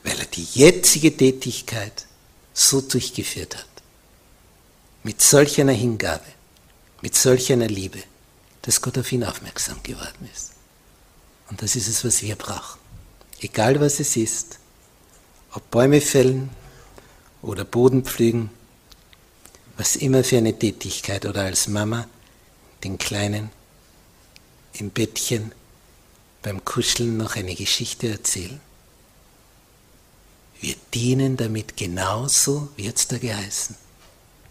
weil 0.03 0.19
er 0.19 0.27
die 0.27 0.49
jetzige 0.53 1.17
Tätigkeit 1.17 2.07
so 2.53 2.81
durchgeführt 2.81 3.57
hat, 3.57 3.69
mit 5.05 5.23
solch 5.23 5.61
einer 5.61 5.75
Hingabe, 5.75 6.27
mit 7.03 7.15
solch 7.15 7.53
einer 7.53 7.69
Liebe, 7.69 8.03
dass 8.63 8.83
Gott 8.83 8.99
auf 8.99 9.13
ihn 9.13 9.23
aufmerksam 9.23 9.81
geworden 9.85 10.29
ist. 10.35 10.55
Und 11.51 11.63
das 11.63 11.77
ist 11.77 11.87
es, 11.87 12.05
was 12.05 12.21
wir 12.23 12.35
brauchen. 12.35 12.80
Egal 13.41 13.81
was 13.81 14.01
es 14.01 14.17
ist, 14.17 14.59
ob 15.53 15.71
Bäume 15.71 16.01
fällen 16.01 16.51
oder 17.43 17.65
Boden 17.65 18.05
pflügen, 18.05 18.51
was 19.77 19.97
immer 19.97 20.23
für 20.23 20.39
eine 20.39 20.59
Tätigkeit 20.59 21.25
oder 21.25 21.43
als 21.43 21.69
Mama 21.69 22.07
den 22.85 22.99
Kleinen 22.99 23.51
im 24.75 24.91
Bettchen 24.91 25.53
beim 26.43 26.65
Kuscheln 26.65 27.17
noch 27.17 27.37
eine 27.37 27.55
Geschichte 27.55 28.09
erzählen. 28.09 28.61
Wir 30.61 30.75
dienen 30.93 31.37
damit 31.37 31.77
genauso, 31.77 32.69
wie 32.77 32.87
es 32.87 33.09
da 33.09 33.19
geheißen, 33.19 33.75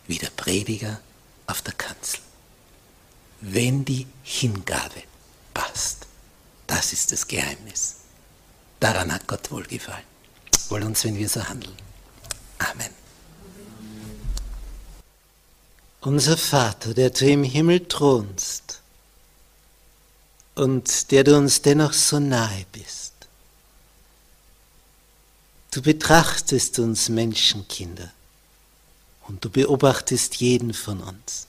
wie 0.08 0.18
der 0.18 0.32
Prediger 0.32 1.00
auf 1.46 1.62
der 1.62 1.74
Kanzel 1.74 2.20
wenn 3.42 3.86
die 3.86 4.08
Hingabe 4.24 5.04
passt. 5.54 6.08
Das 6.68 6.94
ist 6.94 7.12
das 7.12 7.28
Geheimnis. 7.28 7.96
Daran 8.80 9.12
hat 9.12 9.28
Gott 9.28 9.52
wohlgefallen. 9.52 10.06
Wohl 10.70 10.84
uns, 10.84 11.04
wenn 11.04 11.18
wir 11.18 11.28
so 11.28 11.44
handeln. 11.44 11.76
Amen. 12.60 12.92
Unser 16.02 16.38
Vater, 16.38 16.94
der 16.94 17.10
du 17.10 17.26
im 17.26 17.44
Himmel 17.44 17.86
thronst 17.88 18.82
und 20.56 21.12
der 21.12 21.26
du 21.26 21.36
uns 21.36 21.62
dennoch 21.62 21.94
so 21.94 22.20
nahe 22.20 22.66
bist. 22.72 23.14
Du 25.72 25.82
betrachtest 25.82 26.80
uns 26.80 27.10
Menschenkinder 27.10 28.12
und 29.28 29.44
du 29.44 29.50
beobachtest 29.50 30.36
jeden 30.38 30.74
von 30.74 31.02
uns. 31.02 31.48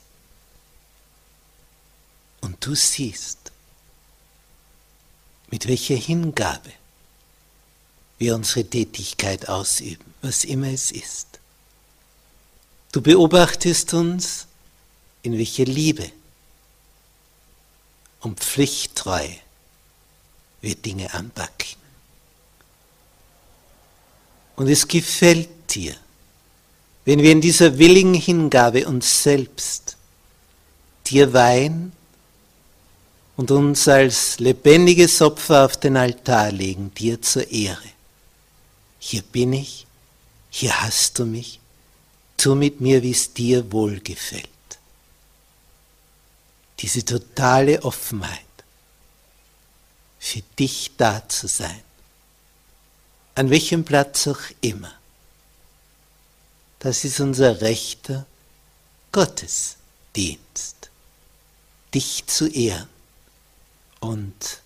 Und 2.41 2.65
du 2.65 2.75
siehst, 2.75 3.51
mit 5.49 5.67
welcher 5.67 5.95
Hingabe 5.95 6.71
wir 8.21 8.35
unsere 8.35 8.63
Tätigkeit 8.63 9.49
ausüben, 9.49 10.13
was 10.21 10.43
immer 10.43 10.67
es 10.67 10.91
ist. 10.91 11.39
Du 12.91 13.01
beobachtest 13.01 13.95
uns, 13.95 14.45
in 15.23 15.39
welcher 15.39 15.65
Liebe 15.65 16.11
und 18.19 18.39
pflichttreu 18.39 19.27
wir 20.61 20.75
Dinge 20.75 21.11
anpacken. 21.15 21.79
Und 24.55 24.67
es 24.67 24.87
gefällt 24.87 25.49
dir, 25.71 25.95
wenn 27.05 27.23
wir 27.23 27.31
in 27.31 27.41
dieser 27.41 27.79
willigen 27.79 28.13
Hingabe 28.13 28.87
uns 28.87 29.23
selbst 29.23 29.97
dir 31.07 31.33
weihen 31.33 31.91
und 33.35 33.49
uns 33.49 33.87
als 33.87 34.37
lebendiges 34.37 35.23
Opfer 35.23 35.65
auf 35.65 35.77
den 35.77 35.97
Altar 35.97 36.51
legen, 36.51 36.93
dir 36.93 37.19
zur 37.19 37.49
Ehre. 37.49 37.89
Hier 39.03 39.23
bin 39.23 39.51
ich, 39.51 39.87
hier 40.51 40.79
hast 40.79 41.17
du 41.17 41.25
mich, 41.25 41.59
tu 42.37 42.53
mit 42.53 42.79
mir, 42.81 43.01
wie 43.01 43.11
es 43.11 43.33
dir 43.33 43.71
wohlgefällt. 43.71 44.47
Diese 46.79 47.03
totale 47.03 47.81
Offenheit, 47.83 48.45
für 50.19 50.41
dich 50.59 50.91
da 50.97 51.27
zu 51.27 51.47
sein, 51.47 51.81
an 53.33 53.49
welchem 53.49 53.83
Platz 53.83 54.27
auch 54.27 54.41
immer. 54.61 54.93
Das 56.77 57.03
ist 57.03 57.19
unser 57.19 57.59
rechter 57.61 58.27
Gottesdienst, 59.11 60.91
dich 61.93 62.27
zu 62.27 62.47
ehren 62.47 62.87
und 63.99 64.61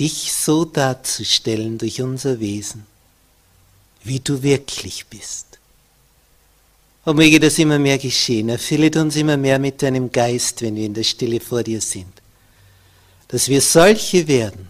dich 0.00 0.32
so 0.32 0.64
darzustellen 0.64 1.76
durch 1.76 2.00
unser 2.00 2.40
Wesen, 2.40 2.86
wie 4.02 4.18
du 4.18 4.42
wirklich 4.42 5.06
bist. 5.06 5.58
Und 7.04 7.16
möge 7.16 7.38
das 7.38 7.58
immer 7.58 7.78
mehr 7.78 7.98
geschehen. 7.98 8.48
Erfüllet 8.48 8.96
uns 8.96 9.16
immer 9.16 9.36
mehr 9.36 9.58
mit 9.58 9.82
deinem 9.82 10.10
Geist, 10.10 10.62
wenn 10.62 10.76
wir 10.76 10.86
in 10.86 10.94
der 10.94 11.04
Stille 11.04 11.40
vor 11.40 11.62
dir 11.62 11.80
sind. 11.80 12.12
Dass 13.28 13.48
wir 13.48 13.60
solche 13.60 14.26
werden, 14.26 14.68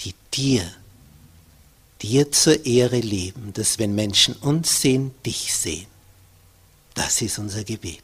die 0.00 0.14
dir, 0.32 0.70
dir 2.02 2.32
zur 2.32 2.64
Ehre 2.64 3.00
leben, 3.00 3.52
dass 3.52 3.78
wenn 3.78 3.94
Menschen 3.94 4.34
uns 4.36 4.80
sehen, 4.80 5.14
dich 5.24 5.54
sehen. 5.54 5.86
Das 6.94 7.22
ist 7.22 7.38
unser 7.38 7.64
Gebet. 7.64 8.02